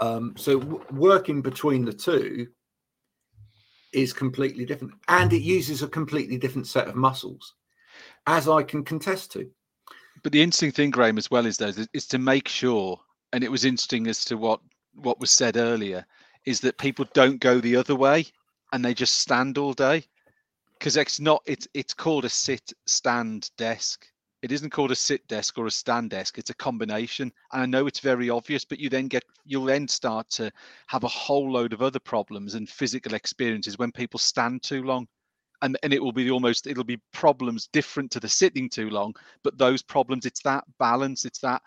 Mm. 0.00 0.06
Um, 0.06 0.34
so 0.36 0.58
w- 0.58 0.84
working 0.90 1.40
between 1.40 1.84
the 1.84 1.92
two 1.92 2.48
is 3.94 4.12
completely 4.12 4.64
different, 4.64 4.94
and 5.08 5.32
it 5.32 5.36
mm-hmm. 5.36 5.48
uses 5.48 5.82
a 5.82 5.88
completely 5.88 6.36
different 6.36 6.66
set 6.66 6.88
of 6.88 6.96
muscles, 6.96 7.54
as 8.26 8.48
I 8.48 8.62
can 8.62 8.84
contest 8.84 9.32
to. 9.32 9.50
But 10.22 10.32
the 10.32 10.42
interesting 10.42 10.72
thing, 10.72 10.90
Graham, 10.90 11.18
as 11.18 11.30
well, 11.30 11.46
is 11.46 11.56
though, 11.56 11.68
is- 11.68 11.88
is 11.92 12.06
to 12.08 12.18
make 12.18 12.48
sure, 12.48 13.00
and 13.32 13.44
it 13.44 13.50
was 13.50 13.64
interesting 13.64 14.06
as 14.06 14.24
to 14.26 14.36
what 14.36 14.60
what 14.94 15.18
was 15.20 15.30
said 15.30 15.56
earlier, 15.56 16.06
is 16.44 16.60
that 16.60 16.78
people 16.78 17.04
don't 17.14 17.40
go 17.40 17.60
the 17.60 17.76
other 17.76 17.96
way 17.96 18.26
and 18.72 18.84
they 18.84 18.94
just 18.94 19.18
stand 19.18 19.58
all 19.58 19.72
day, 19.72 20.04
because 20.78 20.96
it's 20.96 21.20
not. 21.20 21.42
It's 21.46 21.68
it's 21.74 21.94
called 21.94 22.24
a 22.24 22.28
sit 22.28 22.72
stand 22.86 23.50
desk. 23.56 24.06
It 24.44 24.52
isn't 24.52 24.72
called 24.72 24.90
a 24.90 24.94
sit 24.94 25.26
desk 25.26 25.56
or 25.56 25.64
a 25.64 25.70
stand 25.70 26.10
desk. 26.10 26.36
It's 26.36 26.50
a 26.50 26.54
combination. 26.54 27.32
And 27.50 27.62
I 27.62 27.64
know 27.64 27.86
it's 27.86 28.00
very 28.00 28.28
obvious, 28.28 28.62
but 28.62 28.78
you 28.78 28.90
then 28.90 29.08
get 29.08 29.24
you'll 29.46 29.64
then 29.64 29.88
start 29.88 30.28
to 30.32 30.52
have 30.86 31.02
a 31.02 31.08
whole 31.08 31.50
load 31.50 31.72
of 31.72 31.80
other 31.80 31.98
problems 31.98 32.54
and 32.54 32.68
physical 32.68 33.14
experiences 33.14 33.78
when 33.78 33.90
people 33.90 34.20
stand 34.20 34.62
too 34.62 34.82
long. 34.82 35.08
And, 35.62 35.78
and 35.82 35.94
it 35.94 36.02
will 36.02 36.12
be 36.12 36.30
almost 36.30 36.66
it'll 36.66 36.84
be 36.84 37.00
problems 37.10 37.68
different 37.72 38.10
to 38.10 38.20
the 38.20 38.28
sitting 38.28 38.68
too 38.68 38.90
long 38.90 39.14
but 39.42 39.56
those 39.56 39.80
problems 39.80 40.26
it's 40.26 40.42
that 40.42 40.64
balance 40.78 41.24
it's 41.24 41.38
that 41.38 41.62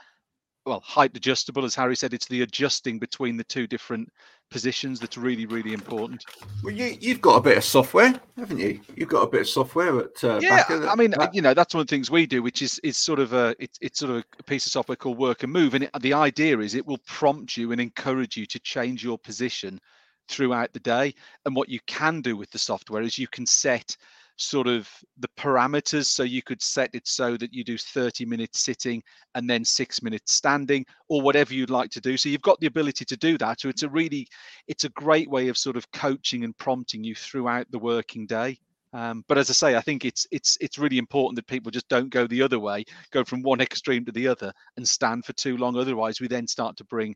well 0.67 0.81
height 0.85 1.15
adjustable 1.15 1.65
as 1.65 1.73
harry 1.73 1.95
said 1.95 2.13
it's 2.13 2.27
the 2.27 2.41
adjusting 2.41 2.99
between 2.99 3.37
the 3.37 3.43
two 3.43 3.65
different 3.65 4.11
positions 4.49 4.99
that's 4.99 5.17
really 5.17 5.45
really 5.45 5.73
important. 5.73 6.23
Well, 6.63 6.73
you 6.73 6.97
you've 7.01 7.19
got 7.19 7.35
a 7.35 7.41
bit 7.41 7.57
of 7.57 7.65
software, 7.65 8.13
haven't 8.37 8.59
you? 8.59 8.79
You've 8.95 9.09
got 9.09 9.23
a 9.23 9.27
bit 9.27 9.41
of 9.41 9.49
software 9.49 9.99
at 9.99 10.23
uh, 10.23 10.39
yeah 10.41 10.63
i 10.89 10.95
mean 10.95 11.11
that- 11.11 11.35
you 11.35 11.41
know 11.41 11.53
that's 11.53 11.73
one 11.73 11.81
of 11.81 11.87
the 11.87 11.95
things 11.95 12.09
we 12.09 12.25
do 12.25 12.41
which 12.41 12.61
is 12.61 12.79
is 12.79 12.97
sort 12.97 13.19
of 13.19 13.33
a 13.33 13.55
it's, 13.59 13.77
it's 13.81 13.99
sort 13.99 14.11
of 14.11 14.23
a 14.39 14.43
piece 14.43 14.65
of 14.65 14.71
software 14.71 14.95
called 14.95 15.17
work 15.17 15.43
and 15.43 15.51
move 15.51 15.73
and 15.73 15.83
it, 15.83 15.89
the 15.99 16.13
idea 16.13 16.57
is 16.59 16.75
it 16.75 16.85
will 16.85 16.99
prompt 16.99 17.57
you 17.57 17.73
and 17.73 17.81
encourage 17.81 18.37
you 18.37 18.45
to 18.45 18.59
change 18.59 19.03
your 19.03 19.17
position 19.17 19.81
throughout 20.27 20.73
the 20.73 20.79
day. 20.79 21.13
And 21.45 21.55
what 21.55 21.69
you 21.69 21.79
can 21.87 22.21
do 22.21 22.35
with 22.35 22.51
the 22.51 22.59
software 22.59 23.01
is 23.01 23.17
you 23.17 23.27
can 23.27 23.45
set 23.45 23.95
sort 24.37 24.67
of 24.67 24.89
the 25.19 25.27
parameters 25.37 26.05
so 26.05 26.23
you 26.23 26.43
could 26.43 26.61
set 26.61 26.89
it 26.93 27.07
so 27.07 27.35
that 27.37 27.53
you 27.53 27.63
do 27.63 27.77
30 27.77 28.25
minutes 28.25 28.59
sitting 28.59 29.01
and 29.35 29.49
then 29.49 29.65
six 29.65 30.01
minutes 30.03 30.33
standing 30.33 30.85
or 31.09 31.21
whatever 31.21 31.53
you'd 31.53 31.71
like 31.71 31.89
to 31.89 31.99
do 31.99 32.15
so 32.15 32.29
you've 32.29 32.41
got 32.41 32.59
the 32.59 32.67
ability 32.67 33.03
to 33.03 33.17
do 33.17 33.37
that 33.37 33.59
so 33.59 33.67
it's 33.67 33.83
a 33.83 33.89
really 33.89 34.27
it's 34.67 34.83
a 34.83 34.89
great 34.89 35.29
way 35.29 35.47
of 35.47 35.57
sort 35.57 35.75
of 35.75 35.91
coaching 35.91 36.43
and 36.43 36.57
prompting 36.57 37.03
you 37.03 37.15
throughout 37.15 37.65
the 37.71 37.79
working 37.79 38.27
day 38.27 38.57
um, 38.93 39.23
but 39.27 39.37
as 39.37 39.49
I 39.49 39.53
say, 39.53 39.75
I 39.75 39.81
think 39.81 40.05
it's 40.05 40.25
it's 40.31 40.57
it's 40.61 40.77
really 40.77 40.97
important 40.97 41.35
that 41.35 41.47
people 41.47 41.71
just 41.71 41.89
don't 41.89 42.09
go 42.09 42.25
the 42.25 42.41
other 42.41 42.59
way, 42.59 42.85
go 43.11 43.23
from 43.23 43.41
one 43.41 43.61
extreme 43.61 44.05
to 44.05 44.11
the 44.11 44.27
other, 44.27 44.53
and 44.77 44.87
stand 44.87 45.25
for 45.25 45.33
too 45.33 45.57
long. 45.57 45.77
Otherwise, 45.77 46.21
we 46.21 46.27
then 46.27 46.47
start 46.47 46.77
to 46.77 46.85
bring, 46.85 47.15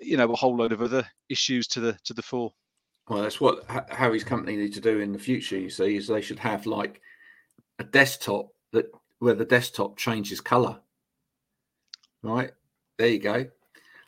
you 0.00 0.16
know, 0.16 0.30
a 0.30 0.36
whole 0.36 0.56
load 0.56 0.72
of 0.72 0.80
other 0.82 1.04
issues 1.28 1.66
to 1.68 1.80
the 1.80 1.98
to 2.04 2.14
the 2.14 2.22
fore. 2.22 2.52
Well, 3.08 3.22
that's 3.22 3.40
what 3.40 3.64
Harry's 3.90 4.24
company 4.24 4.56
need 4.56 4.74
to 4.74 4.80
do 4.80 5.00
in 5.00 5.12
the 5.12 5.18
future. 5.18 5.58
You 5.58 5.70
see, 5.70 5.96
is 5.96 6.08
they 6.08 6.20
should 6.20 6.38
have 6.38 6.66
like 6.66 7.00
a 7.78 7.84
desktop 7.84 8.50
that 8.72 8.90
where 9.18 9.34
the 9.34 9.44
desktop 9.44 9.96
changes 9.96 10.40
color. 10.40 10.78
Right 12.22 12.50
there, 12.98 13.08
you 13.08 13.18
go. 13.18 13.46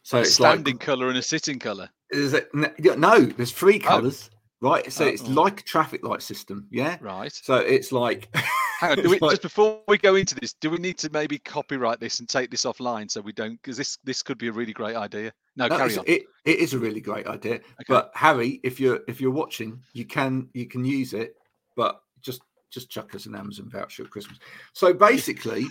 So 0.03 0.19
a 0.19 0.21
it's 0.23 0.35
standing 0.35 0.75
like 0.75 0.85
color 0.85 1.09
and 1.09 1.19
a 1.19 1.23
sitting 1.23 1.59
color. 1.59 1.91
is 2.11 2.35
it 2.35 2.49
no? 2.55 3.25
There's 3.25 3.53
three 3.53 3.81
oh. 3.85 3.89
colors, 3.89 4.31
right? 4.61 4.93
So 4.93 5.05
Oh, 5.05 5.09
it's 5.09 5.23
oh. 5.23 5.31
like 5.31 5.61
a 5.61 5.65
traffic 5.65 6.05
light 6.05 6.23
system, 6.23 6.67
yeah. 6.71 6.99
Right. 7.01 7.33
So 7.33 7.57
it's 7.57 7.93
like 7.93 8.29
Hang 8.81 8.93
on. 8.93 8.97
Do 9.05 9.11
we, 9.11 9.19
like- 9.19 9.33
just 9.33 9.43
before 9.43 9.83
we 9.89 9.99
go 9.99 10.15
into 10.15 10.35
this, 10.35 10.55
do 10.55 10.71
we 10.71 10.79
need 10.79 10.97
to 10.99 11.11
maybe 11.13 11.39
copyright 11.39 12.01
this 12.01 12.19
and 12.21 12.29
take 12.29 12.51
this 12.51 12.65
offline 12.65 13.11
so 13.11 13.21
we 13.21 13.33
don't? 13.33 13.61
Because 13.63 13.77
this 13.77 13.99
this 14.05 14.23
could 14.23 14.39
be 14.39 14.49
a 14.49 14.53
really 14.53 14.73
great 14.73 14.97
idea. 14.97 15.33
No, 15.57 15.67
No, 15.69 15.77
carry 15.77 15.99
on. 15.99 16.05
It, 16.07 16.23
it 16.47 16.59
is 16.61 16.73
a 16.73 16.79
really 16.79 17.03
great 17.03 17.27
idea. 17.27 17.57
Okay. 17.57 17.65
But 17.89 18.11
Harry, 18.15 18.59
if 18.65 18.81
you're 18.81 19.01
if 19.07 19.21
you're 19.21 19.31
watching, 19.33 19.83
you 19.93 20.07
can 20.07 20.49
you 20.55 20.67
can 20.67 20.85
use 20.85 21.13
it, 21.13 21.35
but 21.77 22.01
just 22.23 22.41
just 22.71 22.89
chuck 22.89 23.15
us 23.15 23.27
an 23.27 23.35
Amazon 23.35 23.69
voucher 23.69 24.05
at 24.05 24.11
Christmas. 24.11 24.39
So 24.73 24.95
basically, 24.95 25.67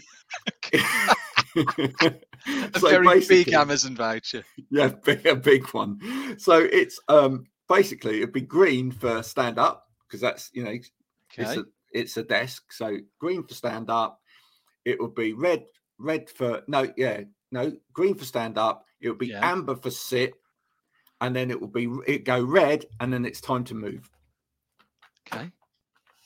a 1.55 2.79
so 2.79 2.89
very 2.89 3.25
big 3.25 3.51
Amazon 3.53 3.95
voucher. 3.95 4.43
yeah, 4.69 4.87
big, 5.03 5.25
a 5.25 5.35
big 5.35 5.65
one. 5.69 5.99
So 6.37 6.59
it's 6.59 6.99
um 7.07 7.45
basically 7.67 8.17
it'd 8.17 8.33
be 8.33 8.41
green 8.41 8.91
for 8.91 9.23
stand 9.23 9.57
up 9.57 9.87
because 10.07 10.21
that's 10.21 10.51
you 10.53 10.63
know 10.63 10.71
it's 10.71 10.91
Okay. 11.31 11.59
a 11.59 11.63
it's 11.91 12.17
a 12.17 12.23
desk. 12.23 12.71
So 12.71 12.97
green 13.19 13.43
for 13.43 13.53
stand 13.53 13.89
up. 13.89 14.21
It 14.85 14.99
would 14.99 15.15
be 15.15 15.33
red 15.33 15.65
red 15.97 16.29
for 16.29 16.63
no 16.67 16.91
yeah 16.95 17.21
no 17.51 17.73
green 17.93 18.15
for 18.15 18.25
stand 18.25 18.57
up. 18.57 18.85
It 19.01 19.09
would 19.09 19.17
be 19.17 19.27
Yeah. 19.27 19.49
amber 19.51 19.75
for 19.75 19.91
sit, 19.91 20.33
and 21.21 21.35
then 21.35 21.51
it 21.51 21.59
would 21.59 21.73
be 21.73 21.89
it 22.07 22.25
go 22.25 22.43
red, 22.43 22.85
and 22.99 23.11
then 23.11 23.25
it's 23.25 23.41
time 23.41 23.63
to 23.65 23.75
move. 23.75 24.09
Okay. 25.27 25.51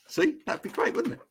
See, 0.08 0.38
that'd 0.46 0.62
be 0.62 0.70
great, 0.70 0.94
wouldn't 0.94 1.16
it? 1.16 1.22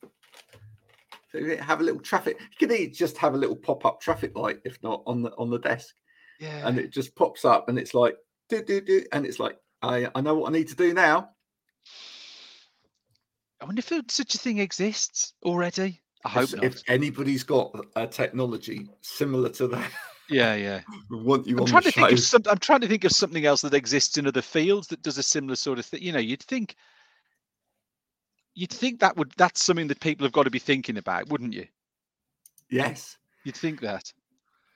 So 1.31 1.39
you 1.39 1.57
have 1.57 1.81
a 1.81 1.85
little 1.85 2.01
traffic. 2.01 2.39
You 2.61 2.67
could 2.67 2.93
just 2.93 3.17
have 3.17 3.35
a 3.35 3.39
little 3.39 3.57
pop 3.57 3.87
up 3.87 4.01
traffic 4.01 4.37
light, 4.37 4.61
if 4.65 4.83
not 4.83 5.03
on 5.07 5.23
the 5.23 5.31
on 5.37 5.51
the 5.51 5.59
desk, 5.59 5.95
Yeah. 6.41 6.67
and 6.69 6.79
it 6.79 6.91
just 6.91 7.15
pops 7.15 7.45
up, 7.45 7.69
and 7.69 7.79
it's 7.79 7.95
like 7.95 8.17
do 8.49 8.63
do 8.63 8.81
do, 8.81 9.05
and 9.13 9.25
it's 9.25 9.39
like 9.39 9.59
I 9.81 10.11
I 10.15 10.21
know 10.21 10.35
what 10.35 10.51
I 10.51 10.53
need 10.53 10.69
to 10.69 10.77
do 10.77 10.93
now. 10.93 11.31
I 13.63 13.65
wonder 13.65 13.79
if 13.79 13.93
such 14.11 14.35
a 14.35 14.39
thing 14.39 14.59
exists 14.59 15.35
already. 15.45 16.01
I 16.25 16.29
hope 16.31 16.51
if, 16.51 16.57
not. 16.57 16.65
if 16.65 16.83
anybody's 16.89 17.45
got 17.45 17.73
a 17.95 18.09
technology 18.09 18.89
similar 19.03 19.51
to 19.51 19.69
that, 19.69 19.91
Yeah, 20.29 20.55
yeah. 20.57 20.81
we 21.11 21.23
want 21.23 21.47
you 21.47 21.57
I'm 21.57 21.63
on 21.63 21.69
trying 21.69 21.83
the 21.85 21.93
to 21.93 22.01
think 22.01 22.13
of 22.13 22.19
some. 22.21 22.43
I'm 22.51 22.59
trying 22.59 22.81
to 22.81 22.89
think 22.89 23.05
of 23.05 23.13
something 23.13 23.47
else 23.47 23.61
that 23.63 23.73
exists 23.73 24.19
in 24.19 24.27
other 24.27 24.43
fields 24.43 24.89
that 24.89 25.03
does 25.03 25.17
a 25.17 25.23
similar 25.23 25.55
sort 25.55 25.79
of 25.79 25.87
thing. 25.87 26.03
You 26.03 26.11
know, 26.11 26.19
you'd 26.19 26.43
think, 26.43 26.75
you'd 28.55 28.71
think 28.71 28.99
that 28.99 29.17
would 29.17 29.33
that's 29.37 29.65
something 29.65 29.87
that 29.89 30.01
people 30.01 30.27
have 30.27 30.33
got 30.33 30.45
to 30.45 30.51
be 30.51 30.59
thinking 30.59 30.97
about, 30.99 31.29
wouldn't 31.29 31.53
you? 31.53 31.67
Yes. 32.69 33.17
You'd 33.45 33.57
think 33.57 33.81
that. 33.83 34.13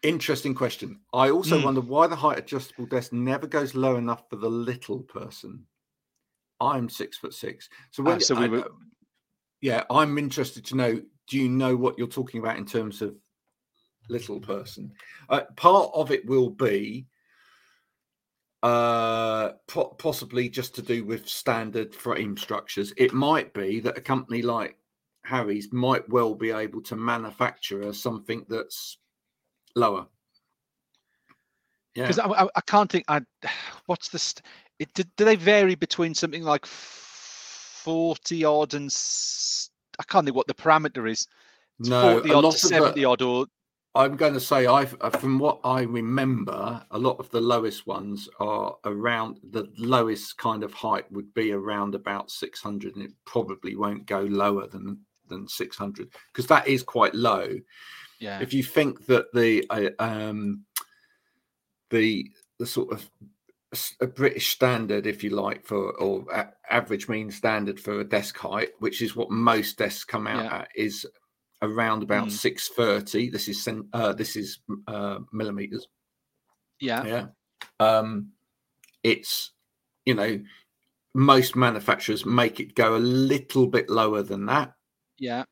Interesting 0.02 0.54
question. 0.54 1.00
I 1.12 1.30
also 1.30 1.58
Mm. 1.58 1.64
wonder 1.64 1.80
why 1.80 2.06
the 2.06 2.14
height 2.14 2.38
adjustable 2.38 2.86
desk 2.86 3.12
never 3.12 3.48
goes 3.48 3.74
low 3.74 3.96
enough 3.96 4.28
for 4.30 4.36
the 4.36 4.50
little 4.50 5.00
person. 5.00 5.66
I'm 6.60 6.88
six 6.88 7.18
foot 7.18 7.34
six. 7.34 7.68
So 7.90 8.02
when 8.02 8.16
Ah, 8.16 8.18
so 8.18 8.34
we 8.34 8.58
I- 8.58 8.64
yeah, 9.60 9.84
I'm 9.90 10.18
interested 10.18 10.64
to 10.66 10.76
know. 10.76 11.00
Do 11.28 11.38
you 11.38 11.48
know 11.48 11.74
what 11.76 11.98
you're 11.98 12.06
talking 12.06 12.40
about 12.40 12.56
in 12.56 12.66
terms 12.66 13.02
of 13.02 13.16
little 14.08 14.40
person? 14.40 14.92
Uh, 15.28 15.42
part 15.56 15.90
of 15.94 16.10
it 16.10 16.24
will 16.26 16.50
be 16.50 17.06
uh 18.62 19.50
po- 19.68 19.94
possibly 19.98 20.48
just 20.48 20.74
to 20.74 20.82
do 20.82 21.04
with 21.04 21.28
standard 21.28 21.94
frame 21.94 22.36
structures. 22.36 22.92
It 22.96 23.12
might 23.12 23.52
be 23.54 23.80
that 23.80 23.98
a 23.98 24.00
company 24.00 24.42
like 24.42 24.78
Harry's 25.24 25.72
might 25.72 26.08
well 26.08 26.34
be 26.34 26.50
able 26.50 26.80
to 26.82 26.96
manufacture 26.96 27.92
something 27.92 28.46
that's 28.48 28.98
lower. 29.74 30.06
Yeah. 31.94 32.04
Because 32.04 32.18
I, 32.18 32.26
I, 32.26 32.48
I 32.54 32.60
can't 32.62 32.90
think. 32.90 33.04
I 33.08 33.20
what's 33.86 34.08
the 34.08 34.18
st- 34.18 34.46
it, 34.78 34.92
do, 34.94 35.02
do 35.16 35.24
they 35.24 35.36
vary 35.36 35.74
between 35.74 36.14
something 36.14 36.42
like 36.42 36.66
forty 36.66 38.44
odd 38.44 38.74
and 38.74 38.94
I 39.98 40.02
can't 40.04 40.24
think 40.26 40.36
what 40.36 40.46
the 40.46 40.54
parameter 40.54 41.10
is. 41.10 41.26
It's 41.80 41.88
No, 41.88 42.14
forty 42.20 42.32
odd 42.32 42.44
lot 42.44 42.50
to 42.52 42.56
of 42.56 42.62
the- 42.62 42.68
seventy 42.68 43.04
odd, 43.04 43.22
or 43.22 43.46
I'm 43.94 44.16
going 44.16 44.34
to 44.34 44.40
say 44.40 44.66
I've 44.66 44.94
uh, 45.00 45.08
from 45.08 45.38
what 45.38 45.58
I 45.64 45.82
remember, 45.82 46.84
a 46.90 46.98
lot 46.98 47.18
of 47.18 47.30
the 47.30 47.40
lowest 47.40 47.86
ones 47.86 48.28
are 48.40 48.76
around 48.84 49.38
the 49.52 49.72
lowest 49.78 50.36
kind 50.36 50.62
of 50.62 50.74
height 50.74 51.10
would 51.10 51.32
be 51.32 51.52
around 51.52 51.94
about 51.94 52.30
600, 52.30 52.94
and 52.94 53.02
it 53.04 53.12
probably 53.24 53.74
won't 53.74 54.04
go 54.04 54.20
lower 54.20 54.66
than 54.66 54.98
than 55.28 55.48
600 55.48 56.08
because 56.32 56.46
that 56.46 56.68
is 56.68 56.82
quite 56.82 57.14
low. 57.14 57.48
Yeah. 58.20 58.38
If 58.40 58.52
you 58.52 58.62
think 58.62 59.06
that 59.06 59.32
the 59.32 59.64
uh, 59.70 59.90
um 59.98 60.64
the 61.90 62.30
the 62.58 62.66
sort 62.66 62.92
of 62.92 63.08
a 64.00 64.06
British 64.06 64.52
standard, 64.52 65.06
if 65.06 65.22
you 65.24 65.30
like, 65.30 65.64
for 65.64 65.92
or 65.98 66.24
average 66.70 67.08
mean 67.08 67.30
standard 67.30 67.78
for 67.80 68.00
a 68.00 68.04
desk 68.04 68.36
height, 68.38 68.70
which 68.78 69.02
is 69.02 69.16
what 69.16 69.30
most 69.30 69.78
desks 69.78 70.04
come 70.04 70.26
out 70.26 70.44
Yeah. 70.44 70.58
at, 70.60 70.68
is 70.74 71.06
around 71.62 72.02
about 72.02 72.28
Mm. 72.28 72.32
630. 72.32 73.30
This 73.30 73.48
is 73.48 73.68
uh, 73.92 74.12
this 74.12 74.36
is 74.36 74.60
uh, 74.86 75.18
millimeters. 75.32 75.88
yeah. 76.80 77.04
Yeah. 77.04 77.26
Um, 77.80 78.32
it's 79.02 79.52
you 80.04 80.14
know 80.14 80.40
most 81.14 81.56
manufacturers 81.56 82.24
make 82.26 82.60
it 82.60 82.74
go 82.74 82.94
a 82.96 82.98
little 82.98 83.66
bit 83.66 83.88
lower 83.88 84.22
than 84.22 84.46
that, 84.46 84.74
Yeah. 85.18 85.44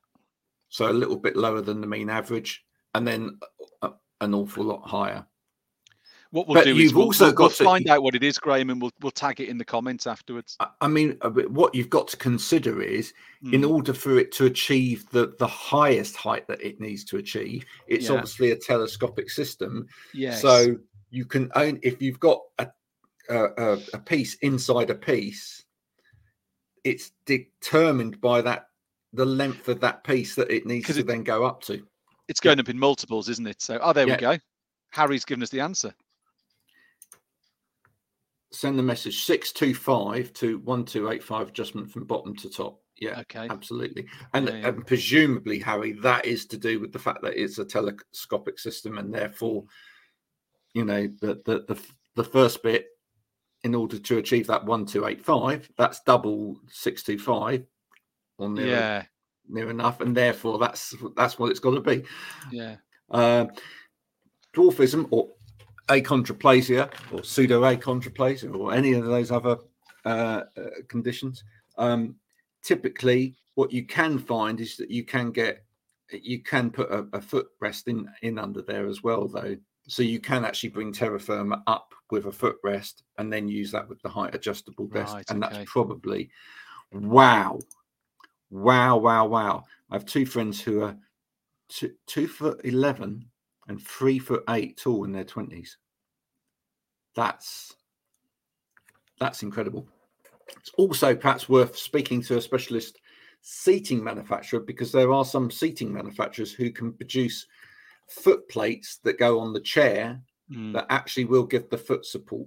so 0.69 0.91
a 0.91 0.93
little 0.93 1.17
bit 1.19 1.37
lower 1.37 1.63
than 1.63 1.81
the 1.81 1.87
mean 1.87 2.11
average, 2.11 2.65
and 2.95 3.07
then 3.09 3.39
an 4.21 4.35
awful 4.35 4.65
lot 4.65 4.87
higher. 4.89 5.27
What 6.35 6.49
we'll 6.49 6.57
But 6.57 6.65
do 6.65 6.73
is 6.73 6.79
you've 6.83 6.95
we'll, 6.97 7.05
also 7.05 7.27
we'll- 7.27 7.35
we'll 7.37 7.49
got 7.49 7.55
to- 7.59 7.63
find 7.65 7.89
out 7.89 8.03
what 8.03 8.17
it 8.17 8.25
is, 8.25 8.39
Graham, 8.39 8.69
and 8.71 8.83
we'll 8.83 8.91
we'll 9.01 9.13
tag 9.13 9.41
it 9.41 9.49
in 9.49 9.57
the 9.57 9.65
comments 9.65 10.05
afterwards. 10.05 10.57
I- 10.81 10.89
mean, 10.89 11.17
uh, 11.21 11.31
what 11.31 11.77
you've 11.77 11.91
got 11.91 12.09
to 12.09 12.17
consider 12.17 12.83
is 12.83 13.15
in 13.53 13.61
Mm. 13.63 13.71
order 13.71 13.95
for 13.95 14.19
it 14.19 14.33
to 14.33 14.47
achieve 14.47 15.09
the 15.11 15.37
the 15.39 15.47
highest 15.47 16.17
height 16.17 16.49
that 16.49 16.61
it 16.61 16.81
needs 16.81 17.05
to 17.05 17.19
achieve, 17.19 17.65
it's 17.87 18.07
Yeah. 18.07 18.15
obviously 18.15 18.51
a 18.51 18.57
telescopic 18.57 19.31
system. 19.31 19.87
Yes. 20.13 20.43
So 20.43 20.77
you 21.11 21.25
can 21.25 21.53
own 21.55 21.79
if 21.85 22.03
you've 22.03 22.19
got 22.19 22.41
a, 22.59 22.67
a 23.31 23.79
a 23.95 23.99
piece 24.01 24.35
inside 24.43 24.91
a 24.91 24.95
piece, 24.97 25.65
it's 26.83 27.13
determined 27.27 28.21
by 28.21 28.43
that 28.43 28.67
the 29.13 29.25
length 29.25 29.69
of 29.69 29.79
that 29.83 30.03
piece 30.03 30.35
that 30.35 30.51
it 30.51 30.67
needs 30.67 30.89
to 30.93 30.99
it- 30.99 31.07
then 31.07 31.23
go 31.23 31.45
up 31.45 31.63
to. 31.63 31.87
it's 32.27 32.41
going 32.41 32.59
up 32.59 32.69
in 32.69 32.77
multiples, 32.77 33.29
isn't 33.29 33.47
it? 33.47 33.63
So 33.63 33.79
oh, 33.81 33.93
there 33.93 34.09
Yeah. 34.09 34.17
we 34.17 34.21
go. 34.21 34.39
Harry's 34.91 35.25
given 35.25 35.45
us 35.45 35.51
the 35.51 35.61
answer. 35.61 35.95
Send 38.55 38.79
the 38.79 38.83
message 38.83 39.25
six 39.25 39.53
two 39.53 39.75
five 39.75 40.33
to 40.35 40.59
one 40.59 40.85
two 40.85 41.11
eight 41.11 41.23
five 41.23 41.49
adjustment 41.49 41.91
from 41.91 42.05
bottom 42.05 42.35
to 42.37 42.49
top. 42.49 42.81
Yeah. 42.97 43.19
Okay. 43.21 43.49
Absolutely. 43.51 44.07
And, 44.33 44.49
Yeah, 44.49 44.55
yeah. 44.55 44.69
and 44.69 44.87
presumably, 44.87 45.59
Harry, 45.59 45.93
that 46.03 46.25
is 46.25 46.47
to 46.47 46.57
do 46.57 46.79
with 46.79 46.93
the 46.93 46.99
fact 47.01 47.23
that 47.23 47.35
it's 47.41 47.59
a 47.59 47.65
telescopic 47.65 48.59
system 48.61 48.99
and 48.99 49.13
therefore, 49.13 49.65
you 50.75 50.85
know, 50.85 51.09
the 51.21 51.43
the 51.45 51.65
the, 51.75 51.81
the 52.15 52.25
first 52.25 52.63
bit, 52.63 52.87
in 53.65 53.75
order 53.75 53.99
to 53.99 54.19
achieve 54.19 54.47
that 54.47 54.65
1285, 54.65 55.71
that's 55.77 56.01
double 56.07 56.61
625 56.69 57.67
or 58.39 58.49
near, 58.51 58.67
Yeah. 58.67 59.03
near 59.49 59.71
enough. 59.71 60.01
And 60.01 60.17
therefore, 60.17 60.59
that's 60.61 60.95
that's 61.17 61.39
what 61.39 61.51
it's 61.51 61.61
got 61.61 61.73
to 61.75 61.81
be. 61.81 62.05
Yeah. 62.53 62.77
Um, 63.11 63.51
dwarfism 64.55 65.09
or 65.11 65.31
achondroplasia 65.89 66.91
or 67.13 67.23
pseudo 67.23 67.63
achondroplasia 67.63 68.55
or 68.55 68.73
any 68.73 68.95
of 68.95 69.05
those 69.05 69.31
other 69.31 69.59
uh, 70.05 70.43
uh, 70.57 70.71
conditions. 70.89 71.45
Um, 71.79 72.17
typically, 72.63 73.37
what 73.55 73.73
you 73.73 73.85
can 73.87 74.19
find 74.19 74.61
is 74.61 74.77
that 74.77 74.91
you 74.91 75.05
can 75.05 75.31
get 75.31 75.65
you 76.11 76.43
can 76.43 76.71
put 76.71 76.91
a, 76.91 76.99
a 77.13 77.21
footrest 77.21 77.89
in 77.89 78.09
in 78.23 78.39
under 78.39 78.63
there 78.63 78.87
as 78.87 79.03
well, 79.03 79.29
though. 79.29 79.57
So 79.87 80.03
you 80.03 80.19
can 80.19 80.45
actually 80.45 80.71
bring 80.71 80.93
terra 80.93 81.21
firma 81.21 81.63
up 81.67 81.93
with 82.11 82.25
a 82.27 82.31
footrest 82.31 83.03
and 83.19 83.31
then 83.33 83.49
use 83.49 83.71
that 83.73 83.89
with 83.89 84.01
the 84.03 84.09
height 84.09 84.35
adjustable 84.35 84.87
desk, 84.87 85.15
Right, 85.15 85.25
and 85.31 85.45
okay. 85.45 85.57
that's 85.57 85.71
probably 85.71 86.31
wow, 86.93 87.59
wow, 88.51 88.97
wow, 88.97 89.27
wow. 89.27 89.65
I 89.91 89.97
have 89.97 90.07
two 90.07 90.25
friends 90.25 90.61
who 90.61 90.83
are 90.83 90.97
two, 91.69 91.93
two 92.07 92.29
foot 92.29 92.61
eleven 92.65 93.27
and 93.69 93.81
three 93.81 94.19
foot 94.19 94.45
eight 94.51 94.77
tall 94.77 95.05
in 95.05 95.13
their 95.13 95.25
twenties. 95.25 95.77
That's 97.15 97.75
that's 99.21 99.43
incredible. 99.43 99.87
It's 100.59 100.71
also 100.77 101.15
perhaps 101.15 101.49
worth 101.49 101.77
speaking 101.79 102.23
to 102.23 102.37
a 102.37 102.41
specialist 102.41 102.99
seating 103.41 104.03
manufacturer 104.03 104.61
because 104.61 104.93
there 104.93 105.13
are 105.13 105.25
some 105.25 105.51
seating 105.51 105.93
manufacturers 105.93 106.53
who 106.53 106.71
can 106.71 106.93
produce 106.93 107.47
foot 108.09 108.49
plates 108.49 108.99
that 109.05 109.19
go 109.19 109.41
on 109.41 109.53
the 109.53 109.61
chair 109.61 110.21
Mm. 110.51 110.75
that 110.75 110.85
actually 110.91 111.25
will 111.25 111.45
give 111.45 111.71
the 111.71 111.79
foot 111.79 112.05
support. 112.05 112.47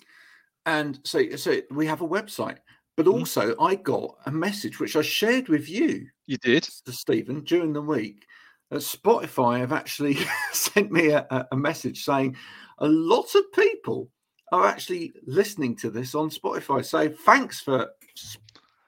and 0.67 1.01
so, 1.05 1.37
so 1.37 1.61
we 1.71 1.87
have 1.87 2.03
a 2.03 2.09
website, 2.09 2.59
but 2.97 3.07
Mhm. 3.07 3.19
also 3.19 3.57
I 3.59 3.77
got 3.77 4.19
a 4.27 4.31
message 4.31 4.79
which 4.79 4.97
I 4.97 5.03
shared 5.03 5.49
with 5.49 5.69
you, 5.69 6.07
you 6.27 6.37
did. 6.39 6.65
Stephen, 6.65 7.43
during 7.45 7.73
the 7.73 7.83
week. 7.83 8.27
Uh, 8.73 8.77
Spotify 8.77 9.59
have 9.59 9.73
actually 9.73 10.15
sent 10.53 10.93
me 10.93 11.09
a- 11.11 11.27
a 11.51 11.57
message 11.57 12.05
saying 12.05 12.37
a 12.81 12.89
lot 12.89 13.35
of 13.35 13.53
people 13.53 14.11
are 14.53 14.67
actually 14.67 15.13
listening 15.27 15.77
to 15.77 15.91
this 15.91 16.15
on 16.15 16.29
Spotify. 16.31 16.85
So 16.85 17.09
thanks 17.09 17.61
for 17.61 17.91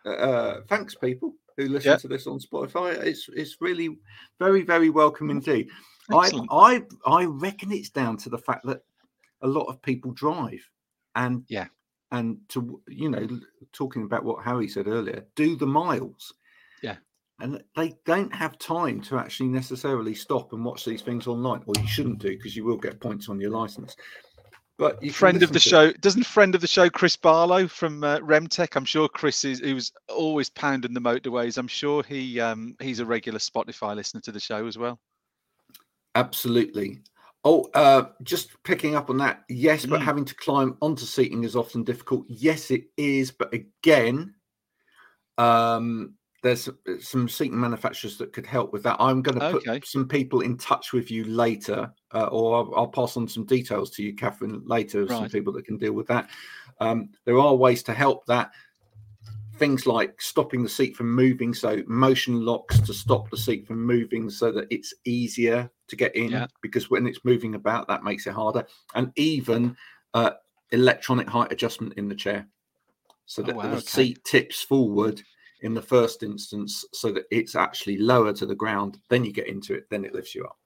uh, 0.04 0.60
thanks 0.68 0.94
people 0.94 1.34
who 1.56 1.68
listen 1.68 1.90
Yeah. 1.92 1.96
to 1.98 2.08
this 2.08 2.26
on 2.26 2.40
Spotify. 2.40 2.94
It's 2.98 3.28
it's 3.34 3.56
really 3.60 3.98
very 4.38 4.62
very 4.62 4.90
welcome 4.90 5.30
indeed. 5.30 5.68
I. 6.10 6.30
I 6.50 6.82
I 7.06 7.24
reckon 7.26 7.70
it's 7.72 7.90
down 7.90 8.16
to 8.18 8.28
the 8.28 8.38
fact 8.38 8.66
that 8.66 8.82
a 9.42 9.46
lot 9.46 9.64
of 9.66 9.80
people 9.82 10.10
drive 10.12 10.60
and 11.14 11.44
Yeah. 11.48 11.68
and 12.10 12.38
to 12.48 12.80
you 12.88 13.08
know 13.10 13.28
talking 13.72 14.02
about 14.02 14.24
what 14.24 14.44
Harry 14.44 14.68
said 14.68 14.88
earlier, 14.88 15.24
do 15.36 15.54
the 15.56 15.66
miles. 15.66 16.34
Yeah. 16.82 16.96
And 17.42 17.62
they 17.76 17.94
don't 18.06 18.34
have 18.34 18.58
time 18.58 19.00
to 19.02 19.18
actually 19.18 19.48
necessarily 19.48 20.14
stop 20.14 20.52
and 20.52 20.64
watch 20.64 20.84
these 20.84 21.02
things 21.02 21.26
online, 21.26 21.62
or 21.66 21.74
you 21.76 21.86
shouldn't 21.86 22.20
do 22.20 22.30
because 22.30 22.56
you 22.56 22.64
will 22.64 22.76
get 22.78 23.00
points 23.00 23.28
on 23.28 23.40
your 23.40 23.50
license. 23.50 23.96
But 24.78 25.02
you 25.02 25.12
friend 25.12 25.42
of 25.42 25.52
the 25.52 25.60
show 25.60 25.92
doesn't 25.92 26.24
friend 26.24 26.54
of 26.54 26.60
the 26.60 26.66
show 26.66 26.88
chris 26.88 27.14
barlow 27.14 27.68
from 27.68 28.02
uh, 28.02 28.18
remtech 28.18 28.74
i'm 28.74 28.84
sure 28.84 29.08
chris 29.08 29.44
is 29.44 29.60
he 29.60 29.74
was 29.74 29.92
always 30.08 30.48
pounding 30.50 30.94
the 30.94 31.00
motorways 31.00 31.56
i'm 31.58 31.68
sure 31.68 32.02
he 32.02 32.40
um 32.40 32.74
he's 32.80 32.98
a 32.98 33.06
regular 33.06 33.38
spotify 33.38 33.94
listener 33.94 34.20
to 34.22 34.32
the 34.32 34.40
show 34.40 34.66
as 34.66 34.78
well 34.78 34.98
Absolutely. 36.14 37.00
Oh, 37.44 37.68
uh, 37.74 38.04
just 38.22 38.50
picking 38.62 38.94
up 38.94 39.10
on 39.10 39.16
that. 39.18 39.44
Yes, 39.48 39.84
but 39.86 40.00
Mm. 40.00 40.04
having 40.04 40.24
to 40.26 40.34
climb 40.34 40.76
onto 40.80 41.04
seating 41.04 41.42
is 41.44 41.56
often 41.56 41.82
difficult. 41.82 42.24
Yes, 42.28 42.70
it 42.70 42.84
is. 42.96 43.30
But 43.30 43.52
again, 43.52 44.34
um, 45.38 46.14
there's 46.42 46.68
some 46.98 47.28
seat 47.28 47.52
manufacturers 47.52 48.18
that 48.18 48.32
could 48.32 48.46
help 48.46 48.72
with 48.72 48.82
that. 48.82 48.96
I'm 48.98 49.22
going 49.22 49.38
to 49.38 49.52
put 49.52 49.66
Okay. 49.66 49.80
some 49.84 50.08
people 50.08 50.40
in 50.40 50.58
touch 50.58 50.92
with 50.92 51.08
you 51.10 51.24
later, 51.24 51.92
uh, 52.12 52.26
or 52.26 52.56
I'll, 52.56 52.72
I'll 52.76 52.88
pass 52.88 53.16
on 53.16 53.28
some 53.28 53.44
details 53.44 53.90
to 53.90 54.02
you, 54.02 54.14
Catherine, 54.14 54.60
later. 54.66 55.02
of 55.02 55.08
Some 55.10 55.28
people 55.28 55.52
that 55.52 55.64
can 55.64 55.78
deal 55.78 55.92
with 55.92 56.08
that. 56.08 56.28
Um, 56.80 57.10
there 57.24 57.38
are 57.38 57.54
ways 57.54 57.84
to 57.84 57.94
help 57.94 58.26
that. 58.26 58.50
Things 59.58 59.86
like 59.86 60.20
stopping 60.20 60.64
the 60.64 60.68
seat 60.68 60.96
from 60.96 61.14
moving, 61.14 61.54
so 61.54 61.80
motion 61.86 62.44
locks 62.44 62.80
to 62.80 62.92
stop 62.92 63.30
the 63.30 63.36
seat 63.36 63.64
from 63.64 63.84
moving, 63.86 64.28
so 64.28 64.50
that 64.50 64.66
it's 64.70 64.92
easier 65.04 65.70
to 65.86 65.94
get 65.94 66.16
in. 66.16 66.32
Yeah. 66.32 66.46
Because 66.60 66.90
when 66.90 67.06
it's 67.06 67.24
moving 67.24 67.54
about, 67.54 67.86
that 67.86 68.02
makes 68.02 68.26
it 68.26 68.32
harder. 68.32 68.66
And 68.96 69.12
even 69.14 69.76
uh, 70.14 70.32
electronic 70.72 71.28
height 71.28 71.52
adjustment 71.52 71.94
in 71.96 72.08
the 72.08 72.16
chair, 72.16 72.48
so 73.26 73.42
Oh, 73.42 73.46
that 73.46 73.54
wow, 73.54 73.62
the 73.62 73.76
okay. 73.76 73.86
seat 73.86 74.24
tips 74.24 74.62
forward 74.62 75.22
in 75.62 75.74
the 75.74 75.82
first 75.82 76.22
instance 76.22 76.84
so 76.92 77.12
that 77.12 77.24
it's 77.30 77.54
actually 77.54 77.98
lower 77.98 78.32
to 78.32 78.46
the 78.46 78.54
ground 78.54 78.98
then 79.08 79.24
you 79.24 79.32
get 79.32 79.48
into 79.48 79.74
it 79.74 79.84
then 79.90 80.04
it 80.04 80.14
lifts 80.14 80.34
you 80.34 80.44
up. 80.44 80.58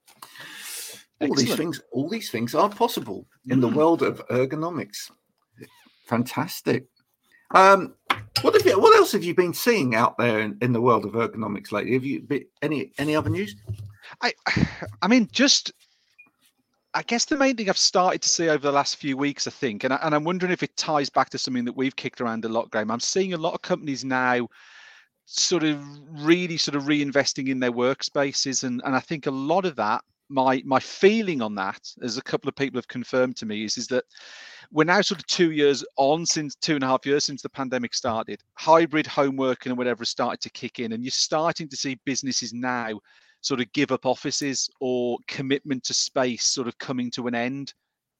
All 1.21 1.35
these 1.35 1.55
things 1.55 1.81
all 1.93 2.09
these 2.09 2.31
things 2.31 2.55
are 2.55 2.69
possible 2.69 3.27
in 3.49 3.61
the 3.61 3.69
Mm. 3.69 3.75
world 3.75 4.03
of 4.03 4.27
ergonomics. 4.29 5.11
Fantastic. 6.07 6.87
Um 7.55 7.95
what 8.43 8.55
have 8.55 8.67
you 8.67 8.79
what 8.79 8.97
else 8.97 9.13
have 9.13 9.25
you 9.25 9.35
been 9.35 9.55
seeing 9.55 9.95
out 9.95 10.19
there 10.19 10.41
in, 10.41 10.59
in 10.61 10.73
the 10.73 10.81
world 10.81 11.05
of 11.05 11.13
ergonomics 11.13 11.73
lately? 11.73 11.95
Have 11.95 12.05
you 12.05 12.21
been 12.23 12.45
any 12.63 12.93
any 12.99 13.17
other 13.17 13.31
news? 13.31 13.55
I, 14.21 14.33
I 15.03 15.09
mean, 15.09 15.29
just 15.33 15.73
I 16.95 17.03
guess 17.03 17.27
the 17.27 17.37
main 17.37 17.57
thing 17.57 17.69
I've 17.69 17.77
started 17.77 18.23
to 18.23 18.29
see 18.29 18.49
over 18.49 18.67
the 18.67 18.73
last 18.73 18.97
few 18.97 19.19
weeks, 19.19 19.47
I 19.47 19.51
think, 19.51 19.85
and, 19.85 19.93
I, 19.93 19.99
and 20.03 20.15
I'm 20.15 20.25
wondering 20.25 20.51
if 20.51 20.63
it 20.63 20.75
ties 20.79 21.11
back 21.11 21.29
to 21.31 21.39
something 21.39 21.67
that 21.67 21.77
we've 21.77 21.95
kicked 21.95 22.23
around 22.23 22.47
a 22.47 22.49
lot, 22.49 22.71
Graham. 22.71 22.91
I'm 22.91 23.01
seeing 23.01 23.35
a 23.35 23.39
lot 23.39 23.53
of 23.53 23.61
companies 23.61 24.03
now 24.03 24.49
sort 25.27 25.65
of 25.65 25.85
really 26.25 26.57
sort 26.57 26.77
of 26.77 26.85
reinvesting 26.85 27.49
in 27.49 27.61
their 27.61 27.73
workspaces, 27.73 28.65
and 28.65 28.81
and 28.85 28.95
I 28.95 29.01
think 29.01 29.27
a 29.27 29.31
lot 29.31 29.67
of 29.67 29.77
that. 29.77 30.03
My 30.29 30.61
my 30.65 30.81
feeling 30.81 31.41
on 31.41 31.55
that, 31.57 31.81
as 32.03 32.17
a 32.17 32.23
couple 32.23 32.49
of 32.49 32.57
people 32.57 32.79
have 32.79 32.89
confirmed 32.89 33.37
to 33.37 33.47
me, 33.47 33.65
is 33.65 33.77
is 33.77 33.87
that 33.89 34.05
we're 34.73 34.85
now 34.85 35.01
sort 35.01 35.21
of 35.21 35.27
two 35.27 35.53
years 35.53 35.85
on 35.97 36.27
since 36.27 36.57
two 36.57 36.75
and 36.75 36.83
a 36.83 36.89
half 36.89 37.07
years 37.07 37.25
since 37.25 37.43
the 37.43 37.49
pandemic 37.49 37.95
started. 37.95 38.41
Hybrid 38.55 39.07
home 39.07 39.37
working 39.37 39.71
and 39.71 39.79
whatever 39.79 40.05
started 40.05 40.41
to 40.41 40.51
kick 40.51 40.81
in, 40.81 40.93
and 40.93 41.05
you're 41.05 41.11
starting 41.11 41.69
to 41.69 41.77
see 41.77 42.01
businesses 42.05 42.53
now 42.53 42.99
sort 43.41 43.61
of 43.61 43.73
give 43.73 43.93
up 43.93 44.07
offices 44.07 44.69
or 44.81 45.19
commitment 45.29 45.85
to 45.85 45.95
space 45.95 46.45
sort 46.45 46.67
of 46.67 46.77
coming 46.79 47.11
to 47.13 47.29
an 47.29 47.35
end. 47.35 47.73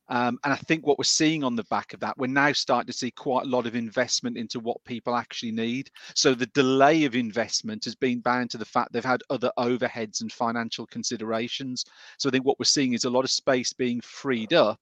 Um, 0.09 0.39
and 0.45 0.53
I 0.53 0.57
think 0.57 0.87
what 0.87 0.99
we're 0.99 1.05
seeing 1.05 1.43
on 1.43 1.57
the 1.57 1.65
back 1.65 1.93
of 1.93 2.01
that, 2.01 2.17
we're 2.17 2.29
now 2.29 2.53
starting 2.53 2.87
to 2.87 2.97
see 2.97 3.11
quite 3.11 3.47
a 3.47 3.49
lot 3.49 3.67
of 3.67 3.75
investment 3.75 4.37
into 4.37 4.61
what 4.61 4.85
people 4.85 5.17
actually 5.17 5.53
need. 5.53 5.91
So 6.15 6.35
the 6.35 6.47
delay 6.47 7.05
of 7.05 7.17
investment 7.17 7.85
has 7.85 7.95
been 7.95 8.21
bound 8.21 8.51
to 8.51 8.59
the 8.59 8.65
fact 8.65 8.93
they've 8.93 9.05
had 9.05 9.23
other 9.31 9.51
overheads 9.59 10.21
and 10.21 10.31
financial 10.31 10.87
considerations. 10.87 11.85
So 12.19 12.29
I 12.29 12.33
think 12.33 12.45
what 12.45 12.59
we're 12.59 12.67
seeing 12.67 12.93
is 12.93 13.05
a 13.05 13.11
lot 13.11 13.25
of 13.25 13.31
space 13.31 13.73
being 13.73 14.01
freed 14.01 14.53
up, 14.53 14.81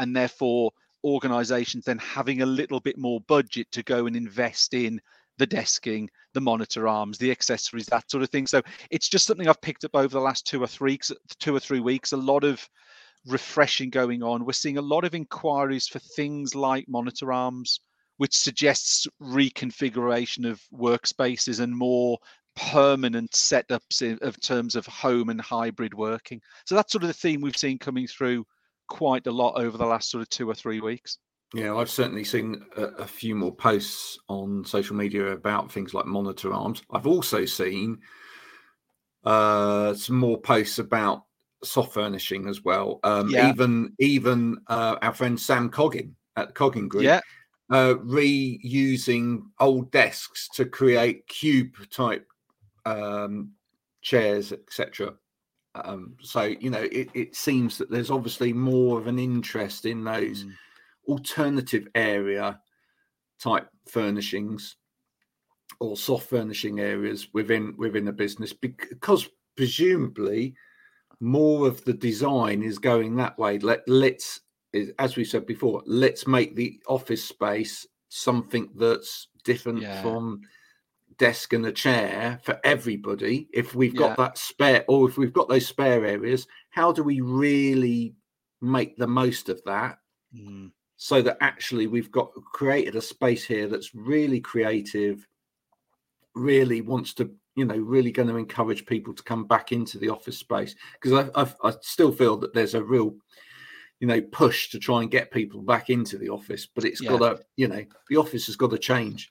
and 0.00 0.14
therefore 0.14 0.72
organizations 1.04 1.84
then 1.84 1.98
having 1.98 2.42
a 2.42 2.46
little 2.46 2.80
bit 2.80 2.98
more 2.98 3.20
budget 3.28 3.70
to 3.72 3.82
go 3.82 4.06
and 4.06 4.16
invest 4.16 4.74
in 4.74 5.00
the 5.38 5.46
desking, 5.46 6.08
the 6.32 6.40
monitor 6.40 6.88
arms, 6.88 7.18
the 7.18 7.30
accessories, 7.30 7.86
that 7.86 8.10
sort 8.10 8.22
of 8.22 8.30
thing. 8.30 8.46
So 8.46 8.62
it's 8.90 9.08
just 9.08 9.26
something 9.26 9.48
I've 9.48 9.60
picked 9.60 9.84
up 9.84 9.94
over 9.94 10.08
the 10.08 10.20
last 10.20 10.46
two 10.46 10.62
or 10.62 10.66
three 10.66 10.98
two 11.38 11.54
or 11.54 11.60
three 11.60 11.80
weeks. 11.80 12.12
A 12.12 12.16
lot 12.16 12.44
of 12.44 12.66
refreshing 13.26 13.90
going 13.90 14.22
on. 14.22 14.44
We're 14.44 14.52
seeing 14.52 14.78
a 14.78 14.82
lot 14.82 15.04
of 15.04 15.14
inquiries 15.14 15.88
for 15.88 15.98
things 15.98 16.54
like 16.54 16.88
monitor 16.88 17.32
arms, 17.32 17.80
which 18.18 18.36
suggests 18.36 19.06
reconfiguration 19.20 20.48
of 20.48 20.60
workspaces 20.72 21.60
and 21.60 21.76
more 21.76 22.18
permanent 22.56 23.32
setups 23.32 24.02
in, 24.02 24.18
terms 24.40 24.76
of 24.76 24.86
home 24.86 25.28
and 25.28 25.40
hybrid 25.40 25.94
working. 25.94 26.40
So 26.66 26.74
that's 26.74 26.92
sort 26.92 27.02
of 27.02 27.08
the 27.08 27.14
theme 27.14 27.40
we've 27.40 27.56
seen 27.56 27.78
coming 27.78 28.06
through 28.06 28.46
quite 28.88 29.26
a 29.26 29.32
lot 29.32 29.60
over 29.60 29.76
the 29.76 29.86
last 29.86 30.10
sort 30.10 30.22
of 30.22 30.28
two 30.28 30.48
or 30.48 30.54
three 30.54 30.80
weeks. 30.80 31.18
Yeah, 31.54 31.76
I've 31.76 31.90
certainly 31.90 32.24
seen 32.24 32.64
a, 32.76 32.82
a 32.82 33.06
few 33.06 33.34
more 33.34 33.54
posts 33.54 34.18
on 34.28 34.64
social 34.64 34.96
media 34.96 35.28
about 35.28 35.70
things 35.70 35.94
like 35.94 36.06
monitor 36.06 36.52
arms. 36.52 36.82
I've 36.90 37.06
also 37.06 37.44
seen 37.44 37.98
uh, 39.24 39.94
some 39.94 40.16
more 40.16 40.40
posts 40.40 40.78
about 40.78 41.24
soft 41.64 41.94
furnishing 41.94 42.48
as 42.48 42.62
well. 42.64 43.00
Um, 43.04 43.28
Yeah. 43.28 43.50
Even 43.50 43.94
even 43.98 44.58
uh, 44.68 44.96
our 45.02 45.14
friend 45.14 45.38
Sam 45.38 45.70
Coggin 45.70 46.14
at 46.36 46.48
the 46.48 46.54
Coggin 46.54 46.88
Group, 46.88 47.04
Yeah, 47.04 47.20
uh, 47.70 47.94
reusing 48.04 49.42
old 49.60 49.90
desks 49.90 50.48
to 50.54 50.64
create 50.64 51.26
cube 51.28 51.74
type 51.90 52.26
um, 52.84 53.52
chairs, 54.02 54.52
etc. 54.52 55.14
Um, 55.74 56.16
so 56.20 56.42
you 56.42 56.70
know, 56.70 56.82
it, 56.82 57.08
it 57.14 57.34
seems 57.36 57.78
that 57.78 57.90
there's 57.90 58.10
obviously 58.10 58.52
more 58.52 58.98
of 58.98 59.06
an 59.06 59.18
interest 59.18 59.86
in 59.86 60.04
those 60.04 60.44
Mm. 60.44 60.52
alternative 61.08 61.88
area 61.94 62.60
type 63.40 63.68
furnishings 63.88 64.76
or 65.80 65.96
soft 65.96 66.28
furnishing 66.30 66.80
areas 66.80 67.28
within 67.34 67.74
within 67.76 68.08
a 68.08 68.12
business 68.12 68.52
because 68.52 69.28
presumably 69.56 70.54
more 71.20 71.66
of 71.66 71.84
the 71.84 71.92
design 71.92 72.62
is 72.62 72.78
going 72.78 73.16
that 73.16 73.38
way 73.38 73.58
let 73.58 73.86
let's 73.88 74.40
as 74.98 75.16
we 75.16 75.24
said 75.24 75.46
before 75.46 75.82
let's 75.86 76.26
make 76.26 76.54
the 76.56 76.80
office 76.88 77.24
space 77.24 77.86
something 78.08 78.68
that's 78.76 79.28
different 79.44 79.80
Yeah. 79.80 80.02
from 80.02 80.40
desk 81.18 81.52
and 81.52 81.66
a 81.66 81.72
chair 81.72 82.40
for 82.42 82.58
everybody 82.64 83.48
if 83.52 83.74
we've 83.74 83.94
got 83.94 84.16
that 84.16 84.36
spare 84.38 84.84
or 84.88 85.08
if 85.08 85.16
we've 85.16 85.32
got 85.32 85.48
those 85.48 85.66
spare 85.66 86.04
areas 86.04 86.46
how 86.70 86.90
do 86.92 87.04
we 87.04 87.20
really 87.20 88.14
make 88.60 88.96
the 88.96 89.06
most 89.06 89.48
of 89.48 89.62
that 89.64 89.98
Mm. 90.34 90.72
so 90.96 91.22
that 91.22 91.36
actually 91.40 91.86
we've 91.86 92.10
got 92.10 92.32
created 92.52 92.96
a 92.96 93.00
space 93.00 93.44
here 93.44 93.68
that's 93.68 93.94
really 93.94 94.40
creative 94.40 95.24
really 96.34 96.80
wants 96.80 97.14
to 97.14 97.30
you 97.56 97.64
know 97.64 97.76
really 97.76 98.10
going 98.10 98.28
to 98.28 98.36
encourage 98.36 98.86
people 98.86 99.14
to 99.14 99.22
come 99.22 99.44
back 99.44 99.72
into 99.72 99.98
the 99.98 100.08
office 100.08 100.38
space 100.38 100.74
because 101.00 101.30
I, 101.34 101.42
I 101.42 101.52
i 101.68 101.72
still 101.80 102.12
feel 102.12 102.36
that 102.38 102.54
there's 102.54 102.74
a 102.74 102.82
real 102.82 103.14
you 104.00 104.06
know 104.06 104.20
push 104.20 104.70
to 104.70 104.78
try 104.78 105.02
and 105.02 105.10
get 105.10 105.30
people 105.30 105.62
back 105.62 105.90
into 105.90 106.18
the 106.18 106.28
office 106.28 106.66
but 106.66 106.84
it's 106.84 107.00
Yeah. 107.00 107.10
got 107.10 107.18
to 107.18 107.42
you 107.56 107.68
know 107.68 107.84
the 108.08 108.16
office 108.16 108.46
has 108.46 108.56
got 108.56 108.70
to 108.70 108.78
change 108.78 109.30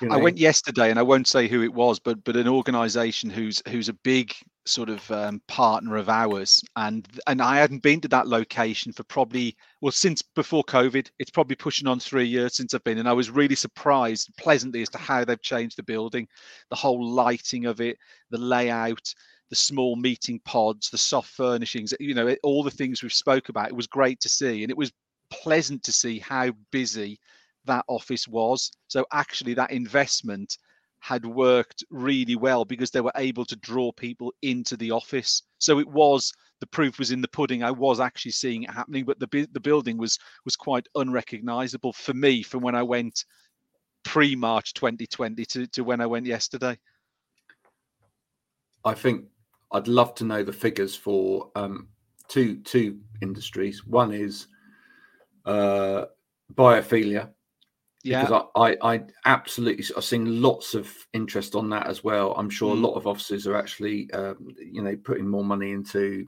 you 0.00 0.12
I 0.12 0.16
went 0.16 0.38
yesterday, 0.38 0.90
and 0.90 0.98
I 0.98 1.02
won't 1.02 1.26
say 1.26 1.48
who 1.48 1.62
it 1.62 1.72
was, 1.74 1.98
but 1.98 2.22
but 2.22 2.36
an 2.36 2.46
organisation 2.46 3.30
who's 3.30 3.62
who's 3.68 3.88
a 3.88 3.94
big 3.94 4.32
sort 4.68 4.88
of 4.90 5.10
um, 5.10 5.40
partner 5.48 5.96
of 5.96 6.08
ours, 6.08 6.62
and 6.76 7.06
and 7.26 7.40
I 7.42 7.56
hadn't 7.58 7.82
been 7.82 8.00
to 8.02 8.08
that 8.08 8.28
location 8.28 8.92
for 8.92 9.04
probably 9.04 9.56
well 9.80 9.92
since 9.92 10.22
before 10.22 10.64
COVID. 10.64 11.10
It's 11.18 11.30
probably 11.30 11.56
pushing 11.56 11.88
on 11.88 12.00
three 12.00 12.26
years 12.26 12.56
since 12.56 12.74
I've 12.74 12.84
been, 12.84 12.98
and 12.98 13.08
I 13.08 13.12
was 13.12 13.30
really 13.30 13.54
surprised 13.54 14.30
pleasantly 14.38 14.82
as 14.82 14.88
to 14.90 14.98
how 14.98 15.24
they've 15.24 15.42
changed 15.42 15.76
the 15.78 15.82
building, 15.82 16.28
the 16.70 16.76
whole 16.76 17.04
lighting 17.10 17.66
of 17.66 17.80
it, 17.80 17.96
the 18.30 18.38
layout. 18.38 19.14
The 19.50 19.56
small 19.56 19.96
meeting 19.96 20.40
pods, 20.44 20.90
the 20.90 20.98
soft 20.98 21.30
furnishings, 21.30 21.94
you 22.00 22.12
know, 22.12 22.26
it- 22.26 22.38
all 22.42 22.62
the 22.62 22.70
things 22.70 23.02
we've 23.02 23.14
spoke 23.14 23.48
about. 23.48 23.68
It 23.68 23.74
was 23.76 23.86
great 23.86 24.20
to 24.20 24.28
see, 24.28 24.62
and 24.62 24.70
it 24.70 24.76
was 24.76 24.92
pleasant 25.30 25.82
to 25.84 25.92
see 25.92 26.18
how 26.18 26.50
busy 26.70 27.18
that 27.64 27.84
office 27.88 28.28
was. 28.28 28.70
So 28.88 29.06
actually, 29.10 29.54
that 29.54 29.70
investment 29.70 30.58
had 31.00 31.24
worked 31.24 31.84
really 31.90 32.36
well 32.36 32.64
because 32.64 32.90
they 32.90 33.00
were 33.00 33.12
able 33.16 33.44
to 33.44 33.56
draw 33.56 33.92
people 33.92 34.32
into 34.42 34.76
the 34.76 34.90
office. 34.90 35.42
So 35.58 35.78
it 35.78 35.88
was 35.88 36.32
the 36.60 36.66
proof 36.66 36.98
was 36.98 37.10
in 37.10 37.20
the 37.20 37.28
pudding. 37.28 37.62
I 37.62 37.70
was 37.70 38.00
actually 38.00 38.32
seeing 38.32 38.64
it 38.64 38.70
happening, 38.70 39.04
but 39.04 39.18
the 39.18 39.48
the 39.52 39.60
building 39.60 39.96
was 39.96 40.18
was 40.44 40.56
quite 40.56 40.86
unrecognizable 40.94 41.92
for 41.92 42.14
me 42.14 42.42
from 42.42 42.62
when 42.62 42.74
I 42.74 42.82
went 42.82 43.24
pre 44.04 44.34
March 44.34 44.74
2020 44.74 45.44
to, 45.44 45.66
to 45.68 45.84
when 45.84 46.00
I 46.00 46.06
went 46.06 46.26
yesterday. 46.26 46.78
I 48.84 48.94
think 48.94 49.26
I'd 49.72 49.88
love 49.88 50.14
to 50.16 50.24
know 50.24 50.42
the 50.42 50.52
figures 50.52 50.96
for 50.96 51.50
um, 51.54 51.88
two 52.28 52.56
two 52.60 52.98
industries. 53.20 53.86
One 53.86 54.12
is 54.12 54.46
uh, 55.44 56.06
biophilia, 56.54 57.30
Yeah, 58.04 58.24
because 58.24 58.44
I, 58.54 58.60
I, 58.70 58.94
I 58.94 59.00
absolutely 59.24 59.84
I've 59.96 60.04
seen 60.04 60.40
lots 60.40 60.74
of 60.74 60.90
interest 61.12 61.54
on 61.54 61.68
that 61.70 61.86
as 61.88 62.04
well. 62.04 62.32
I'm 62.36 62.50
sure 62.50 62.74
Mm. 62.74 62.78
a 62.78 62.86
lot 62.86 62.94
of 62.94 63.06
offices 63.06 63.46
are 63.46 63.56
actually 63.56 64.10
um, 64.12 64.54
you 64.58 64.82
know 64.82 64.96
putting 64.96 65.28
more 65.28 65.44
money 65.44 65.72
into 65.72 66.26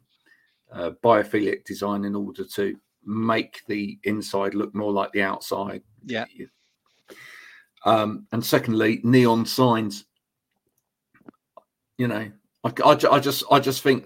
uh, 0.72 0.90
biophilic 1.02 1.64
design 1.64 2.04
in 2.04 2.14
order 2.16 2.44
to 2.44 2.76
make 3.04 3.62
the 3.68 3.98
inside 4.04 4.54
look 4.54 4.74
more 4.74 4.92
like 4.92 5.12
the 5.12 5.22
outside. 5.22 5.82
yeah, 6.04 6.24
Um, 7.84 8.26
and 8.32 8.44
secondly, 8.44 9.00
neon 9.04 9.46
signs. 9.46 10.04
You 11.98 12.08
know, 12.08 12.30
I, 12.64 12.72
I, 12.84 12.98
I 13.12 13.20
just 13.20 13.44
I 13.50 13.60
just 13.60 13.82
think 13.82 14.04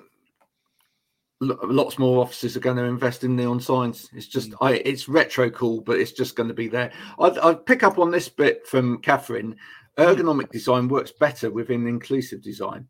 lots 1.63 1.99
more 1.99 2.21
offices 2.23 2.57
are 2.57 2.61
going 2.61 2.77
to 2.77 2.85
invest 2.85 3.25
in 3.25 3.37
neon 3.37 3.61
signs. 3.61 4.09
It's 4.13 4.27
just 4.27 4.51
Mm. 4.51 4.57
I 4.61 4.73
it's 4.85 5.09
retro 5.09 5.51
cool, 5.51 5.81
but 5.81 5.99
it's 5.99 6.13
just 6.13 6.37
going 6.37 6.49
to 6.49 6.55
be 6.55 6.69
there. 6.69 6.93
I'd, 7.19 7.39
I'd 7.39 7.67
pick 7.67 7.83
up 7.83 7.99
on 7.99 8.11
this 8.11 8.29
bit 8.29 8.67
from 8.67 8.99
Catherine 8.99 9.57
Ergonomic 9.99 10.51
design 10.51 10.89
works 10.89 11.13
better 11.13 11.51
within 11.51 11.87
inclusive 11.87 12.43
design. 12.43 12.89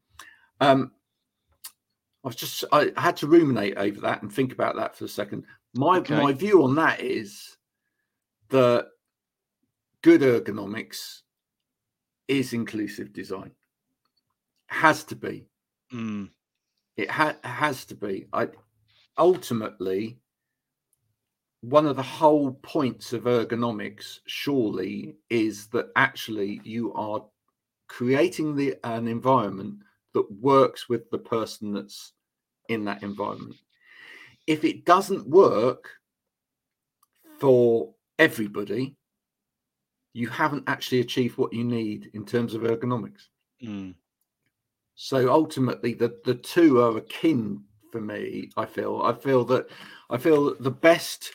Um, 0.60 0.92
I 2.24 2.28
was 2.28 2.36
just 2.36 2.64
I 2.72 2.92
had 2.96 3.16
to 3.18 3.26
ruminate 3.26 3.76
over 3.76 4.00
that 4.00 4.22
and 4.22 4.32
think 4.32 4.52
about 4.52 4.76
that 4.76 4.96
for 4.96 5.04
a 5.04 5.08
second. 5.08 5.44
My 5.74 5.98
Okay. 5.98 6.20
my 6.20 6.32
view 6.32 6.62
on 6.64 6.74
that 6.76 7.00
is 7.00 7.56
that 8.48 8.88
good 10.02 10.22
ergonomics 10.22 11.20
is 12.28 12.52
inclusive 12.52 13.12
design. 13.12 13.50
Has 14.68 15.04
to 15.04 15.16
be. 15.16 15.46
Mm, 15.92 16.30
It 16.96 17.10
ha- 17.10 17.38
has 17.42 17.84
to 17.86 17.94
be. 17.94 18.26
I 18.32 18.48
ultimately 19.18 20.18
one 21.64 21.86
of 21.86 21.96
the 21.96 22.02
whole 22.02 22.52
points 22.62 23.14
of 23.14 23.22
ergonomics 23.22 24.18
surely 24.26 25.16
is 25.30 25.68
that 25.68 25.90
actually 25.96 26.60
you 26.62 26.92
are 26.92 27.24
creating 27.88 28.54
the 28.54 28.76
an 28.84 29.08
environment 29.08 29.78
that 30.12 30.30
works 30.30 30.90
with 30.90 31.10
the 31.10 31.18
person 31.18 31.72
that's 31.72 32.12
in 32.68 32.84
that 32.84 33.02
environment. 33.02 33.56
If 34.46 34.62
it 34.64 34.84
doesn't 34.84 35.26
work 35.26 35.88
for 37.40 37.94
everybody, 38.18 38.96
you 40.12 40.28
haven't 40.28 40.64
actually 40.66 41.00
achieved 41.00 41.38
what 41.38 41.54
you 41.54 41.64
need 41.64 42.10
in 42.12 42.26
terms 42.26 42.54
of 42.54 42.62
ergonomics. 42.62 43.28
mm, 43.62 43.94
So 44.94 45.32
ultimately, 45.32 45.94
the 45.94 46.18
the 46.24 46.34
two 46.34 46.80
are 46.80 46.96
akin 46.96 47.62
for 47.90 48.00
me. 48.00 48.50
I 48.56 48.66
feel. 48.66 49.02
I 49.02 49.12
feel 49.12 49.44
that 49.46 49.68
I 50.10 50.18
feel 50.18 50.44
that 50.46 50.62
the 50.62 50.70
best, 50.70 51.32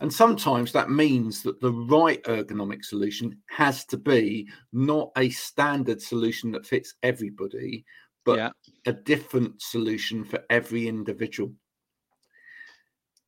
and 0.00 0.12
sometimes 0.12 0.72
that 0.72 0.90
means 0.90 1.42
that 1.42 1.60
the 1.60 1.72
right 1.72 2.22
ergonomic 2.24 2.84
solution 2.84 3.38
has 3.48 3.84
to 3.86 3.96
be 3.96 4.48
not 4.72 5.10
a 5.16 5.28
standard 5.30 6.00
solution 6.00 6.50
that 6.52 6.66
fits 6.66 6.94
everybody, 7.02 7.84
but 8.24 8.38
yeah. 8.38 8.50
a 8.86 8.92
different 8.92 9.60
solution 9.60 10.24
for 10.24 10.42
every 10.48 10.88
individual. 10.88 11.52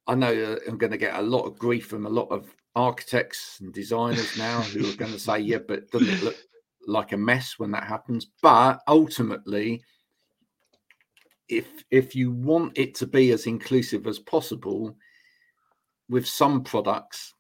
I 0.07 0.15
know 0.15 0.33
uh, 0.33 0.57
I'm 0.69 0.79
going 0.79 0.93
to 0.93 0.99
get 0.99 1.19
a 1.19 1.23
lot 1.23 1.45
of 1.45 1.59
grief 1.59 1.87
from 1.87 2.07
a 2.07 2.11
lot 2.11 2.29
of 2.31 2.47
architects 2.77 3.59
and 3.61 3.73
designers 3.75 4.39
now 4.39 4.61
who 4.61 4.89
are 4.89 4.97
going 4.97 5.13
to 5.13 5.19
say, 5.19 5.41
"Yeah, 5.41 5.59
but 5.59 5.91
doesn't 5.91 6.09
it 6.09 6.23
look 6.23 6.37
like 6.87 7.13
a 7.13 7.17
mess 7.17 7.59
when 7.59 7.71
that 7.73 7.85
happens?" 7.85 8.27
But 8.43 8.81
ultimately, 8.89 9.83
if 11.49 11.67
if 11.91 12.15
you 12.15 12.33
want 12.33 12.77
it 12.77 12.95
to 12.97 13.07
be 13.07 13.31
as 13.33 13.47
inclusive 13.47 14.07
as 14.07 14.19
possible, 14.19 14.97
with 16.09 16.27
some 16.27 16.63
products, 16.65 17.35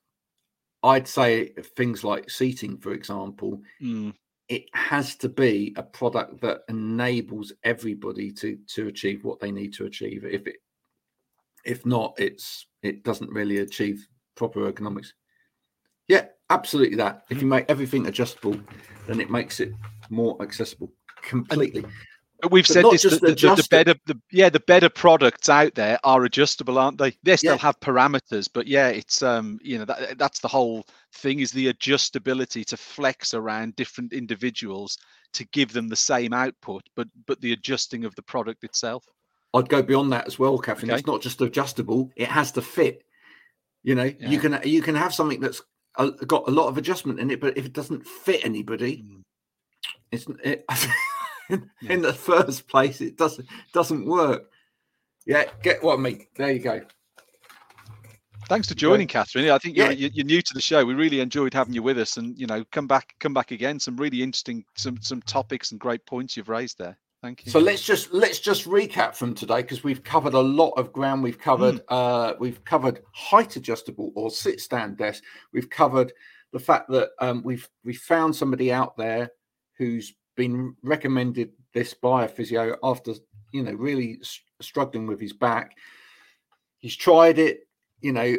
I'd 0.83 1.09
say 1.09 1.49
things 1.77 2.05
like 2.05 2.31
seating, 2.31 2.79
for 2.79 2.93
example, 2.93 3.63
Mm, 3.83 4.15
it 4.49 4.65
has 4.75 5.17
to 5.17 5.29
be 5.29 5.75
a 5.77 5.83
product 5.83 6.41
that 6.41 6.61
enables 6.69 7.53
everybody 7.65 8.31
to 8.33 8.57
to 8.75 8.89
achieve 8.89 9.25
what 9.25 9.41
they 9.41 9.51
need 9.51 9.73
to 9.75 9.87
achieve. 9.87 10.25
If 10.25 10.47
it 10.47 10.57
if 11.65 11.85
not 11.85 12.15
it's 12.19 12.67
it 12.83 13.03
doesn't 13.03 13.31
really 13.31 13.59
achieve 13.59 14.07
proper 14.37 14.71
ergonomics. 14.71 15.09
Yeah 16.07 16.27
absolutely 16.51 16.97
that. 16.97 17.25
If 17.29 17.43
you 17.43 17.49
make 17.49 17.65
everything 17.69 18.07
adjustable 18.07 18.57
then 19.07 19.21
it 19.21 19.31
makes 19.31 19.61
it 19.61 19.73
more 20.11 20.41
accessible 20.43 20.91
completely 21.23 21.85
But 22.43 22.53
we've 22.53 22.67
But 22.67 22.73
said 22.75 22.85
this. 22.93 23.03
The, 23.03 23.19
the, 23.19 23.35
the 23.35 23.67
better, 23.71 23.95
the, 24.07 24.21
yeah, 24.31 24.51
the 24.51 24.61
better 24.61 24.91
products 24.91 25.49
out 25.49 25.75
there 25.75 25.99
are 26.05 26.25
adjustable, 26.25 26.79
aren't 26.79 26.99
they? 26.99 27.17
They 27.23 27.37
still 27.37 27.53
Yeah. 27.53 27.59
have 27.59 27.81
parameters, 27.81 28.49
but 28.53 28.67
yeah, 28.67 28.89
it's 28.89 29.23
um, 29.23 29.59
you 29.63 29.79
know, 29.79 29.87
that, 29.87 30.19
that's 30.19 30.41
the 30.41 30.49
whole 30.49 30.85
thing 31.15 31.41
is 31.41 31.51
the 31.51 31.73
adjustability 31.73 32.65
to 32.67 32.77
flex 32.77 33.33
around 33.33 33.75
different 33.77 34.13
individuals 34.13 34.99
to 35.33 35.45
give 35.47 35.73
them 35.73 35.89
the 35.89 35.97
same 35.97 36.33
output, 36.35 36.83
but 36.95 37.09
but 37.27 37.41
the 37.41 37.53
adjusting 37.53 38.05
of 38.05 38.15
the 38.17 38.23
product 38.23 38.65
itself. 38.65 39.05
i'd 39.55 39.69
go 39.69 39.83
beyond 39.83 40.13
that 40.13 40.27
as 40.27 40.39
well 40.39 40.59
catherine 40.59 40.91
Okay. 40.91 40.99
it's 40.99 41.07
not 41.07 41.23
just 41.23 41.41
adjustable 41.41 42.11
it 42.17 42.29
has 42.29 42.53
to 42.53 42.61
fit 42.61 43.03
you 43.83 43.95
know 43.95 44.13
you 44.19 44.39
can 44.39 44.59
you 44.65 44.83
can 44.83 44.95
have 44.95 45.15
something 45.15 45.41
that's 45.41 45.63
uh, 45.99 46.11
got 46.27 46.49
a 46.49 46.51
lot 46.51 46.69
of 46.69 46.79
adjustment 46.79 47.19
in 47.21 47.31
it 47.31 47.41
but 47.41 47.57
if 47.57 47.65
it 47.67 47.73
doesn't 47.73 48.07
fit 48.07 48.45
anybody 48.45 48.99
Mm. 49.05 49.23
it's 50.13 50.27
it, 50.45 50.65
in, 51.51 51.71
in 51.89 52.03
the 52.03 52.13
first 52.13 52.69
place 52.69 53.01
it 53.01 53.17
doesn't 53.17 53.47
doesn't 53.73 54.05
work 54.07 54.51
yeah 55.27 55.45
get 55.63 55.83
what 55.83 55.99
i 55.99 56.03
mean 56.03 56.27
there 56.37 56.53
you 56.53 56.61
go 56.61 56.83
Thanks 58.49 58.69
for 58.69 58.75
Okay. 58.75 58.81
joining, 58.81 59.09
Catherine. 59.09 59.51
I 59.51 59.59
think 59.59 59.77
you're, 59.77 59.87
Yeah. 59.87 59.93
you're 59.93 60.11
you're 60.15 60.25
new 60.25 60.41
to 60.41 60.55
the 60.55 60.61
show. 60.61 60.85
We 60.85 60.95
really 60.95 61.19
enjoyed 61.19 61.53
having 61.53 61.75
you 61.75 61.83
with 61.83 61.99
us, 61.99 62.17
and 62.17 62.39
you 62.39 62.47
know, 62.47 62.65
come 62.71 62.87
back, 62.87 63.15
come 63.19 63.35
back 63.35 63.51
again. 63.51 63.81
Some 63.81 63.97
really 63.97 64.23
interesting, 64.23 64.65
some 64.77 64.99
some 65.03 65.21
topics 65.23 65.73
and 65.73 65.81
great 65.81 66.07
points 66.07 66.37
you've 66.37 66.49
raised 66.49 66.79
there. 66.79 66.97
Thank 67.23 67.47
you. 67.47 67.53
so 67.53 67.59
let's 67.59 67.83
just 67.83 68.12
let's 68.12 68.39
just 68.39 68.67
recap 68.67 69.14
from 69.14 69.35
today 69.35 69.62
because 69.62 69.83
we've 69.83 70.05
covered 70.05 70.35
a 70.35 70.41
lot 70.41 70.73
of 70.73 70.93
ground. 70.93 71.23
We've 71.23 71.39
covered 71.39 71.81
uh 71.89 72.35
we've 72.39 72.62
covered 72.64 73.01
height 73.12 73.57
adjustable 73.57 74.12
or 74.14 74.31
sit 74.31 74.61
stand 74.61 74.99
desk. 74.99 75.23
We've 75.53 75.71
covered 75.71 76.12
the 76.53 76.59
fact 76.59 76.91
that 76.91 77.11
um 77.21 77.43
we've 77.43 77.69
we 77.85 77.95
found 77.95 78.37
somebody 78.37 78.73
out 78.73 78.97
there 78.97 79.31
who's 79.79 80.14
been 80.37 80.77
recommended 80.83 81.53
this 81.73 81.95
by 81.95 82.25
a 82.25 82.29
physio 82.29 82.77
after 82.83 83.14
you 83.53 83.62
know 83.62 83.73
really 83.73 84.19
s- 84.21 84.41
struggling 84.61 85.07
with 85.07 85.21
his 85.21 85.33
back. 85.33 85.73
He's 86.79 86.97
tried 86.97 87.39
it 87.39 87.61
you 88.03 88.12
know 88.12 88.37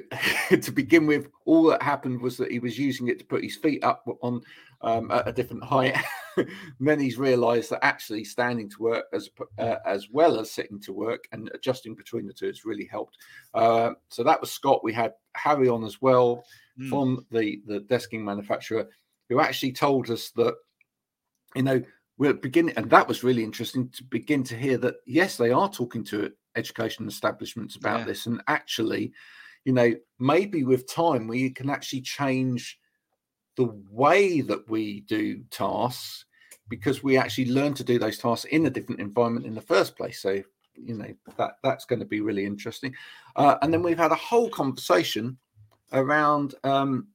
to 0.62 0.72
begin 0.72 1.08
with 1.08 1.28
all 1.46 1.64
that 1.64 1.82
happened 1.82 2.22
was 2.22 2.38
that 2.38 2.52
he 2.52 2.60
was 2.60 2.78
using 2.78 3.08
it 3.08 3.18
to 3.18 3.26
put 3.26 3.44
his 3.44 3.56
feet 3.56 3.84
up 3.84 4.06
on 4.22 4.42
um, 4.82 5.10
at 5.10 5.28
a 5.28 5.34
different 5.34 5.64
height 5.64 5.98
then 6.80 7.00
he's 7.00 7.18
realized 7.18 7.70
that 7.72 7.84
actually 7.84 8.24
standing 8.24 8.70
to 8.70 8.82
work 8.82 9.06
as 9.14 9.30
uh, 9.58 9.76
as 9.86 10.10
well 10.10 10.40
as 10.40 10.52
sitting 10.52 10.80
to 10.80 10.94
work 10.94 11.28
and 11.32 11.50
adjusting 11.54 11.96
between 11.96 12.28
the 12.28 12.34
two 12.34 12.48
has 12.48 12.66
really 12.66 12.86
helped 12.86 13.18
uh, 13.54 13.92
so 14.10 14.24
that 14.24 14.40
was 14.42 14.52
scott 14.52 14.84
we 14.84 14.94
had 14.94 15.14
harry 15.36 15.68
on 15.70 15.84
as 15.84 16.02
well 16.02 16.44
Mm. 16.80 16.90
from 16.90 17.26
the 17.32 17.60
the 17.66 17.80
desking 17.90 18.22
manufacturer 18.24 18.88
who 19.30 19.40
actually 19.40 19.72
told 19.72 20.12
us 20.12 20.30
that 20.36 20.54
you 21.56 21.64
know 21.64 21.82
we're 22.20 22.36
beginning 22.36 22.76
and 22.78 22.88
that 22.92 23.08
was 23.08 23.24
really 23.24 23.44
interesting 23.44 23.90
to 23.90 24.04
begin 24.04 24.44
to 24.44 24.56
hear 24.56 24.78
that 24.78 24.98
yes 25.08 25.38
they 25.38 25.50
are 25.50 25.70
talking 25.72 26.04
to 26.04 26.32
education 26.56 27.08
establishments 27.08 27.78
about 27.78 28.02
Yeah. 28.02 28.06
this 28.06 28.28
and 28.28 28.44
actually 28.48 29.12
you 29.66 29.74
know 29.74 29.92
maybe 30.20 30.64
with 30.64 30.88
time 30.88 31.28
we 31.28 31.50
can 31.50 31.72
actually 31.72 32.02
change 32.02 32.80
the 33.56 33.70
way 33.90 34.42
that 34.42 34.70
we 34.70 35.00
do 35.02 35.44
tasks 35.50 36.26
because 36.70 37.04
we 37.04 37.18
actually 37.18 37.52
learn 37.52 37.74
to 37.76 37.84
do 37.84 38.00
those 38.00 38.18
tasks 38.18 38.46
in 38.46 38.66
a 38.66 38.70
different 38.70 39.02
environment 39.02 39.46
in 39.46 39.56
the 39.56 39.62
first 39.62 39.96
place. 39.96 40.22
So 40.22 40.42
you 40.76 40.94
know 40.94 41.12
that 41.38 41.54
that's 41.64 41.86
going 41.86 42.00
to 42.00 42.06
be 42.06 42.22
really 42.22 42.46
interesting. 42.46 42.94
Uh, 43.36 43.56
and 43.62 43.74
then 43.74 43.82
we've 43.82 43.98
had 43.98 44.12
a 44.12 44.16
whole 44.16 44.50
conversation 44.50 45.38
around 45.94 46.56
um, 46.64 47.08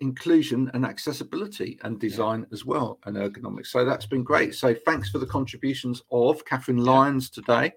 inclusion 0.00 0.70
and 0.72 0.86
accessibility 0.86 1.78
and 1.82 2.00
design 2.00 2.46
as 2.52 2.64
well 2.64 2.98
and 3.04 3.16
ergonomics. 3.16 3.66
So 3.66 3.84
that's 3.84 4.06
been 4.06 4.22
great. 4.22 4.54
So 4.54 4.74
thanks 4.74 5.10
for 5.10 5.18
the 5.18 5.26
contributions 5.26 6.02
of 6.10 6.44
catherine 6.44 6.78
lyons 6.78 7.28
today 7.28 7.72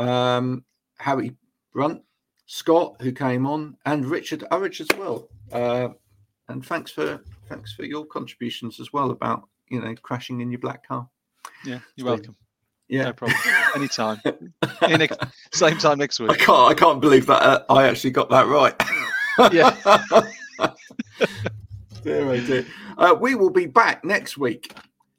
um, 0.00 0.64
harry 0.98 1.36
brunt 1.72 2.02
scott 2.46 2.96
who 3.00 3.12
came 3.12 3.46
on 3.46 3.76
and 3.86 4.06
richard 4.06 4.44
urridge 4.50 4.80
as 4.80 4.88
well. 4.98 5.28
Uh, 5.52 5.88
and 6.48 6.64
thanks 6.66 6.90
for 6.90 7.20
thanks 7.48 7.72
for 7.72 7.84
your 7.84 8.04
contributions 8.06 8.80
as 8.80 8.92
well 8.92 9.10
about 9.10 9.48
you 9.70 9.80
know 9.80 9.94
crashing 10.02 10.40
in 10.40 10.50
your 10.50 10.58
black 10.60 10.86
car 10.86 11.08
Yeah, 11.64 11.78
you're 11.96 12.06
So, 12.06 12.12
welcome. 12.14 12.36
yeah 12.88 13.04
No 13.04 13.12
problem. 13.14 13.38
Anytime. 13.76 14.20
Yeah, 14.82 14.96
next, 14.96 15.18
same 15.52 15.78
time 15.78 15.98
next 15.98 16.18
week. 16.20 16.30
I 16.30 16.32
week. 16.32 16.40
can't. 16.40 16.70
I 16.70 16.74
can't 16.74 17.00
believe 17.00 17.26
that 17.26 17.42
uh, 17.42 17.64
I 17.70 17.86
actually 17.88 18.10
got 18.10 18.28
that 18.30 18.46
right. 18.46 18.74
Yeah. 19.52 19.70
dear, 22.02 22.28
oh 22.28 22.40
dear. 22.40 22.66
Uh, 22.98 23.14
we 23.18 23.34
will 23.34 23.48
be 23.50 23.66
back 23.66 24.04
next 24.04 24.36
week. 24.36 24.74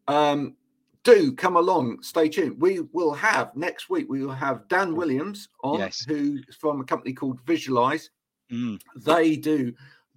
Um, 0.08 0.56
do 1.04 1.32
come 1.34 1.56
along. 1.56 2.04
Stay 2.04 2.30
tuned. 2.30 2.60
We 2.62 2.82
will 2.92 3.14
have 3.14 3.56
next 3.56 3.90
week. 3.90 4.08
We 4.10 4.24
will 4.24 4.34
have 4.34 4.68
Dan 4.68 4.96
Williams 4.96 5.48
on, 5.64 5.80
Yes. 5.80 6.06
who's 6.08 6.44
from 6.60 6.82
a 6.82 6.84
company 6.84 7.14
called 7.14 7.40
Visualize. 7.48 8.12
Mm, 8.52 8.80
They 8.98 9.36
do 9.38 9.74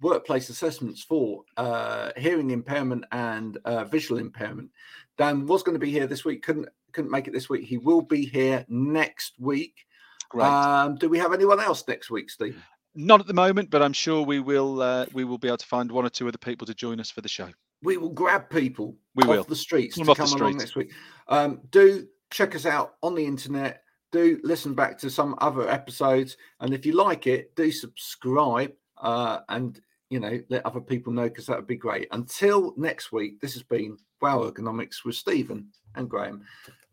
workplace 0.09 0.49
assessments 0.49 1.01
for 1.03 1.43
uh, 1.57 2.11
hearing 2.15 2.51
impairment 2.51 3.03
and 3.11 3.57
uh, 3.65 3.83
visual 3.85 4.19
impairment. 4.19 4.69
Dan 5.17 5.45
was 5.47 5.63
going 5.63 5.73
to 5.75 5.79
be 5.85 5.91
here 5.91 6.07
this 6.07 6.23
week. 6.23 6.43
Couldn't 6.43 6.67
couldn't 6.93 7.11
make 7.11 7.27
it 7.27 7.33
this 7.33 7.49
week. 7.49 7.65
He 7.65 7.77
will 7.77 8.01
be 8.01 8.25
here 8.25 8.65
next 8.69 9.33
week. 9.39 9.85
great. 10.29 10.45
Um, 10.45 10.95
do 10.95 11.09
we 11.09 11.17
have 11.17 11.33
anyone 11.33 11.59
else 11.59 11.83
next 11.87 12.09
week, 12.09 12.29
Steve? 12.29 12.57
Not 12.93 13.19
at 13.19 13.27
the 13.27 13.33
moment, 13.33 13.69
but 13.69 13.81
I'm 13.81 13.91
sure 13.93 14.21
we 14.23 14.39
will. 14.39 14.81
Uh, 14.81 15.05
we 15.11 15.23
will 15.25 15.37
be 15.39 15.47
able 15.49 15.57
to 15.57 15.65
find 15.65 15.91
one 15.91 16.05
or 16.05 16.09
two 16.09 16.27
other 16.27 16.37
people 16.37 16.65
to 16.67 16.73
join 16.73 16.99
us 16.99 17.09
for 17.11 17.21
the 17.21 17.27
show. 17.27 17.49
We 17.83 17.97
will 17.97 18.09
grab 18.13 18.49
people 18.49 18.95
We 19.15 19.23
off 19.23 19.29
will. 19.29 19.43
the 19.43 19.55
streets 19.55 19.95
Pull 19.95 20.05
to 20.05 20.11
'em 20.11 20.15
come 20.15 20.33
off 20.33 20.39
along 20.41 20.57
next 20.57 20.75
week. 20.75 20.91
Um, 21.27 21.59
do 21.71 22.07
check 22.29 22.55
us 22.55 22.65
out 22.65 22.95
on 23.01 23.15
the 23.15 23.25
internet. 23.25 23.83
Do 24.11 24.39
listen 24.43 24.73
back 24.75 24.97
to 24.99 25.09
some 25.09 25.35
other 25.39 25.67
episodes, 25.69 26.37
and 26.61 26.73
if 26.73 26.85
you 26.85 26.93
like 26.93 27.27
it, 27.27 27.53
do 27.55 27.71
subscribe. 27.71 28.71
Uh, 28.97 29.39
and 29.49 29.81
you 30.09 30.19
know, 30.19 30.39
let 30.49 30.65
other 30.65 30.81
people 30.81 31.11
know 31.11 31.23
because 31.23 31.47
that 31.47 31.57
would 31.57 31.67
be 31.67 31.75
great. 31.75 32.07
Until 32.11 32.73
next 32.77 33.11
week, 33.11 33.41
this 33.41 33.53
has 33.53 33.63
been 33.63 33.97
Wow 34.21 34.43
Ergonomics 34.43 35.03
with 35.03 35.15
Stephen 35.15 35.69
and 35.95 36.09
Graham. 36.09 36.45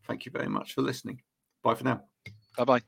Thank 0.06 0.26
you 0.26 0.32
very 0.32 0.48
much 0.48 0.74
for 0.74 0.82
listening. 0.82 1.22
Bye 1.62 1.74
for 1.74 1.84
now. 1.84 2.02
Bye 2.56 2.64
bye. 2.64 2.82